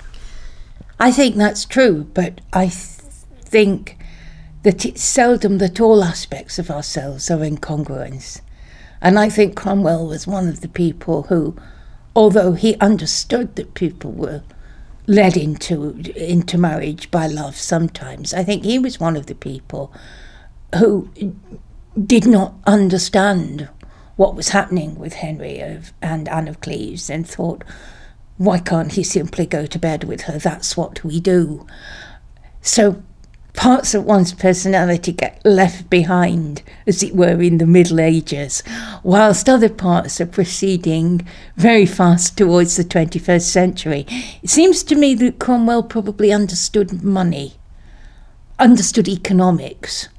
I 0.99 1.11
think 1.11 1.35
that's 1.35 1.65
true, 1.65 2.07
but 2.13 2.41
I 2.53 2.67
th- 2.67 3.01
think 3.43 3.97
that 4.63 4.85
it's 4.85 5.03
seldom 5.03 5.57
that 5.59 5.79
all 5.79 6.03
aspects 6.03 6.57
of 6.57 6.71
ourselves 6.71 7.29
are 7.29 7.43
incongruous. 7.43 8.41
And 9.01 9.19
I 9.19 9.29
think 9.29 9.55
Cromwell 9.55 10.07
was 10.07 10.25
one 10.25 10.47
of 10.47 10.61
the 10.61 10.69
people 10.69 11.23
who, 11.23 11.55
although 12.15 12.53
he 12.53 12.75
understood 12.77 13.55
that 13.57 13.73
people 13.73 14.11
were 14.11 14.41
led 15.07 15.37
into 15.37 15.91
into 16.15 16.57
marriage 16.57 17.11
by 17.11 17.27
love 17.27 17.55
sometimes, 17.55 18.33
I 18.33 18.43
think 18.43 18.63
he 18.63 18.79
was 18.79 18.99
one 18.99 19.15
of 19.15 19.27
the 19.27 19.35
people 19.35 19.93
who 20.75 21.09
did 22.03 22.25
not 22.25 22.53
understand 22.65 23.69
what 24.15 24.35
was 24.35 24.49
happening 24.49 24.95
with 24.95 25.13
Henry 25.13 25.59
of, 25.59 25.93
and 26.01 26.27
Anne 26.29 26.47
of 26.47 26.61
Cleves 26.61 27.09
and 27.09 27.27
thought, 27.27 27.63
why 28.37 28.59
can't 28.59 28.93
he 28.93 29.03
simply 29.03 29.45
go 29.45 29.65
to 29.65 29.79
bed 29.79 30.03
with 30.03 30.21
her? 30.21 30.37
That's 30.37 30.75
what 30.75 31.03
we 31.03 31.19
do. 31.19 31.65
So 32.61 33.01
parts 33.53 33.93
of 33.93 34.03
one's 34.03 34.33
personality 34.33 35.11
get 35.11 35.41
left 35.45 35.89
behind, 35.89 36.61
as 36.85 37.01
it 37.01 37.15
were, 37.15 37.41
in 37.41 37.57
the 37.57 37.65
Middle 37.65 37.99
Ages, 37.99 38.61
whilst 39.03 39.47
other 39.47 39.69
parts 39.69 40.19
are 40.19 40.25
proceeding 40.25 41.25
very 41.55 41.85
fast 41.85 42.37
towards 42.37 42.75
the 42.75 42.83
21st 42.83 43.41
century. 43.41 44.05
It 44.43 44.49
seems 44.49 44.83
to 44.83 44.95
me 44.95 45.15
that 45.15 45.39
Cromwell 45.39 45.83
probably 45.83 46.31
understood 46.31 47.03
money, 47.03 47.53
understood 48.59 49.07
economics 49.07 50.09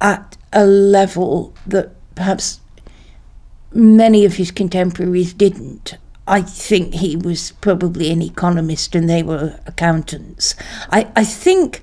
at 0.00 0.36
a 0.54 0.64
level 0.64 1.52
that 1.66 1.90
perhaps 2.14 2.60
many 3.72 4.24
of 4.24 4.36
his 4.36 4.50
contemporaries 4.50 5.34
didn't. 5.34 5.96
I 6.26 6.40
think 6.40 6.94
he 6.94 7.16
was 7.16 7.52
probably 7.60 8.10
an 8.10 8.22
economist 8.22 8.94
and 8.94 9.10
they 9.10 9.22
were 9.22 9.58
accountants. 9.66 10.54
I, 10.90 11.08
I 11.14 11.24
think 11.24 11.82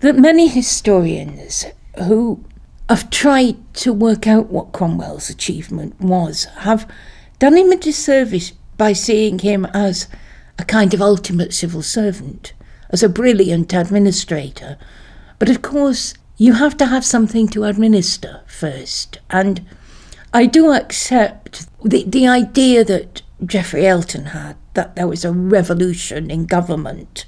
that 0.00 0.16
many 0.16 0.46
historians 0.46 1.64
who 2.04 2.44
have 2.88 3.10
tried 3.10 3.56
to 3.74 3.92
work 3.92 4.26
out 4.26 4.50
what 4.50 4.72
Cromwell's 4.72 5.30
achievement 5.30 6.00
was 6.00 6.44
have 6.58 6.90
done 7.38 7.56
him 7.56 7.72
a 7.72 7.76
disservice 7.76 8.52
by 8.76 8.92
seeing 8.92 9.40
him 9.40 9.64
as 9.66 10.08
a 10.58 10.64
kind 10.64 10.92
of 10.94 11.00
ultimate 11.00 11.54
civil 11.54 11.82
servant, 11.82 12.52
as 12.90 13.02
a 13.02 13.08
brilliant 13.08 13.72
administrator. 13.72 14.76
But 15.38 15.48
of 15.48 15.62
course, 15.62 16.14
you 16.40 16.54
have 16.54 16.74
to 16.74 16.86
have 16.86 17.04
something 17.04 17.46
to 17.46 17.64
administer 17.64 18.40
first. 18.46 19.18
And 19.28 19.60
I 20.32 20.46
do 20.46 20.72
accept 20.72 21.66
the, 21.84 22.02
the 22.04 22.26
idea 22.26 22.82
that 22.82 23.20
Geoffrey 23.44 23.86
Elton 23.86 24.24
had, 24.24 24.56
that 24.72 24.96
there 24.96 25.06
was 25.06 25.22
a 25.22 25.32
revolution 25.32 26.30
in 26.30 26.46
government 26.46 27.26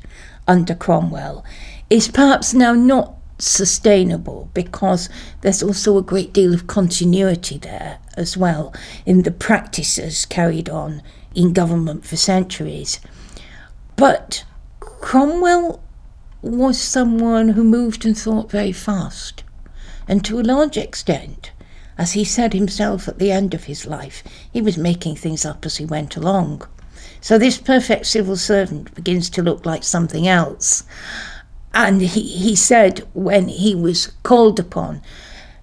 under 0.49 0.75
Cromwell, 0.75 1.45
is 1.91 2.09
perhaps 2.09 2.55
now 2.55 2.73
not 2.73 3.13
sustainable 3.39 4.49
because 4.55 5.11
there's 5.43 5.63
also 5.63 5.99
a 5.99 6.03
great 6.03 6.33
deal 6.33 6.55
of 6.55 6.67
continuity 6.67 7.59
there 7.59 7.99
as 8.17 8.39
well 8.39 8.73
in 9.05 9.25
the 9.25 9.31
practices 9.31 10.25
carried 10.25 10.71
on 10.71 11.03
in 11.35 11.53
government 11.53 12.07
for 12.07 12.17
centuries. 12.17 12.99
But 13.95 14.45
Cromwell 14.81 15.83
was 16.43 16.79
someone 16.79 17.51
who 17.51 17.65
moved 17.65 18.05
and 18.05 18.19
thought 18.19 18.51
very 18.51 18.73
fast, 18.73 19.45
and 20.09 20.25
to 20.25 20.41
a 20.41 20.43
large 20.43 20.77
extent, 20.77 21.53
as 21.97 22.13
he 22.13 22.25
said 22.25 22.53
himself 22.53 23.07
at 23.07 23.19
the 23.19 23.31
end 23.31 23.55
of 23.55 23.65
his 23.65 23.87
life, 23.87 24.25
he 24.53 24.61
was 24.61 24.77
making 24.77 25.17
things 25.17 25.45
up 25.45 25.65
as 25.65 25.77
he 25.77 25.85
went 25.85 26.17
along. 26.17 26.67
So 27.21 27.39
this 27.39 27.59
perfect 27.59 28.07
civil 28.07 28.37
servant 28.37 28.95
begins 28.95 29.31
to 29.31 29.43
look 29.43 29.65
like 29.65 29.85
something 29.85 30.27
else. 30.27 30.83
And 31.73 32.03
he, 32.03 32.23
he 32.23 32.57
said 32.57 33.07
when 33.15 33.49
he 33.49 33.75
was 33.75 34.09
called 34.25 34.59
upon 34.59 35.01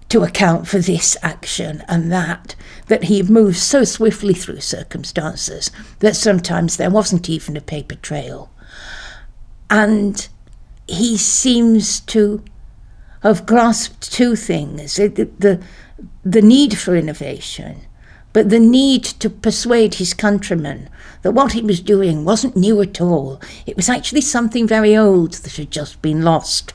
to 0.08 0.22
account 0.22 0.66
for 0.66 0.78
this 0.78 1.16
action 1.22 1.84
and 1.86 2.10
that, 2.10 2.56
that 2.86 3.04
he 3.04 3.22
moved 3.22 3.58
so 3.58 3.84
swiftly 3.84 4.34
through 4.34 4.60
circumstances 4.60 5.70
that 6.00 6.16
sometimes 6.16 6.76
there 6.76 6.90
wasn't 6.90 7.28
even 7.28 7.56
a 7.56 7.60
paper 7.60 7.94
trail. 7.96 8.50
And 9.68 10.28
he 10.90 11.16
seems 11.16 12.00
to 12.00 12.42
have 13.22 13.46
grasped 13.46 14.12
two 14.12 14.34
things 14.34 14.96
the, 14.96 15.08
the, 15.08 15.62
the 16.24 16.42
need 16.42 16.78
for 16.78 16.96
innovation, 16.96 17.82
but 18.32 18.50
the 18.50 18.60
need 18.60 19.04
to 19.04 19.28
persuade 19.28 19.94
his 19.94 20.14
countrymen 20.14 20.88
that 21.22 21.32
what 21.32 21.52
he 21.52 21.60
was 21.60 21.80
doing 21.80 22.24
wasn't 22.24 22.56
new 22.56 22.80
at 22.80 23.00
all. 23.00 23.40
It 23.66 23.76
was 23.76 23.88
actually 23.88 24.22
something 24.22 24.66
very 24.66 24.96
old 24.96 25.34
that 25.34 25.56
had 25.56 25.70
just 25.70 26.00
been 26.00 26.22
lost. 26.22 26.72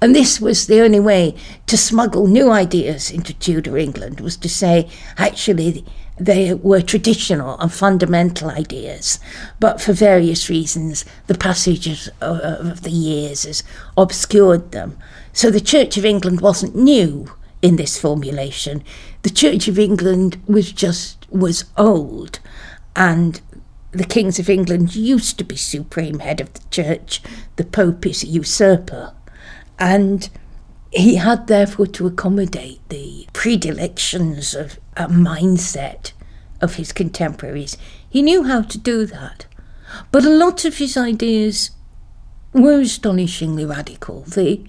And 0.00 0.14
this 0.16 0.40
was 0.40 0.66
the 0.66 0.80
only 0.80 1.00
way 1.00 1.36
to 1.66 1.76
smuggle 1.76 2.26
new 2.26 2.50
ideas 2.50 3.10
into 3.10 3.34
Tudor 3.34 3.76
England, 3.76 4.20
was 4.20 4.36
to 4.38 4.48
say, 4.48 4.88
actually, 5.18 5.84
they 6.26 6.54
were 6.54 6.80
traditional 6.80 7.58
and 7.58 7.72
fundamental 7.72 8.50
ideas, 8.50 9.18
but 9.58 9.80
for 9.80 9.92
various 9.92 10.48
reasons, 10.48 11.04
the 11.26 11.34
passage 11.34 12.08
of, 12.20 12.40
of 12.40 12.82
the 12.82 12.90
years 12.90 13.42
has 13.42 13.64
obscured 13.96 14.72
them. 14.72 14.96
So 15.32 15.50
the 15.50 15.60
Church 15.60 15.96
of 15.96 16.04
England 16.04 16.40
wasn't 16.40 16.76
new 16.76 17.32
in 17.60 17.76
this 17.76 17.98
formulation. 17.98 18.84
The 19.22 19.30
Church 19.30 19.66
of 19.66 19.78
England 19.78 20.40
was 20.46 20.72
just 20.72 21.26
was 21.30 21.64
old, 21.76 22.38
and 22.94 23.40
the 23.90 24.04
kings 24.04 24.38
of 24.38 24.48
England 24.48 24.94
used 24.94 25.38
to 25.38 25.44
be 25.44 25.56
supreme 25.56 26.20
head 26.20 26.40
of 26.40 26.52
the 26.52 26.62
church. 26.70 27.20
The 27.56 27.64
Pope 27.64 28.06
is 28.06 28.22
a 28.22 28.26
usurper, 28.26 29.12
and 29.78 30.28
he 30.92 31.16
had 31.16 31.46
therefore 31.46 31.86
to 31.86 32.06
accommodate 32.06 32.86
the 32.88 33.26
predilections 33.32 34.54
of 34.54 34.78
a 34.96 35.06
mindset 35.06 36.12
of 36.60 36.74
his 36.74 36.92
contemporaries. 36.92 37.76
He 38.08 38.22
knew 38.22 38.44
how 38.44 38.62
to 38.62 38.78
do 38.78 39.06
that, 39.06 39.46
but 40.10 40.24
a 40.24 40.30
lot 40.30 40.64
of 40.64 40.76
his 40.76 40.96
ideas 40.96 41.70
were 42.52 42.80
astonishingly 42.80 43.64
radical. 43.64 44.22
The 44.22 44.60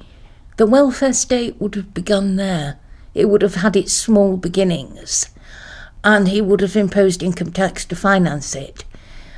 the 0.55 0.67
welfare 0.67 1.13
state 1.13 1.59
would 1.59 1.73
have 1.75 1.95
begun 1.95 2.35
there. 2.35 2.77
It 3.15 3.27
would 3.27 3.41
have 3.41 3.55
had 3.55 3.75
its 3.75 3.91
small 3.91 4.37
beginnings, 4.37 5.29
and 6.03 6.27
he 6.27 6.41
would 6.41 6.61
have 6.61 6.75
imposed 6.75 7.23
income 7.23 7.51
tax 7.51 7.85
to 7.85 7.95
finance 7.95 8.55
it 8.55 8.85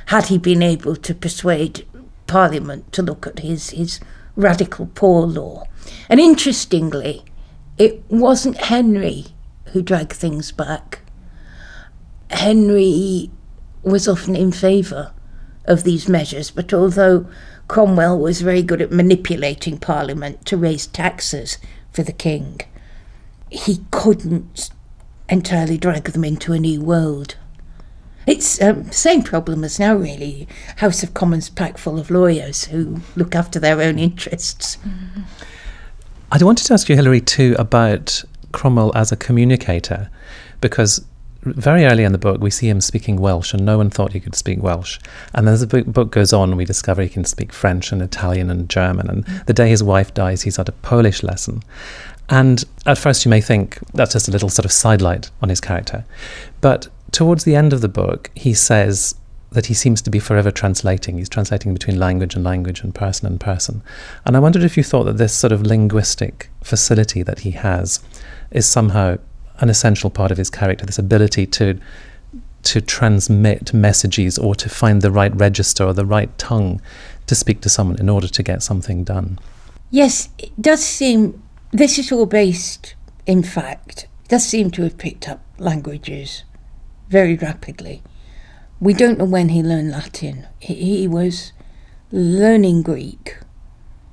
had 0.06 0.26
he 0.26 0.38
been 0.38 0.62
able 0.62 0.94
to 0.94 1.14
persuade 1.14 1.86
Parliament 2.26 2.92
to 2.92 3.02
look 3.02 3.26
at 3.26 3.40
his, 3.40 3.70
his 3.70 3.98
radical 4.36 4.90
poor 4.94 5.26
law. 5.26 5.64
And 6.08 6.20
interestingly, 6.20 7.24
it 7.78 8.02
wasn't 8.08 8.56
Henry 8.56 9.26
who 9.72 9.82
dragged 9.82 10.12
things 10.12 10.52
back. 10.52 11.00
Henry 12.30 13.30
was 13.82 14.08
often 14.08 14.34
in 14.34 14.52
favour 14.52 15.12
of 15.64 15.84
these 15.84 16.08
measures, 16.08 16.50
but 16.50 16.72
although 16.72 17.26
Cromwell 17.68 18.18
was 18.18 18.40
very 18.40 18.62
good 18.62 18.80
at 18.80 18.92
manipulating 18.92 19.78
Parliament 19.78 20.44
to 20.46 20.56
raise 20.56 20.86
taxes 20.86 21.58
for 21.92 22.02
the 22.02 22.12
king, 22.12 22.60
he 23.50 23.84
couldn't 23.90 24.70
entirely 25.28 25.76
drag 25.76 26.04
them 26.04 26.24
into 26.24 26.52
a 26.52 26.58
new 26.58 26.80
world. 26.80 27.36
It's 28.26 28.58
the 28.58 28.70
um, 28.70 28.90
same 28.90 29.22
problem 29.22 29.62
as 29.62 29.78
now, 29.78 29.94
really. 29.94 30.48
House 30.78 31.02
of 31.02 31.14
Commons 31.14 31.48
packed 31.48 31.78
full 31.78 31.98
of 31.98 32.10
lawyers 32.10 32.64
who 32.64 33.00
look 33.14 33.36
after 33.36 33.60
their 33.60 33.80
own 33.80 33.98
interests. 33.98 34.76
Mm-hmm. 34.76 35.22
I 36.42 36.44
wanted 36.44 36.66
to 36.66 36.74
ask 36.74 36.88
you, 36.88 36.96
Hilary, 36.96 37.20
too, 37.20 37.56
about 37.58 38.22
Cromwell 38.52 38.92
as 38.94 39.10
a 39.10 39.16
communicator, 39.16 40.10
because 40.60 41.04
very 41.42 41.84
early 41.84 42.04
in 42.04 42.12
the 42.12 42.18
book 42.18 42.40
we 42.40 42.50
see 42.50 42.68
him 42.68 42.80
speaking 42.80 43.16
Welsh, 43.16 43.54
and 43.54 43.64
no 43.64 43.78
one 43.78 43.88
thought 43.88 44.12
he 44.12 44.20
could 44.20 44.34
speak 44.34 44.62
Welsh. 44.62 44.98
And 45.34 45.46
then 45.46 45.54
as 45.54 45.66
the 45.66 45.82
book 45.84 46.10
goes 46.10 46.32
on, 46.32 46.56
we 46.56 46.64
discover 46.64 47.02
he 47.02 47.08
can 47.08 47.24
speak 47.24 47.52
French 47.52 47.92
and 47.92 48.02
Italian 48.02 48.50
and 48.50 48.68
German. 48.68 49.08
And 49.08 49.24
the 49.46 49.52
day 49.54 49.68
his 49.68 49.82
wife 49.82 50.12
dies, 50.12 50.42
he's 50.42 50.58
at 50.58 50.68
a 50.68 50.72
Polish 50.72 51.22
lesson. 51.22 51.62
And 52.28 52.64
at 52.84 52.98
first, 52.98 53.24
you 53.24 53.30
may 53.30 53.40
think 53.40 53.78
that's 53.94 54.12
just 54.12 54.28
a 54.28 54.32
little 54.32 54.48
sort 54.48 54.64
of 54.64 54.72
sidelight 54.72 55.30
on 55.40 55.48
his 55.48 55.60
character. 55.60 56.04
But 56.60 56.88
towards 57.12 57.44
the 57.44 57.54
end 57.54 57.72
of 57.72 57.80
the 57.80 57.88
book, 57.88 58.30
he 58.34 58.52
says 58.52 59.14
that 59.52 59.66
he 59.66 59.74
seems 59.74 60.02
to 60.02 60.10
be 60.10 60.18
forever 60.18 60.50
translating. 60.50 61.18
He's 61.18 61.28
translating 61.28 61.72
between 61.72 61.98
language 61.98 62.34
and 62.34 62.44
language 62.44 62.82
and 62.82 62.94
person 62.94 63.26
and 63.26 63.40
person. 63.40 63.82
And 64.24 64.36
I 64.36 64.40
wondered 64.40 64.64
if 64.64 64.76
you 64.76 64.82
thought 64.82 65.04
that 65.04 65.18
this 65.18 65.32
sort 65.32 65.52
of 65.52 65.62
linguistic 65.62 66.50
facility 66.62 67.22
that 67.22 67.40
he 67.40 67.52
has 67.52 68.00
is 68.50 68.66
somehow 68.66 69.18
an 69.58 69.70
essential 69.70 70.10
part 70.10 70.30
of 70.30 70.38
his 70.38 70.50
character, 70.50 70.84
this 70.84 70.98
ability 70.98 71.46
to 71.46 71.78
to 72.62 72.80
transmit 72.80 73.72
messages 73.72 74.38
or 74.38 74.52
to 74.52 74.68
find 74.68 75.00
the 75.00 75.10
right 75.10 75.34
register 75.36 75.84
or 75.84 75.92
the 75.92 76.04
right 76.04 76.36
tongue 76.36 76.80
to 77.28 77.34
speak 77.36 77.60
to 77.60 77.68
someone 77.68 77.96
in 78.00 78.08
order 78.08 78.26
to 78.26 78.42
get 78.42 78.60
something 78.60 79.04
done. 79.04 79.38
Yes, 79.90 80.30
it 80.36 80.50
does 80.60 80.84
seem 80.84 81.40
this 81.70 81.96
is 81.96 82.10
all 82.10 82.26
based, 82.26 82.96
in 83.24 83.44
fact, 83.44 84.08
does 84.28 84.44
seem 84.44 84.72
to 84.72 84.82
have 84.82 84.98
picked 84.98 85.28
up 85.28 85.40
languages 85.58 86.42
very 87.08 87.36
rapidly. 87.36 88.02
We 88.78 88.92
don't 88.92 89.18
know 89.18 89.24
when 89.24 89.48
he 89.50 89.62
learned 89.62 89.90
Latin. 89.90 90.46
He, 90.58 91.08
was 91.08 91.52
learning 92.12 92.82
Greek. 92.82 93.38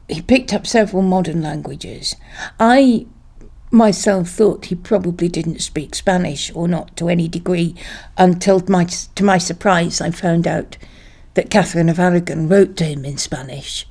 He 0.07 0.21
picked 0.21 0.53
up 0.53 0.65
several 0.65 1.01
modern 1.01 1.41
languages. 1.41 2.15
I 2.59 3.05
myself 3.71 4.29
thought 4.29 4.65
he 4.65 4.75
probably 4.75 5.27
didn't 5.27 5.59
speak 5.59 5.95
Spanish 5.95 6.51
or 6.55 6.67
not 6.67 6.95
to 6.95 7.09
any 7.09 7.27
degree 7.27 7.75
until 8.17 8.63
my, 8.69 8.85
to 8.85 9.23
my 9.23 9.37
surprise 9.37 9.99
I 9.99 10.11
found 10.11 10.47
out 10.47 10.77
that 11.33 11.49
Catherine 11.49 11.89
of 11.89 11.99
Aragon 11.99 12.47
wrote 12.47 12.77
to 12.77 12.85
him 12.85 13.03
in 13.03 13.17
Spanish. 13.17 13.87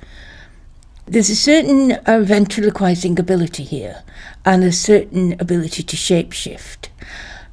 There's 1.05 1.31
a 1.31 1.37
certain 1.37 1.93
uh, 2.07 2.21
ventriloquizing 2.21 3.19
ability 3.19 3.65
here 3.65 4.05
and 4.45 4.63
a 4.63 4.73
certain 4.73 5.35
ability 5.41 5.83
to 5.83 5.97
shapeshift. 5.97 6.89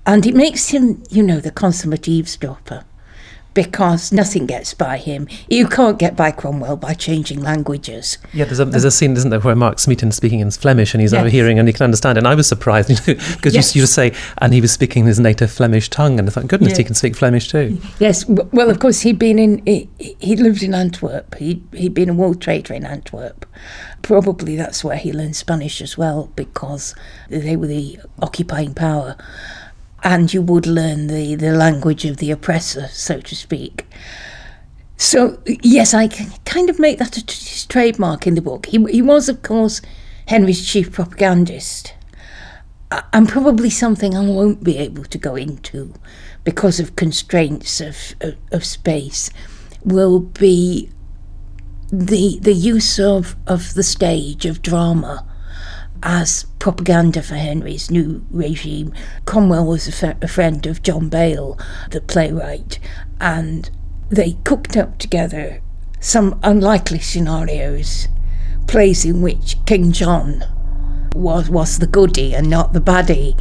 And 0.05 0.25
it 0.25 0.35
makes 0.35 0.69
him, 0.69 1.03
you 1.09 1.23
know, 1.23 1.39
the 1.39 1.51
consummate 1.51 2.07
eavesdropper 2.07 2.85
because 3.53 4.11
nothing 4.11 4.45
gets 4.45 4.73
by 4.73 4.97
him. 4.97 5.27
You 5.49 5.67
can't 5.67 5.97
get 5.97 6.15
by 6.15 6.31
Cromwell 6.31 6.77
by 6.77 6.93
changing 6.93 7.41
languages. 7.41 8.17
Yeah, 8.33 8.45
there's 8.45 8.59
a, 8.59 8.65
there's 8.65 8.83
a 8.83 8.87
um, 8.87 8.91
scene, 8.91 9.13
isn't 9.13 9.29
there, 9.29 9.39
where 9.39 9.55
Mark 9.55 9.79
Smeaton's 9.79 10.15
speaking 10.15 10.39
in 10.39 10.51
Flemish 10.51 10.93
and 10.93 11.01
he's 11.01 11.13
yes. 11.13 11.19
overhearing 11.19 11.57
and 11.59 11.67
he 11.67 11.73
can 11.73 11.83
understand. 11.83 12.17
It. 12.17 12.19
And 12.19 12.27
I 12.27 12.35
was 12.35 12.47
surprised, 12.47 12.89
you 13.07 13.15
know, 13.15 13.21
because 13.35 13.55
yes. 13.55 13.75
you, 13.75 13.81
you 13.81 13.87
say, 13.87 14.13
and 14.37 14.53
he 14.53 14.61
was 14.61 14.71
speaking 14.71 15.05
his 15.05 15.19
native 15.19 15.51
Flemish 15.51 15.89
tongue. 15.89 16.19
And 16.19 16.29
I 16.29 16.31
thought, 16.31 16.47
goodness, 16.47 16.71
yeah. 16.71 16.77
he 16.77 16.83
can 16.83 16.95
speak 16.95 17.15
Flemish 17.15 17.49
too. 17.49 17.79
Yes, 17.99 18.25
well, 18.27 18.69
of 18.69 18.79
course, 18.79 19.01
he'd 19.01 19.19
been 19.19 19.39
in, 19.39 19.65
he, 19.65 19.89
he 20.19 20.35
lived 20.35 20.63
in 20.63 20.73
Antwerp. 20.73 21.35
He, 21.35 21.63
he'd 21.73 21.93
been 21.93 22.09
a 22.09 22.13
world 22.13 22.41
trader 22.41 22.73
in 22.73 22.85
Antwerp. 22.85 23.45
Probably 24.01 24.55
that's 24.55 24.83
where 24.83 24.97
he 24.97 25.11
learned 25.11 25.35
Spanish 25.35 25.81
as 25.81 25.97
well, 25.97 26.31
because 26.35 26.95
they 27.29 27.55
were 27.55 27.67
the 27.67 27.99
occupying 28.21 28.73
power 28.73 29.17
and 30.03 30.33
you 30.33 30.41
would 30.41 30.65
learn 30.65 31.07
the, 31.07 31.35
the 31.35 31.51
language 31.51 32.05
of 32.05 32.17
the 32.17 32.31
oppressor, 32.31 32.87
so 32.89 33.19
to 33.21 33.35
speak. 33.35 33.85
So, 34.97 35.41
yes, 35.45 35.93
I 35.93 36.07
can 36.07 36.31
kind 36.45 36.69
of 36.69 36.79
make 36.79 36.99
that 36.99 37.17
a 37.17 37.25
t- 37.25 37.65
trademark 37.67 38.27
in 38.27 38.35
the 38.35 38.41
book. 38.41 38.65
He, 38.65 38.83
he 38.91 39.01
was, 39.01 39.29
of 39.29 39.41
course, 39.41 39.81
Henry's 40.27 40.67
chief 40.67 40.91
propagandist, 40.91 41.93
and 43.13 43.29
probably 43.29 43.69
something 43.69 44.15
I 44.15 44.25
won't 44.25 44.63
be 44.63 44.77
able 44.77 45.05
to 45.05 45.17
go 45.17 45.35
into 45.35 45.93
because 46.43 46.79
of 46.79 46.95
constraints 46.95 47.79
of, 47.79 48.15
of, 48.21 48.35
of 48.51 48.65
space, 48.65 49.29
will 49.83 50.19
be 50.19 50.89
the, 51.91 52.39
the 52.41 52.53
use 52.53 52.99
of, 52.99 53.35
of 53.47 53.73
the 53.75 53.83
stage, 53.83 54.45
of 54.45 54.61
drama, 54.61 55.25
as 56.03 56.45
propaganda 56.59 57.21
for 57.21 57.35
Henry's 57.35 57.91
new 57.91 58.25
regime. 58.31 58.93
Cromwell 59.25 59.65
was 59.65 60.03
a, 60.03 60.17
a 60.21 60.27
friend 60.27 60.65
of 60.65 60.83
John 60.83 61.09
Bale, 61.09 61.57
the 61.91 62.01
playwright, 62.01 62.79
and 63.19 63.69
they 64.09 64.37
cooked 64.43 64.75
up 64.77 64.97
together 64.97 65.61
some 65.99 66.39
unlikely 66.43 66.99
scenarios, 66.99 68.07
plays 68.67 69.05
in 69.05 69.21
which 69.21 69.57
King 69.65 69.91
John 69.91 70.43
was 71.15 71.49
was 71.49 71.79
the 71.79 71.87
goody 71.87 72.33
and 72.33 72.49
not 72.49 72.73
the 72.73 72.81
baddie, 72.81 73.35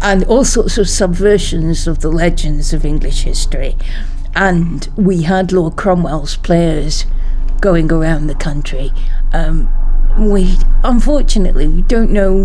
and 0.00 0.24
all 0.24 0.44
sorts 0.44 0.78
of 0.78 0.86
subversions 0.86 1.86
of 1.86 2.00
the 2.00 2.10
legends 2.10 2.72
of 2.72 2.84
English 2.84 3.22
history. 3.22 3.76
And 4.34 4.88
we 4.96 5.22
had 5.22 5.52
Lord 5.52 5.76
Cromwell's 5.76 6.36
players 6.36 7.04
going 7.60 7.92
around 7.92 8.26
the 8.26 8.34
country 8.34 8.90
um, 9.32 9.68
we 10.18 10.56
unfortunately 10.84 11.68
we 11.68 11.82
don't 11.82 12.10
know 12.10 12.44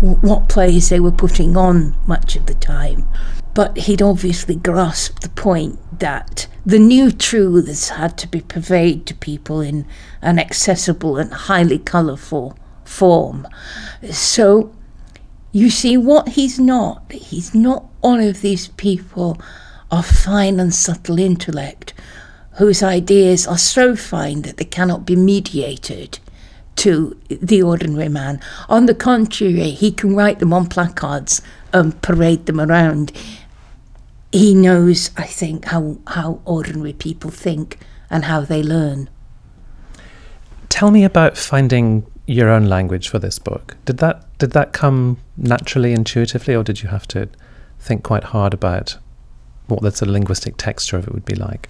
what 0.00 0.48
plays 0.48 0.88
they 0.88 1.00
were 1.00 1.12
putting 1.12 1.56
on 1.56 1.94
much 2.06 2.36
of 2.36 2.46
the 2.46 2.54
time, 2.54 3.08
but 3.54 3.76
he'd 3.76 4.02
obviously 4.02 4.54
grasped 4.56 5.22
the 5.22 5.28
point 5.30 5.78
that 6.00 6.46
the 6.66 6.78
new 6.78 7.10
truths 7.10 7.90
had 7.90 8.18
to 8.18 8.28
be 8.28 8.40
conveyed 8.42 9.06
to 9.06 9.14
people 9.14 9.60
in 9.60 9.86
an 10.20 10.38
accessible 10.38 11.16
and 11.16 11.32
highly 11.32 11.78
colourful 11.78 12.58
form. 12.84 13.48
So 14.10 14.74
you 15.52 15.70
see, 15.70 15.96
what 15.96 16.28
he's 16.28 16.58
not, 16.60 17.10
he's 17.10 17.54
not 17.54 17.84
one 18.00 18.20
of 18.20 18.42
these 18.42 18.68
people 18.68 19.40
of 19.90 20.04
fine 20.04 20.60
and 20.60 20.74
subtle 20.74 21.18
intellect 21.18 21.94
whose 22.58 22.82
ideas 22.82 23.46
are 23.46 23.56
so 23.56 23.96
fine 23.96 24.42
that 24.42 24.58
they 24.58 24.64
cannot 24.64 25.06
be 25.06 25.16
mediated 25.16 26.18
to 26.76 27.18
the 27.28 27.62
ordinary 27.62 28.08
man. 28.08 28.40
On 28.68 28.86
the 28.86 28.94
contrary, 28.94 29.70
he 29.70 29.90
can 29.90 30.14
write 30.14 30.38
them 30.38 30.52
on 30.52 30.66
placards 30.66 31.42
and 31.72 32.00
parade 32.02 32.46
them 32.46 32.60
around. 32.60 33.12
He 34.32 34.54
knows, 34.54 35.10
I 35.16 35.24
think, 35.24 35.66
how, 35.66 35.98
how 36.08 36.40
ordinary 36.44 36.92
people 36.92 37.30
think 37.30 37.78
and 38.10 38.24
how 38.24 38.42
they 38.42 38.62
learn. 38.62 39.08
Tell 40.68 40.90
me 40.90 41.04
about 41.04 41.38
finding 41.38 42.06
your 42.26 42.50
own 42.50 42.66
language 42.66 43.08
for 43.08 43.18
this 43.18 43.38
book. 43.38 43.76
Did 43.84 43.98
that 43.98 44.24
did 44.38 44.50
that 44.50 44.72
come 44.72 45.18
naturally, 45.36 45.92
intuitively, 45.92 46.54
or 46.54 46.62
did 46.62 46.82
you 46.82 46.88
have 46.90 47.06
to 47.08 47.28
think 47.78 48.02
quite 48.02 48.24
hard 48.24 48.52
about 48.52 48.98
what 49.68 49.80
the 49.80 49.90
sort 49.90 50.08
of 50.08 50.12
linguistic 50.12 50.56
texture 50.56 50.98
of 50.98 51.06
it 51.06 51.14
would 51.14 51.24
be 51.24 51.34
like? 51.34 51.68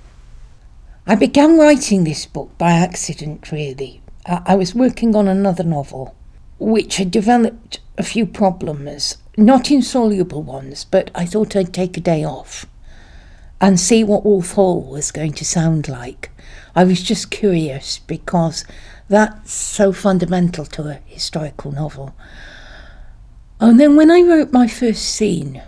I 1.06 1.14
began 1.14 1.58
writing 1.58 2.02
this 2.02 2.26
book 2.26 2.50
by 2.58 2.72
accident, 2.72 3.52
really. 3.52 4.00
I 4.26 4.56
was 4.56 4.74
working 4.74 5.14
on 5.14 5.28
another 5.28 5.62
novel 5.62 6.14
which 6.58 6.96
had 6.96 7.10
developed 7.10 7.80
a 7.98 8.02
few 8.02 8.26
problems, 8.26 9.18
not 9.36 9.70
insoluble 9.70 10.42
ones, 10.42 10.84
but 10.84 11.10
I 11.14 11.26
thought 11.26 11.54
I'd 11.54 11.72
take 11.72 11.96
a 11.96 12.00
day 12.00 12.24
off 12.24 12.66
and 13.60 13.78
see 13.78 14.02
what 14.02 14.24
Wolf 14.24 14.52
Hall 14.52 14.82
was 14.82 15.12
going 15.12 15.32
to 15.34 15.44
sound 15.44 15.88
like. 15.88 16.30
I 16.74 16.84
was 16.84 17.02
just 17.02 17.30
curious 17.30 17.98
because 18.00 18.64
that's 19.08 19.52
so 19.52 19.92
fundamental 19.92 20.66
to 20.66 20.88
a 20.88 21.00
historical 21.06 21.72
novel. 21.72 22.14
And 23.60 23.80
then 23.80 23.96
when 23.96 24.10
I 24.10 24.20
wrote 24.22 24.52
my 24.52 24.66
first 24.66 25.04
scene, 25.04 25.62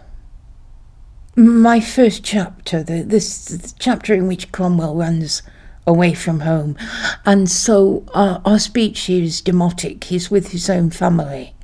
my 1.36 1.80
first 1.80 2.24
chapter, 2.24 2.82
the, 2.82 3.02
this 3.02 3.46
the 3.46 3.72
chapter 3.78 4.12
in 4.12 4.26
which 4.26 4.52
Cromwell 4.52 4.96
runs 4.96 5.42
away 5.88 6.12
from 6.14 6.40
home. 6.40 6.76
And 7.24 7.50
so 7.50 8.04
uh, 8.14 8.40
our 8.44 8.58
speech 8.58 9.08
is 9.08 9.42
demotic. 9.42 10.04
He's 10.04 10.30
with 10.30 10.52
his 10.52 10.68
own 10.68 10.90
family. 10.90 11.54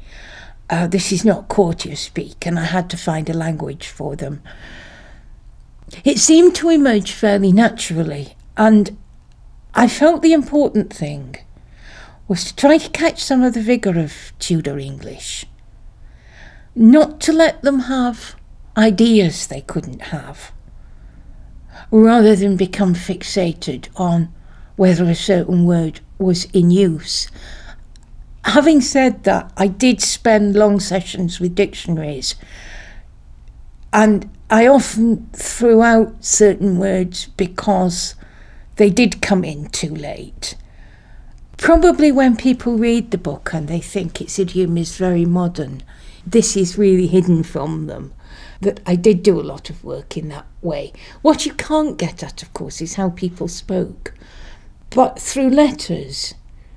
Uh, 0.71 0.87
this 0.87 1.13
is 1.13 1.25
not 1.25 1.49
courtier 1.49 1.95
speak, 1.95 2.47
and 2.47 2.59
I 2.59 2.65
had 2.65 2.89
to 2.91 2.97
find 2.97 3.29
a 3.29 3.35
language 3.35 3.87
for 3.87 4.17
them. 4.17 4.43
It 6.05 6.19
seemed 6.19 6.55
to 6.57 6.71
emerge 6.71 7.13
fairly 7.13 7.53
naturally, 7.53 8.35
and 8.57 8.97
I 9.75 9.87
felt 9.89 10.23
the 10.23 10.33
important 10.33 10.93
thing 10.93 11.37
was 12.27 12.45
to 12.45 12.57
try 12.57 12.79
to 12.79 12.89
catch 12.91 13.23
some 13.23 13.43
of 13.43 13.53
the 13.53 13.61
vigour 13.61 13.99
of 13.99 14.33
Tudor 14.39 14.79
English. 14.79 15.45
Not 16.75 17.21
to 17.21 17.33
let 17.33 17.61
them 17.61 17.81
have 17.81 18.35
ideas 18.77 19.47
they 19.47 19.61
couldn't 19.61 20.01
have 20.17 20.51
rather 22.03 22.35
than 22.35 22.57
become 22.57 22.93
fixated 22.93 23.89
on 23.95 24.29
whether 24.75 25.05
a 25.05 25.15
certain 25.15 25.65
word 25.65 26.01
was 26.19 26.45
in 26.47 26.69
use. 26.71 27.29
Having 28.45 28.81
said 28.81 29.23
that, 29.25 29.53
I 29.57 29.69
did 29.69 30.01
spend 30.01 30.57
long 30.57 30.81
sessions 30.81 31.39
with 31.39 31.55
dictionaries, 31.55 32.35
and 33.93 34.29
I 34.51 34.67
often 34.67 35.29
threw 35.33 35.83
out 35.83 36.25
certain 36.25 36.79
words 36.79 37.27
because 37.37 38.17
they 38.75 38.91
did 38.91 39.23
come 39.23 39.45
in 39.45 39.69
too 39.69 39.95
late. 39.95 40.57
Probably 41.59 42.11
when 42.11 42.37
people 42.37 42.77
read 42.77 43.13
the 43.13 43.19
book 43.19 43.55
and 43.55 43.69
they 43.69 43.81
think 43.81 44.21
its 44.21 44.41
idiom 44.41 44.77
is 44.77 44.97
very 44.97 45.25
modern, 45.25 45.85
this 46.27 46.57
is 46.57 46.77
really 46.77 47.07
hidden 47.07 47.45
from 47.45 47.87
them 47.87 48.13
that 48.61 48.81
I 48.85 48.97
did 48.97 49.23
do 49.23 49.41
a 49.41 49.43
lot 49.43 49.71
of 49.71 49.85
work 49.85 50.17
in 50.17 50.29
that 50.31 50.47
way. 50.65 50.93
What 51.23 51.47
you 51.47 51.53
can't 51.53 51.99
get 51.99 52.23
at, 52.23 52.43
of 52.43 52.53
course, 52.55 52.81
is 52.81 52.95
how 52.95 53.11
people 53.11 53.49
spoke. 53.49 54.15
But 54.91 55.21
through 55.21 55.51
letters, 55.51 56.35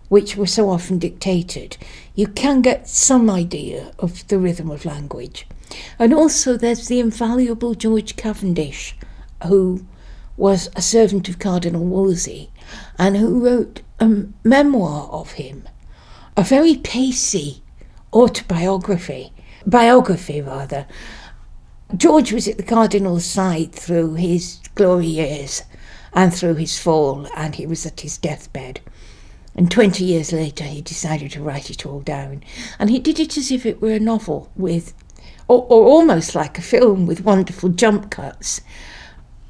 which 0.10 0.36
were 0.36 0.48
so 0.48 0.70
often 0.70 1.00
dictated, 1.00 1.78
you 2.16 2.28
can 2.28 2.62
get 2.62 2.88
some 2.88 3.30
idea 3.30 3.92
of 4.00 4.28
the 4.28 4.40
rhythm 4.40 4.70
of 4.70 4.86
language. 4.86 5.48
And 6.00 6.14
also, 6.14 6.58
there's 6.58 6.88
the 6.88 7.00
invaluable 7.00 7.74
George 7.76 8.16
Cavendish, 8.16 8.96
who 9.46 9.86
was 10.36 10.70
a 10.76 10.82
servant 10.82 11.28
of 11.30 11.40
Cardinal 11.40 11.84
Wolsey 11.84 12.52
and 12.98 13.18
who 13.18 13.44
wrote 13.44 13.82
a 14.00 14.26
memoir 14.44 15.10
of 15.12 15.34
him, 15.34 15.68
a 16.36 16.44
very 16.44 16.76
pacey 16.76 17.64
autobiography, 18.14 19.32
biography 19.66 20.42
rather. 20.42 20.86
George 21.96 22.34
was 22.34 22.48
at 22.48 22.58
the 22.58 22.64
Cardinal's 22.64 23.26
side 23.26 23.72
through 23.72 24.16
his 24.16 24.60
glory 24.76 25.06
years 25.06 25.64
and 26.14 26.34
through 26.34 26.56
his 26.56 26.78
fall, 26.78 27.28
and 27.36 27.56
he 27.56 27.66
was 27.66 27.86
at 27.86 28.02
his 28.02 28.18
deathbed. 28.18 28.82
And 29.56 29.72
20 29.72 30.04
years 30.04 30.34
later, 30.34 30.66
he 30.66 30.82
decided 30.82 31.32
to 31.32 31.42
write 31.42 31.70
it 31.70 31.86
all 31.86 32.02
down. 32.02 32.44
And 32.78 32.90
he 32.90 33.00
did 33.00 33.20
it 33.20 33.38
as 33.38 33.52
if 33.52 33.66
it 33.66 33.82
were 33.82 33.94
a 33.94 34.00
novel 34.00 34.52
with, 34.56 34.94
or, 35.48 35.66
or 35.70 35.86
almost 35.86 36.36
like 36.36 36.58
a 36.58 36.62
film 36.62 37.08
with 37.08 37.24
wonderful 37.24 37.70
jump 37.70 38.12
cuts. 38.12 38.62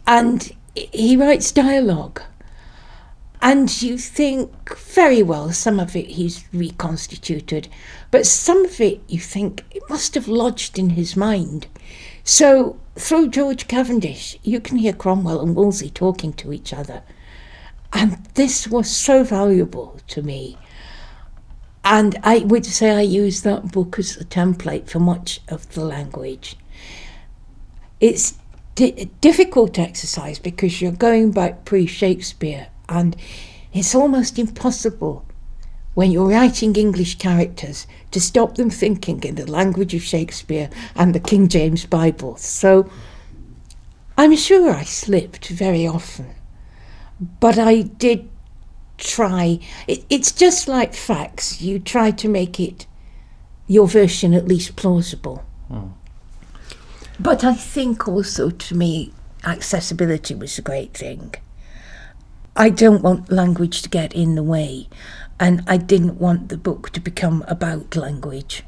And 0.05 0.51
he 0.75 1.17
writes 1.17 1.51
dialogue. 1.51 2.21
And 3.41 3.81
you 3.81 3.97
think, 3.97 4.77
very 4.77 5.23
well, 5.23 5.51
some 5.51 5.79
of 5.79 5.95
it 5.95 6.07
he's 6.11 6.45
reconstituted, 6.53 7.67
but 8.11 8.25
some 8.25 8.65
of 8.65 8.79
it 8.79 9.01
you 9.07 9.19
think 9.19 9.63
it 9.71 9.83
must 9.89 10.15
have 10.15 10.27
lodged 10.27 10.79
in 10.79 10.91
his 10.91 11.15
mind. 11.15 11.67
So 12.27 12.77
through 12.95 13.29
George 13.29 13.69
Cavendish, 13.69 14.37
you 14.43 14.59
can 14.59 14.75
hear 14.75 14.91
Cromwell 14.91 15.39
and 15.39 15.55
Wolsey 15.55 15.89
talking 15.89 16.33
to 16.33 16.51
each 16.51 16.73
other. 16.73 17.01
And 17.93 18.25
this 18.33 18.67
was 18.67 18.89
so 18.91 19.23
valuable 19.23 20.01
to 20.07 20.21
me. 20.21 20.57
And 21.85 22.17
I 22.23 22.39
would 22.39 22.65
say 22.65 22.91
I 22.91 22.99
use 22.99 23.43
that 23.43 23.71
book 23.71 23.97
as 23.97 24.17
a 24.17 24.25
template 24.25 24.89
for 24.89 24.99
much 24.99 25.39
of 25.47 25.73
the 25.73 25.85
language. 25.85 26.57
It's 28.01 28.33
a 28.77 29.05
difficult 29.21 29.79
exercise 29.79 30.37
because 30.37 30.81
you're 30.81 30.91
going 30.91 31.31
back 31.31 31.63
pre 31.63 31.85
Shakespeare, 31.85 32.67
and 32.89 33.15
it's 33.71 33.95
almost 33.95 34.37
impossible 34.37 35.25
when 35.97 36.11
you're 36.11 36.29
writing 36.29 36.75
English 36.75 37.17
characters 37.17 37.87
to 38.11 38.19
stop 38.21 38.55
them 38.55 38.69
thinking 38.69 39.19
in 39.23 39.35
the 39.35 39.49
language 39.49 39.93
of 39.95 40.03
Shakespeare 40.03 40.69
and 40.95 41.15
the 41.15 41.19
King 41.19 41.47
James 41.47 41.85
Bible. 41.85 42.37
So 42.37 42.89
I'm 44.17 44.35
sure 44.35 44.71
I 44.71 44.83
slipped 44.83 45.47
very 45.49 45.87
often 45.87 46.35
but 47.19 47.57
I 47.57 47.81
did 47.81 48.29
try. 48.97 49.59
It, 49.87 50.05
it's 50.09 50.31
just 50.31 50.67
like 50.67 50.93
facts. 50.93 51.61
You 51.61 51.79
try 51.79 52.11
to 52.11 52.27
make 52.27 52.59
it 52.59 52.85
your 53.67 53.87
version 53.87 54.33
at 54.33 54.47
least 54.47 54.75
plausible. 54.75 55.43
Mm. 55.69 55.91
But 57.19 57.43
I 57.43 57.53
think 57.53 58.07
also 58.07 58.49
to 58.49 58.75
me, 58.75 59.13
accessibility 59.43 60.35
was 60.35 60.57
a 60.57 60.61
great 60.61 60.95
thing. 60.95 61.33
I 62.55 62.69
don't 62.69 63.03
want 63.03 63.31
language 63.31 63.81
to 63.83 63.89
get 63.89 64.13
in 64.13 64.35
the 64.35 64.43
way, 64.43 64.87
and 65.39 65.63
I 65.67 65.77
didn't 65.77 66.19
want 66.19 66.49
the 66.49 66.57
book 66.57 66.91
to 66.91 66.99
become 66.99 67.43
about 67.47 67.95
language. 67.95 68.63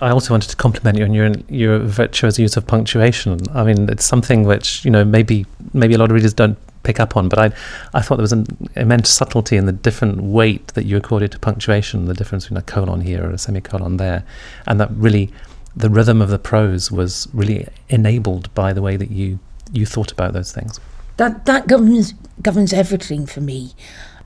I 0.00 0.10
also 0.10 0.32
wanted 0.32 0.50
to 0.50 0.56
compliment 0.56 0.98
you 0.98 1.04
on 1.04 1.14
your 1.14 1.32
your 1.48 1.78
virtuous 1.80 2.38
use 2.38 2.56
of 2.56 2.66
punctuation. 2.66 3.38
I 3.52 3.64
mean, 3.64 3.88
it's 3.88 4.04
something 4.04 4.44
which 4.44 4.84
you 4.84 4.90
know 4.90 5.04
maybe 5.04 5.46
maybe 5.72 5.94
a 5.94 5.98
lot 5.98 6.10
of 6.10 6.14
readers 6.14 6.34
don't 6.34 6.58
pick 6.82 7.00
up 7.00 7.16
on. 7.16 7.28
But 7.28 7.38
I, 7.38 7.52
I 7.94 8.00
thought 8.00 8.16
there 8.16 8.22
was 8.22 8.32
an 8.32 8.46
immense 8.76 9.10
subtlety 9.10 9.56
in 9.56 9.66
the 9.66 9.72
different 9.72 10.22
weight 10.22 10.68
that 10.68 10.84
you 10.84 10.96
accorded 10.96 11.32
to 11.32 11.38
punctuation, 11.38 12.06
the 12.06 12.14
difference 12.14 12.44
between 12.44 12.58
a 12.58 12.62
colon 12.62 13.00
here 13.02 13.24
or 13.24 13.30
a 13.30 13.38
semicolon 13.38 13.96
there, 13.96 14.24
and 14.66 14.80
that 14.80 14.90
really 14.92 15.30
the 15.76 15.90
rhythm 15.90 16.22
of 16.22 16.30
the 16.30 16.38
prose 16.38 16.90
was 16.90 17.28
really 17.32 17.66
enabled 17.88 18.52
by 18.54 18.72
the 18.72 18.82
way 18.82 18.96
that 18.96 19.10
you 19.10 19.38
you 19.72 19.84
thought 19.84 20.12
about 20.12 20.32
those 20.32 20.52
things. 20.52 20.80
That 21.16 21.44
that 21.46 21.66
governs 21.66 22.14
governs 22.40 22.72
everything 22.72 23.26
for 23.26 23.40
me. 23.40 23.74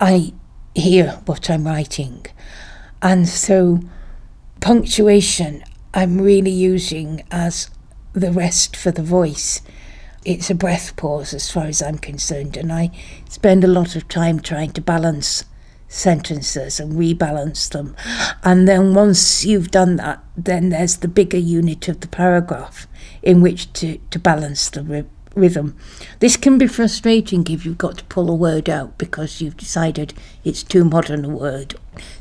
I 0.01 0.33
hear 0.75 1.21
what 1.27 1.51
I'm 1.51 1.67
writing, 1.67 2.27
and 3.01 3.29
so 3.29 3.81
punctuation 4.61 5.65
I'm 5.95 6.21
really 6.21 6.51
using 6.51 7.25
as 7.31 7.71
the 8.13 8.33
rest 8.33 8.77
for 8.77 8.91
the 8.91 9.03
voice 9.03 9.61
it's 10.25 10.51
a 10.51 10.55
breath 10.55 10.95
pause 10.97 11.35
as 11.35 11.51
far 11.51 11.65
as 11.65 11.83
I'm 11.83 11.99
concerned, 11.99 12.57
and 12.57 12.73
I 12.73 12.91
spend 13.29 13.65
a 13.65 13.69
lot 13.69 13.97
of 13.97 14.09
time 14.09 14.41
trying 14.41 14.71
to 14.73 14.81
balance 14.81 15.45
sentences 15.89 16.81
and 16.81 16.95
rebalance 16.95 17.69
them. 17.71 17.97
And 18.45 18.69
then 18.69 18.95
once 18.95 19.45
you've 19.45 19.71
done 19.71 19.97
that, 19.97 20.23
then 20.37 20.71
there's 20.71 20.99
the 20.99 21.09
bigger 21.09 21.39
unit 21.39 21.89
of 21.89 22.01
the 22.01 22.09
paragraph 22.09 22.87
in 23.23 23.41
which 23.41 23.73
to, 23.75 23.99
to 24.11 24.19
balance 24.19 24.71
the 24.71 24.83
rhythm. 25.35 25.77
This 26.21 26.37
can 26.37 26.59
be 26.59 26.67
frustrating 26.67 27.47
if 27.49 27.65
you've 27.65 27.79
got 27.79 27.99
to 27.99 28.05
pull 28.05 28.31
a 28.31 28.35
word 28.35 28.69
out 28.69 28.99
because 28.99 29.41
you've 29.41 29.57
decided 29.57 30.15
it's 30.45 30.63
too 30.63 30.85
modern 30.85 31.25
a 31.25 31.29
word. 31.29 31.75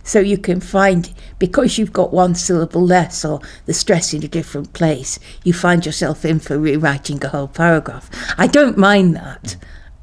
So 0.04 0.20
you 0.20 0.38
can 0.38 0.60
find, 0.60 1.14
because 1.40 1.78
you've 1.78 1.94
got 1.94 2.14
one 2.14 2.36
syllable 2.36 2.86
less 2.86 3.24
or 3.24 3.42
the 3.66 3.74
stress 3.74 4.14
in 4.14 4.24
a 4.24 4.28
different 4.28 4.74
place, 4.74 5.20
you 5.44 5.54
find 5.54 5.86
yourself 5.86 6.26
in 6.26 6.40
for 6.40 6.58
rewriting 6.58 7.24
a 7.24 7.30
whole 7.30 7.48
paragraph. 7.48 8.10
I 8.38 8.48
don't 8.48 8.78
mind 8.78 9.16
that 9.16 9.56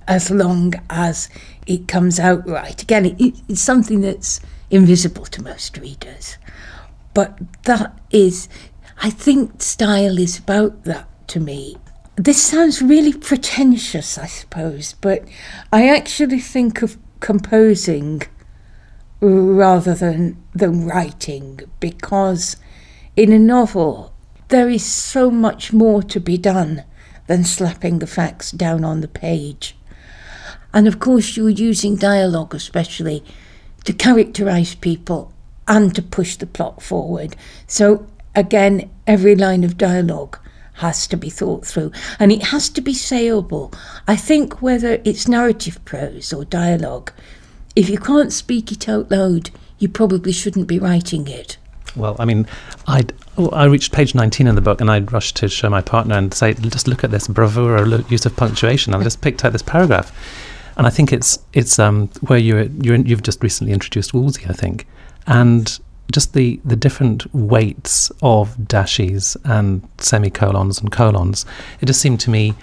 as 0.06 0.30
long 0.30 0.74
as 0.88 1.28
it 1.66 1.86
comes 1.86 2.18
out 2.18 2.46
right. 2.48 2.80
Again, 2.82 3.06
it, 3.06 3.40
it's 3.48 3.60
something 3.60 4.00
that's 4.00 4.40
invisible 4.70 5.26
to 5.26 5.42
most 5.42 5.76
readers. 5.76 6.38
But 7.14 7.38
that 7.64 7.98
is, 8.10 8.48
I 9.02 9.10
think 9.10 9.62
style 9.62 10.18
is 10.18 10.38
about 10.38 10.84
that 10.84 11.08
to 11.28 11.40
me 11.40 11.76
this 12.18 12.42
sounds 12.42 12.82
really 12.82 13.12
pretentious, 13.12 14.18
I 14.18 14.26
suppose, 14.26 14.94
but 15.00 15.24
I 15.72 15.88
actually 15.88 16.40
think 16.40 16.82
of 16.82 16.98
composing 17.20 18.22
rather 19.20 19.94
than 19.94 20.36
than 20.54 20.86
writing 20.86 21.60
because 21.80 22.56
in 23.16 23.32
a 23.32 23.38
novel 23.38 24.12
there 24.48 24.68
is 24.68 24.84
so 24.84 25.30
much 25.30 25.72
more 25.72 26.02
to 26.02 26.20
be 26.20 26.38
done 26.38 26.84
than 27.26 27.44
slapping 27.44 27.98
the 27.98 28.06
facts 28.06 28.50
down 28.50 28.84
on 28.84 29.00
the 29.00 29.08
page. 29.08 29.76
And 30.72 30.86
of 30.86 30.98
course 31.00 31.36
you're 31.36 31.48
using 31.48 31.96
dialogue 31.96 32.54
especially 32.54 33.24
to 33.84 33.92
characterize 33.92 34.74
people 34.74 35.32
and 35.66 35.94
to 35.94 36.02
push 36.02 36.36
the 36.36 36.46
plot 36.46 36.82
forward. 36.82 37.36
So 37.66 38.06
again 38.34 38.90
every 39.06 39.36
line 39.36 39.64
of 39.64 39.76
dialogue 39.76 40.38
has 40.78 41.06
to 41.08 41.16
be 41.16 41.30
thought 41.30 41.66
through 41.66 41.92
and 42.18 42.32
it 42.32 42.44
has 42.44 42.68
to 42.70 42.80
be 42.80 42.94
sayable. 42.94 43.74
I 44.06 44.16
think 44.16 44.62
whether 44.62 45.00
it's 45.04 45.28
narrative 45.28 45.84
prose 45.84 46.32
or 46.32 46.44
dialogue, 46.44 47.12
if 47.76 47.88
you 47.88 47.98
can't 47.98 48.32
speak 48.32 48.72
it 48.72 48.88
out 48.88 49.10
loud, 49.10 49.50
you 49.78 49.88
probably 49.88 50.32
shouldn't 50.32 50.66
be 50.66 50.78
writing 50.78 51.28
it. 51.28 51.56
Well, 51.96 52.16
I 52.18 52.24
mean, 52.24 52.46
i 52.86 53.04
I 53.52 53.64
reached 53.66 53.92
page 53.92 54.14
19 54.14 54.46
in 54.46 54.54
the 54.56 54.60
book 54.60 54.80
and 54.80 54.90
I'd 54.90 55.12
rushed 55.12 55.36
to 55.36 55.48
show 55.48 55.70
my 55.70 55.80
partner 55.80 56.16
and 56.16 56.34
say, 56.34 56.54
just 56.54 56.88
look 56.88 57.04
at 57.04 57.10
this 57.10 57.28
bravura 57.28 57.86
use 58.08 58.26
of 58.26 58.34
punctuation. 58.34 58.94
I 58.94 59.02
just 59.02 59.20
picked 59.20 59.44
out 59.44 59.52
this 59.52 59.62
paragraph. 59.62 60.12
And 60.76 60.86
I 60.86 60.90
think 60.90 61.12
it's 61.12 61.38
it's 61.52 61.78
um, 61.78 62.08
where 62.20 62.38
you're, 62.38 62.64
you're, 62.82 62.96
you've 62.96 63.22
just 63.22 63.42
recently 63.42 63.72
introduced 63.72 64.14
Wolsey, 64.14 64.44
I 64.48 64.52
think. 64.52 64.86
And 65.26 65.78
just 66.12 66.32
the, 66.32 66.60
the 66.64 66.76
different 66.76 67.32
weights 67.34 68.10
of 68.22 68.66
dashes 68.66 69.36
and 69.44 69.86
semicolons 69.98 70.80
and 70.80 70.90
colons. 70.90 71.44
It 71.80 71.86
just 71.86 72.00
seemed 72.00 72.20
to 72.20 72.30
me, 72.30 72.54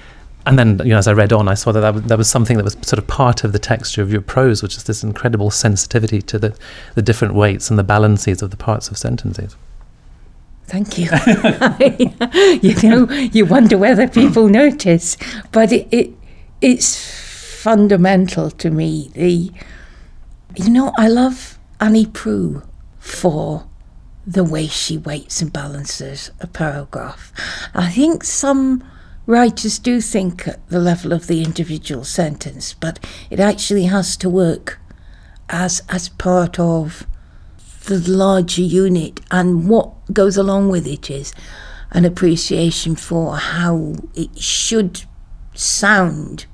and 0.46 0.58
then 0.58 0.80
you 0.80 0.90
know 0.92 0.98
as 0.98 1.08
I 1.08 1.14
read 1.14 1.32
on, 1.32 1.48
I 1.48 1.54
saw 1.54 1.72
that 1.72 1.82
that 1.82 1.94
was, 1.94 2.04
that 2.04 2.18
was 2.18 2.30
something 2.30 2.58
that 2.58 2.64
was 2.64 2.74
sort 2.82 2.98
of 2.98 3.08
part 3.08 3.44
of 3.44 3.52
the 3.52 3.60
texture 3.60 4.02
of 4.02 4.12
your 4.12 4.22
prose, 4.22 4.64
which 4.64 4.78
is 4.78 4.84
this 4.84 5.04
incredible 5.04 5.52
sensitivity 5.52 6.22
to 6.24 6.40
the, 6.40 6.58
the 6.96 7.02
different 7.02 7.36
weights 7.36 7.70
and 7.70 7.78
the 7.78 7.84
balances 7.84 8.42
of 8.42 8.52
the 8.52 8.58
parts 8.58 8.90
of 8.90 8.98
sentences. 8.98 9.56
Thank 10.68 10.98
you. 10.98 11.10
you 12.62 12.90
know, 12.90 13.12
you 13.12 13.46
wonder 13.46 13.78
whether 13.78 14.08
people 14.08 14.48
notice, 14.48 15.18
but 15.52 15.72
it, 15.72 15.88
it 15.92 16.12
it's 16.62 17.62
fundamental 17.62 18.50
to 18.50 18.72
me. 18.72 19.12
The 19.14 19.52
you 20.56 20.72
know, 20.72 20.92
I 20.98 21.10
love 21.10 21.60
Annie 21.80 22.08
Proulx 22.08 22.64
for 23.06 23.68
the 24.26 24.44
way 24.44 24.66
she 24.66 24.98
weights 24.98 25.40
and 25.40 25.54
balances 25.54 26.32
a 26.42 26.48
paragraph. 26.48 27.32
I 27.76 27.92
think 27.92 28.24
some 28.24 28.84
writers 29.28 29.78
do 29.78 30.02
think 30.02 30.48
at 30.48 30.68
the 30.70 30.80
level 30.80 31.14
of 31.14 31.28
the 31.28 31.44
individual 31.44 32.04
sentence, 32.04 32.74
but 32.74 32.98
it 33.30 33.40
actually 33.40 33.84
has 33.86 34.18
to 34.18 34.30
work 34.30 34.80
as 35.50 35.84
as 35.88 36.10
part 36.10 36.60
of 36.60 37.06
the 37.86 38.00
larger 38.10 38.64
unit 38.64 39.22
and 39.30 39.70
what 39.70 39.92
goes 40.12 40.36
along 40.36 40.70
with 40.70 40.88
it 40.88 41.12
is 41.12 41.32
an 41.92 42.04
appreciation 42.04 42.96
for 42.96 43.38
how 43.38 43.94
it 44.16 44.36
should 44.42 45.04
sound 45.54 46.48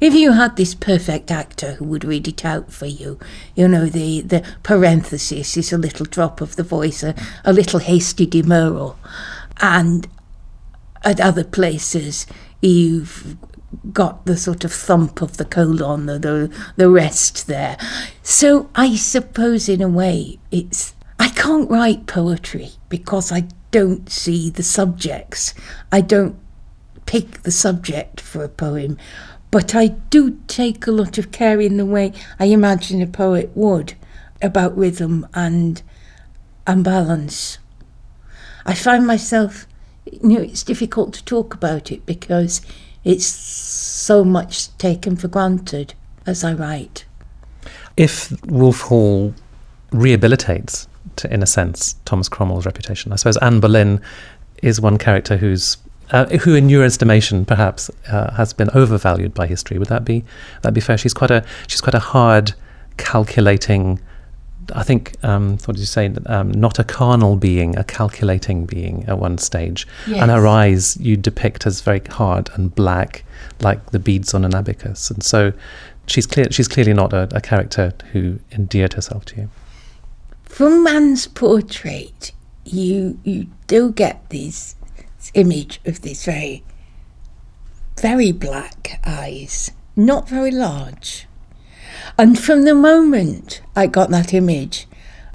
if 0.00 0.14
you 0.14 0.32
had 0.32 0.56
this 0.56 0.74
perfect 0.74 1.30
actor 1.30 1.74
who 1.74 1.84
would 1.86 2.04
read 2.04 2.28
it 2.28 2.44
out 2.44 2.72
for 2.72 2.86
you, 2.86 3.18
you 3.54 3.68
know, 3.68 3.86
the, 3.86 4.20
the 4.22 4.44
parenthesis 4.62 5.56
is 5.56 5.72
a 5.72 5.78
little 5.78 6.06
drop 6.06 6.40
of 6.40 6.56
the 6.56 6.62
voice, 6.62 7.02
a, 7.02 7.14
a 7.44 7.52
little 7.52 7.80
hasty 7.80 8.26
demurral. 8.26 8.96
And 9.60 10.08
at 11.04 11.20
other 11.20 11.44
places, 11.44 12.26
you've 12.60 13.36
got 13.92 14.24
the 14.26 14.36
sort 14.36 14.64
of 14.64 14.72
thump 14.72 15.20
of 15.20 15.36
the 15.36 15.44
colon, 15.44 16.06
the, 16.06 16.18
the, 16.18 16.56
the 16.76 16.90
rest 16.90 17.46
there. 17.46 17.76
So 18.22 18.70
I 18.74 18.96
suppose, 18.96 19.68
in 19.68 19.82
a 19.82 19.88
way, 19.88 20.38
it's. 20.50 20.94
I 21.20 21.30
can't 21.30 21.68
write 21.68 22.06
poetry 22.06 22.70
because 22.88 23.32
I 23.32 23.48
don't 23.72 24.08
see 24.08 24.50
the 24.50 24.62
subjects. 24.62 25.52
I 25.90 26.00
don't 26.00 26.38
pick 27.06 27.42
the 27.42 27.50
subject 27.50 28.20
for 28.20 28.44
a 28.44 28.48
poem, 28.48 28.98
but 29.50 29.74
I 29.74 29.88
do 29.88 30.38
take 30.46 30.86
a 30.86 30.90
lot 30.90 31.18
of 31.18 31.32
care 31.32 31.60
in 31.60 31.76
the 31.76 31.86
way 31.86 32.12
I 32.38 32.46
imagine 32.46 33.00
a 33.00 33.06
poet 33.06 33.50
would 33.54 33.94
about 34.42 34.76
rhythm 34.76 35.26
and 35.34 35.82
and 36.66 36.84
balance. 36.84 37.58
I 38.66 38.74
find 38.74 39.06
myself, 39.06 39.66
you 40.04 40.28
know, 40.28 40.42
it's 40.42 40.62
difficult 40.62 41.14
to 41.14 41.24
talk 41.24 41.54
about 41.54 41.90
it 41.90 42.04
because 42.04 42.60
it's 43.04 43.24
so 43.24 44.22
much 44.22 44.76
taken 44.76 45.16
for 45.16 45.28
granted 45.28 45.94
as 46.26 46.44
I 46.44 46.52
write. 46.52 47.06
If 47.96 48.30
Wolf 48.44 48.82
Hall 48.82 49.34
rehabilitates, 49.92 50.86
to, 51.16 51.32
in 51.32 51.42
a 51.42 51.46
sense, 51.46 51.94
Thomas 52.04 52.28
Cromwell's 52.28 52.66
reputation, 52.66 53.12
I 53.12 53.16
suppose 53.16 53.38
Anne 53.38 53.60
Boleyn 53.60 54.00
is 54.62 54.80
one 54.80 54.98
character 54.98 55.38
who's 55.38 55.78
uh, 56.10 56.26
who, 56.38 56.54
in 56.54 56.68
your 56.68 56.84
estimation, 56.84 57.44
perhaps 57.44 57.90
uh, 58.10 58.32
has 58.32 58.52
been 58.52 58.70
overvalued 58.74 59.34
by 59.34 59.46
history. 59.46 59.78
Would 59.78 59.88
that 59.88 60.04
be 60.04 60.24
that 60.62 60.72
be 60.74 60.80
fair? 60.80 60.96
She's 60.98 61.14
quite 61.14 61.30
a 61.30 61.44
she's 61.66 61.80
quite 61.80 61.94
a 61.94 61.98
hard, 62.00 62.54
calculating. 62.96 64.00
I 64.74 64.82
think 64.82 65.16
um, 65.24 65.52
what 65.64 65.76
did 65.76 65.78
you 65.80 65.86
say? 65.86 66.12
Um, 66.26 66.50
not 66.52 66.78
a 66.78 66.84
carnal 66.84 67.36
being, 67.36 67.76
a 67.78 67.84
calculating 67.84 68.66
being 68.66 69.04
at 69.06 69.18
one 69.18 69.38
stage, 69.38 69.86
Yes. 70.06 70.20
and 70.20 70.30
her 70.30 70.46
eyes 70.46 70.96
you 70.98 71.16
depict 71.16 71.66
as 71.66 71.80
very 71.80 72.02
hard 72.10 72.50
and 72.54 72.74
black, 72.74 73.24
like 73.60 73.90
the 73.92 73.98
beads 73.98 74.34
on 74.34 74.44
an 74.44 74.54
abacus. 74.54 75.10
And 75.10 75.22
so, 75.22 75.54
she's 76.06 76.26
clear. 76.26 76.48
She's 76.50 76.68
clearly 76.68 76.92
not 76.92 77.14
a, 77.14 77.28
a 77.32 77.40
character 77.40 77.94
who 78.12 78.40
endeared 78.52 78.92
herself 78.92 79.24
to 79.26 79.36
you. 79.36 79.50
From 80.44 80.84
man's 80.84 81.26
portrait, 81.26 82.32
you 82.66 83.18
you 83.24 83.46
do 83.68 83.90
get 83.92 84.28
this 84.28 84.74
image 85.34 85.80
of 85.84 86.02
these 86.02 86.24
very, 86.24 86.64
very 88.00 88.32
black 88.32 89.00
eyes, 89.04 89.70
not 89.96 90.28
very 90.28 90.50
large. 90.50 91.26
And 92.16 92.38
from 92.38 92.64
the 92.64 92.74
moment 92.74 93.60
I 93.76 93.86
got 93.86 94.10
that 94.10 94.34
image 94.34 94.86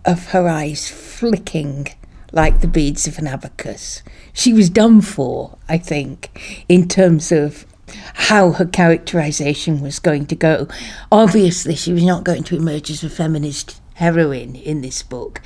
of 0.05 0.27
her 0.27 0.47
eyes 0.47 0.89
flicking 0.89 1.87
like 2.31 2.61
the 2.61 2.67
beads 2.67 3.07
of 3.07 3.19
an 3.19 3.27
abacus, 3.27 4.03
she 4.33 4.53
was 4.53 4.69
done 4.69 5.01
for, 5.01 5.57
I 5.69 5.77
think, 5.77 6.65
in 6.67 6.87
terms 6.87 7.31
of 7.31 7.65
how 8.13 8.51
her 8.51 8.65
characterization 8.65 9.81
was 9.81 9.99
going 9.99 10.25
to 10.27 10.35
go. 10.35 10.67
Obviously, 11.11 11.75
she 11.75 11.93
was 11.93 12.03
not 12.03 12.23
going 12.23 12.43
to 12.43 12.55
emerge 12.55 12.89
as 12.89 13.03
a 13.03 13.09
feminist 13.09 13.81
heroine 13.95 14.55
in 14.55 14.81
this 14.81 15.03
book. 15.03 15.41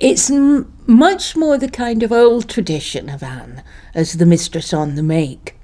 It's 0.00 0.30
m- 0.30 0.72
much 0.86 1.36
more 1.36 1.58
the 1.58 1.68
kind 1.68 2.04
of 2.04 2.12
old 2.12 2.48
tradition 2.48 3.08
of 3.08 3.22
Anne 3.22 3.64
as 3.94 4.14
the 4.14 4.26
mistress 4.26 4.72
on 4.72 4.94
the 4.94 5.02
make, 5.02 5.56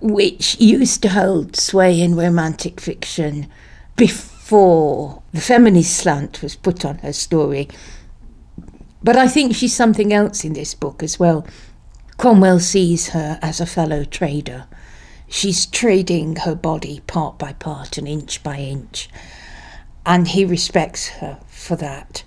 which 0.00 0.58
used 0.58 1.02
to 1.02 1.10
hold 1.10 1.54
sway 1.54 2.00
in 2.00 2.16
romantic 2.16 2.80
fiction 2.80 3.48
before 3.94 5.22
the 5.32 5.40
feminist 5.42 5.94
slant 5.94 6.40
was 6.42 6.56
put 6.56 6.84
on 6.84 6.98
her 6.98 7.12
story. 7.12 7.68
But 9.02 9.16
I 9.16 9.28
think 9.28 9.54
she's 9.54 9.74
something 9.74 10.14
else 10.14 10.42
in 10.42 10.54
this 10.54 10.74
book 10.74 11.02
as 11.02 11.18
well. 11.18 11.46
Cromwell 12.16 12.60
sees 12.60 13.08
her 13.08 13.38
as 13.42 13.60
a 13.60 13.66
fellow 13.66 14.04
trader. 14.04 14.66
She's 15.28 15.66
trading 15.66 16.36
her 16.36 16.54
body 16.54 17.00
part 17.06 17.38
by 17.38 17.52
part 17.52 17.98
and 17.98 18.08
inch 18.08 18.42
by 18.42 18.56
inch. 18.56 19.10
And 20.06 20.28
he 20.28 20.44
respects 20.46 21.08
her 21.08 21.38
for 21.48 21.76
that. 21.76 22.22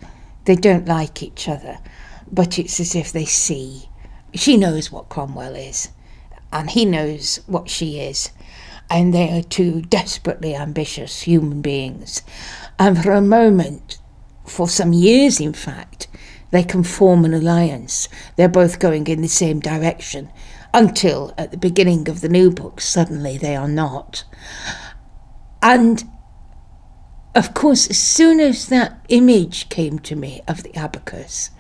They 0.50 0.56
don't 0.56 0.88
like 0.88 1.22
each 1.22 1.48
other, 1.48 1.78
but 2.32 2.58
it's 2.58 2.80
as 2.80 2.96
if 2.96 3.12
they 3.12 3.26
see. 3.26 3.88
She 4.34 4.58
knows 4.58 4.92
what 4.92 5.08
Cromwell 5.08 5.54
is, 5.54 5.90
and 6.52 6.72
he 6.72 6.86
knows 6.86 7.40
what 7.46 7.70
she 7.70 8.00
is. 8.00 8.32
And 8.90 9.14
they 9.14 9.30
are 9.38 9.44
two 9.44 9.84
desperately 9.84 10.56
ambitious 10.56 11.22
human 11.22 11.62
beings. 11.62 12.24
And 12.80 12.98
for 12.98 13.12
a 13.12 13.22
moment, 13.22 14.00
for 14.44 14.68
some 14.68 14.92
years 14.92 15.40
in 15.40 15.54
fact, 15.54 16.08
they 16.50 16.64
can 16.64 16.84
form 16.84 17.26
an 17.26 17.36
alliance. 17.36 18.10
They're 18.36 18.50
both 18.50 18.80
going 18.80 19.06
in 19.06 19.22
the 19.22 19.28
same 19.28 19.60
direction 19.60 20.32
until 20.74 21.32
at 21.38 21.52
the 21.52 21.58
beginning 21.58 22.10
of 22.10 22.22
the 22.22 22.30
new 22.30 22.50
book, 22.50 22.82
suddenly 22.82 23.38
they 23.38 23.56
are 23.56 23.68
not. 23.68 24.24
And 25.62 26.10
of 27.36 27.54
course, 27.54 27.90
as 27.90 27.98
soon 27.98 28.40
as 28.40 28.68
that 28.68 29.04
image 29.10 29.70
came 29.70 30.00
to 30.00 30.16
me 30.16 30.42
of 30.48 30.64
the 30.64 30.76
abacus, 30.76 31.52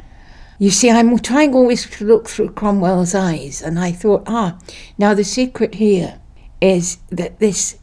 you 0.58 0.72
see, 0.72 0.90
I'm 0.90 1.18
trying 1.20 1.54
always 1.54 1.90
to 1.90 2.06
look 2.06 2.28
through 2.28 2.52
Cromwell's 2.52 3.16
eyes, 3.16 3.62
and 3.62 3.80
I 3.80 3.92
thought, 3.92 4.24
ah, 4.28 4.58
now 4.98 5.14
the 5.14 5.24
secret 5.24 5.76
here 5.76 6.20
is 6.60 6.98
that 7.10 7.40
this 7.40 7.78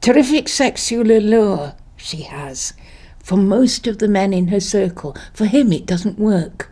terrific 0.00 0.48
sexual 0.48 1.10
allure 1.10 1.74
she 1.96 2.22
has 2.22 2.72
for 3.18 3.36
most 3.36 3.88
of 3.88 3.98
the 3.98 4.06
men 4.06 4.32
in 4.32 4.48
her 4.48 4.60
circle, 4.60 5.16
for 5.34 5.46
him 5.46 5.72
it 5.72 5.84
doesn't 5.84 6.18
work. 6.18 6.70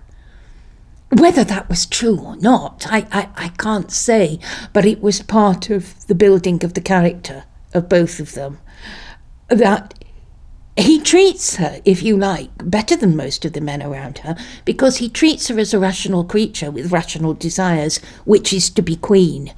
Whether 1.11 1.43
that 1.43 1.69
was 1.69 1.85
true 1.85 2.19
or 2.19 2.37
not, 2.37 2.87
I, 2.89 3.07
I, 3.11 3.29
I 3.37 3.49
can't 3.59 3.91
say, 3.91 4.39
but 4.73 4.87
it 4.87 5.03
was 5.03 5.21
part 5.21 5.69
of 5.69 6.07
the 6.07 6.15
building 6.15 6.65
of 6.65 6.75
the 6.75 6.81
character 6.81 7.43
of 7.75 7.89
both 7.89 8.21
of 8.21 8.35
them. 8.35 8.59
That 9.49 10.04
he 10.77 11.01
treats 11.01 11.57
her, 11.57 11.81
if 11.85 12.03
you 12.03 12.16
like, 12.16 12.51
better 12.68 12.97
than 12.97 13.16
most 13.16 13.45
of 13.45 13.53
the 13.53 13.61
men 13.61 13.83
around 13.83 14.18
her, 14.18 14.37
because 14.64 14.97
he 14.97 15.09
treats 15.09 15.49
her 15.49 15.59
as 15.59 15.72
a 15.72 15.79
rational 15.79 16.25
creature 16.25 16.70
with 16.70 16.91
rational 16.91 17.35
desires, 17.35 17.99
which 18.25 18.53
is 18.53 18.70
to 18.70 18.83
be 18.83 18.97
queen. 18.97 19.55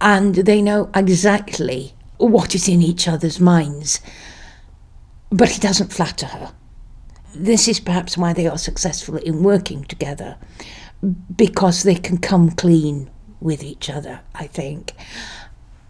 And 0.00 0.34
they 0.36 0.62
know 0.62 0.88
exactly 0.94 1.94
what 2.18 2.54
is 2.54 2.68
in 2.68 2.82
each 2.82 3.08
other's 3.08 3.40
minds. 3.40 4.00
But 5.30 5.50
he 5.50 5.60
doesn't 5.60 5.92
flatter 5.92 6.26
her. 6.26 6.52
This 7.34 7.66
is 7.66 7.80
perhaps 7.80 8.16
why 8.16 8.32
they 8.32 8.46
are 8.46 8.58
successful 8.58 9.16
in 9.16 9.42
working 9.42 9.84
together, 9.84 10.36
because 11.34 11.82
they 11.82 11.96
can 11.96 12.18
come 12.18 12.50
clean 12.50 13.10
with 13.40 13.64
each 13.64 13.90
other, 13.90 14.20
I 14.34 14.46
think. 14.46 14.92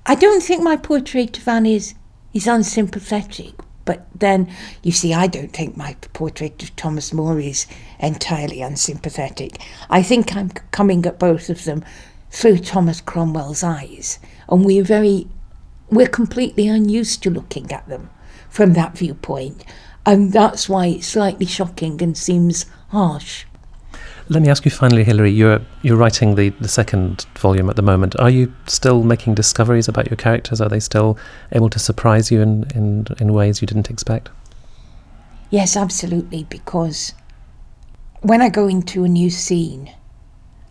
I 0.06 0.14
don't 0.14 0.42
think 0.42 0.62
my 0.62 0.76
portrait 0.76 1.36
of 1.36 1.48
Anne 1.48 1.66
is, 1.66 1.94
is 2.32 2.46
unsympathetic, 2.46 3.54
but 3.90 4.06
then, 4.14 4.48
you 4.84 4.92
see, 4.92 5.12
I 5.12 5.26
don't 5.26 5.52
think 5.52 5.76
my 5.76 5.96
portrait 6.12 6.62
of 6.62 6.76
Thomas 6.76 7.12
More 7.12 7.40
is 7.40 7.66
entirely 7.98 8.62
unsympathetic. 8.62 9.58
I 9.90 10.00
think 10.00 10.36
I'm 10.36 10.50
coming 10.70 11.04
at 11.06 11.18
both 11.18 11.50
of 11.50 11.64
them 11.64 11.84
through 12.30 12.58
Thomas 12.58 13.00
Cromwell's 13.00 13.64
eyes, 13.64 14.20
and 14.48 14.64
we're 14.64 14.84
very, 14.84 15.26
we're 15.90 16.06
completely 16.06 16.68
unused 16.68 17.24
to 17.24 17.30
looking 17.30 17.72
at 17.72 17.88
them 17.88 18.10
from 18.48 18.74
that 18.74 18.96
viewpoint, 18.96 19.64
and 20.06 20.32
that's 20.32 20.68
why 20.68 20.86
it's 20.86 21.08
slightly 21.08 21.46
shocking 21.46 22.00
and 22.00 22.16
seems 22.16 22.66
harsh. 22.90 23.44
Let 24.30 24.42
me 24.42 24.48
ask 24.48 24.64
you 24.64 24.70
finally, 24.70 25.02
Hilary. 25.02 25.32
You're 25.32 25.60
you're 25.82 25.96
writing 25.96 26.36
the, 26.36 26.50
the 26.50 26.68
second 26.68 27.26
volume 27.36 27.68
at 27.68 27.74
the 27.74 27.82
moment. 27.82 28.14
Are 28.20 28.30
you 28.30 28.54
still 28.68 29.02
making 29.02 29.34
discoveries 29.34 29.88
about 29.88 30.08
your 30.08 30.16
characters? 30.16 30.60
Are 30.60 30.68
they 30.68 30.78
still 30.78 31.18
able 31.50 31.68
to 31.68 31.80
surprise 31.80 32.30
you 32.30 32.40
in, 32.40 32.70
in, 32.72 33.08
in 33.18 33.32
ways 33.32 33.60
you 33.60 33.66
didn't 33.66 33.90
expect? 33.90 34.28
Yes, 35.50 35.76
absolutely, 35.76 36.44
because 36.44 37.12
when 38.20 38.40
I 38.40 38.50
go 38.50 38.68
into 38.68 39.02
a 39.02 39.08
new 39.08 39.30
scene, 39.30 39.92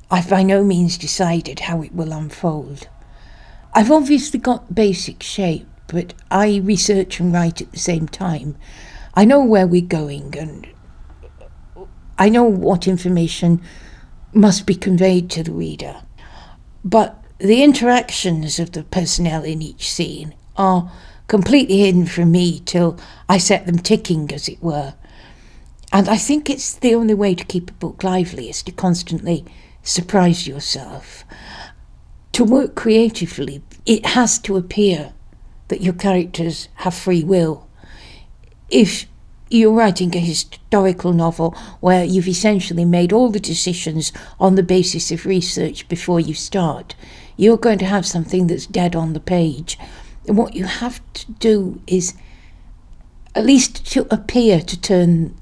I've 0.10 0.30
by 0.30 0.42
no 0.42 0.64
means 0.64 0.98
decided 0.98 1.60
how 1.60 1.82
it 1.82 1.94
will 1.94 2.14
unfold. 2.14 2.88
I've 3.74 3.92
obviously 3.92 4.40
got 4.40 4.74
basic 4.74 5.22
shape, 5.22 5.68
but 5.88 6.14
I 6.32 6.62
research 6.64 7.20
and 7.20 7.34
write 7.34 7.60
at 7.60 7.74
the 7.74 7.80
same 7.80 8.08
time. 8.08 8.56
I 9.16 9.26
know 9.26 9.44
where 9.44 9.68
we're 9.68 9.82
going 9.82 10.38
and 10.38 10.66
I 12.20 12.28
know 12.30 12.44
what 12.44 12.88
information 12.88 13.62
must 14.34 14.66
be 14.66 14.76
conveyed 14.76 15.30
to 15.32 15.44
the 15.44 15.54
reader. 15.54 16.02
But 16.84 17.24
the 17.40 17.64
interactions 17.64 18.60
of 18.60 18.74
the 18.74 18.84
personnel 18.84 19.44
in 19.44 19.62
each 19.62 19.90
scene 19.90 20.36
are 20.58 20.92
completely 21.28 21.80
hidden 21.80 22.06
from 22.06 22.32
me 22.32 22.60
till 22.60 23.00
I 23.30 23.38
set 23.38 23.66
them 23.66 23.80
ticking, 23.80 24.32
as 24.34 24.50
it 24.50 24.62
were. 24.62 24.96
And 25.94 26.10
I 26.10 26.18
think 26.18 26.50
it's 26.50 26.74
the 26.74 26.94
only 26.94 27.14
way 27.14 27.34
to 27.34 27.46
keep 27.46 27.72
a 27.72 27.74
book 27.74 28.04
lively 28.04 28.50
is 28.50 28.62
to 28.64 28.72
constantly 28.74 29.46
surprise 29.82 30.46
yourself. 30.46 31.24
To 32.34 32.44
work 32.44 32.76
creatively, 32.76 33.64
it 33.86 34.06
has 34.08 34.38
to 34.40 34.58
appear 34.58 35.14
that 35.70 35.82
your 35.82 35.94
characters 35.94 36.68
have 36.76 36.94
free 36.94 37.24
will. 37.24 37.68
If 38.70 39.08
you're 39.50 39.74
writing 39.74 40.16
a 40.16 40.20
historical 40.20 41.14
novel 41.14 41.56
where 41.80 42.04
you've 42.04 42.28
essentially 42.28 42.86
made 42.86 43.12
all 43.12 43.30
the 43.30 43.40
decisions 43.40 44.12
on 44.40 44.56
the 44.56 44.64
basis 44.64 45.12
of 45.12 45.26
research 45.26 45.88
before 45.88 46.20
you 46.20 46.34
start, 46.34 46.96
you're 47.36 47.58
going 47.58 47.80
to 47.80 47.86
have 47.86 48.06
something 48.06 48.48
that's 48.48 48.68
dead 48.68 48.96
on 48.96 49.14
the 49.14 49.20
page. 49.20 49.78
And 50.28 50.38
what 50.38 50.56
you 50.56 50.66
have 50.66 51.02
to 51.14 51.32
do 51.34 51.82
is 51.88 52.14
at 53.36 53.46
least 53.46 53.86
to 53.94 54.08
appear 54.14 54.60
to 54.62 54.80
turn 54.80 55.36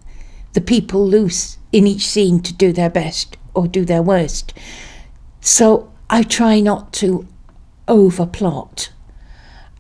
the 0.54 0.62
people 0.62 1.06
loose 1.06 1.58
in 1.72 1.86
each 1.86 2.08
scene 2.08 2.42
to 2.42 2.54
do 2.54 2.72
their 2.72 2.90
best 2.90 3.38
or 3.54 3.68
do 3.68 3.84
their 3.84 4.02
worst. 4.02 4.54
So 5.42 5.92
I 6.10 6.24
try 6.24 6.60
not 6.60 6.94
to 6.94 7.28
overplot. 7.88 8.90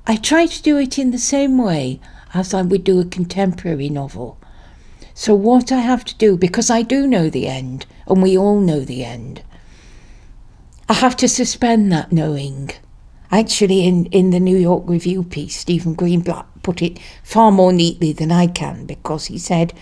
I 0.05 0.15
try 0.15 0.45
to 0.45 0.61
do 0.61 0.77
it 0.77 0.97
in 0.97 1.11
the 1.11 1.17
same 1.17 1.57
way 1.57 1.99
as 2.33 2.53
I 2.53 2.61
would 2.61 2.83
do 2.83 2.99
a 2.99 3.05
contemporary 3.05 3.89
novel. 3.89 4.37
So, 5.13 5.33
what 5.33 5.71
I 5.71 5.79
have 5.79 6.05
to 6.05 6.15
do, 6.15 6.37
because 6.37 6.69
I 6.69 6.81
do 6.81 7.07
know 7.07 7.29
the 7.29 7.47
end, 7.47 7.85
and 8.07 8.21
we 8.21 8.37
all 8.37 8.59
know 8.59 8.81
the 8.81 9.03
end, 9.03 9.41
I 10.89 10.93
have 10.93 11.17
to 11.17 11.27
suspend 11.27 11.91
that 11.91 12.11
knowing. 12.11 12.71
Actually, 13.31 13.85
in, 13.85 14.05
in 14.07 14.29
the 14.29 14.39
New 14.39 14.57
York 14.57 14.83
Review 14.85 15.23
piece, 15.23 15.57
Stephen 15.57 15.95
Greenblatt 15.95 16.45
put 16.63 16.81
it 16.81 16.99
far 17.23 17.51
more 17.51 17.73
neatly 17.73 18.13
than 18.13 18.31
I 18.31 18.47
can 18.47 18.85
because 18.85 19.25
he 19.25 19.37
said 19.37 19.73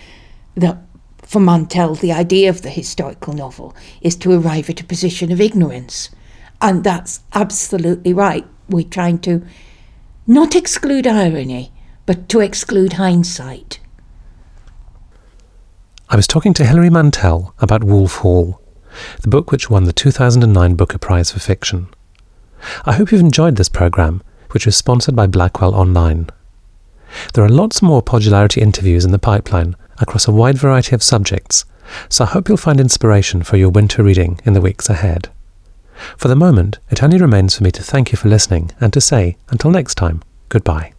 that 0.56 0.78
for 1.22 1.40
Mantel, 1.40 1.94
the 1.94 2.12
idea 2.12 2.48
of 2.48 2.62
the 2.62 2.70
historical 2.70 3.32
novel 3.32 3.74
is 4.00 4.16
to 4.16 4.32
arrive 4.32 4.70
at 4.70 4.80
a 4.80 4.84
position 4.84 5.30
of 5.32 5.40
ignorance. 5.40 6.10
And 6.60 6.82
that's 6.82 7.20
absolutely 7.34 8.12
right. 8.12 8.46
We're 8.68 8.84
trying 8.84 9.18
to 9.20 9.44
not 10.26 10.56
exclude 10.56 11.06
irony, 11.06 11.72
but 12.06 12.28
to 12.30 12.40
exclude 12.40 12.94
hindsight. 12.94 13.80
I 16.08 16.16
was 16.16 16.28
talking 16.28 16.54
to 16.54 16.64
Hilary 16.64 16.88
Mantel 16.88 17.52
about 17.58 17.82
Wolf 17.82 18.16
Hall, 18.16 18.60
the 19.20 19.28
book 19.28 19.50
which 19.50 19.68
won 19.68 19.84
the 19.84 19.92
2009 19.92 20.76
Booker 20.76 20.98
Prize 20.98 21.32
for 21.32 21.40
Fiction. 21.40 21.88
I 22.84 22.92
hope 22.92 23.10
you've 23.10 23.20
enjoyed 23.20 23.56
this 23.56 23.68
programme, 23.68 24.22
which 24.52 24.66
was 24.66 24.76
sponsored 24.76 25.16
by 25.16 25.26
Blackwell 25.26 25.74
Online. 25.74 26.30
There 27.34 27.44
are 27.44 27.48
lots 27.48 27.82
more 27.82 28.02
Podularity 28.02 28.62
interviews 28.62 29.04
in 29.04 29.10
the 29.10 29.18
pipeline 29.18 29.76
across 29.98 30.28
a 30.28 30.32
wide 30.32 30.58
variety 30.58 30.94
of 30.94 31.02
subjects, 31.02 31.64
so 32.08 32.24
I 32.24 32.28
hope 32.28 32.48
you'll 32.48 32.56
find 32.56 32.80
inspiration 32.80 33.42
for 33.42 33.56
your 33.56 33.70
winter 33.70 34.02
reading 34.02 34.40
in 34.44 34.52
the 34.52 34.60
weeks 34.60 34.88
ahead. 34.88 35.28
For 36.16 36.28
the 36.28 36.36
moment, 36.36 36.78
it 36.90 37.02
only 37.02 37.18
remains 37.18 37.56
for 37.56 37.64
me 37.64 37.70
to 37.72 37.82
thank 37.82 38.12
you 38.12 38.18
for 38.18 38.28
listening 38.28 38.70
and 38.80 38.92
to 38.92 39.00
say, 39.00 39.36
until 39.48 39.70
next 39.70 39.94
time, 39.94 40.22
goodbye. 40.48 40.92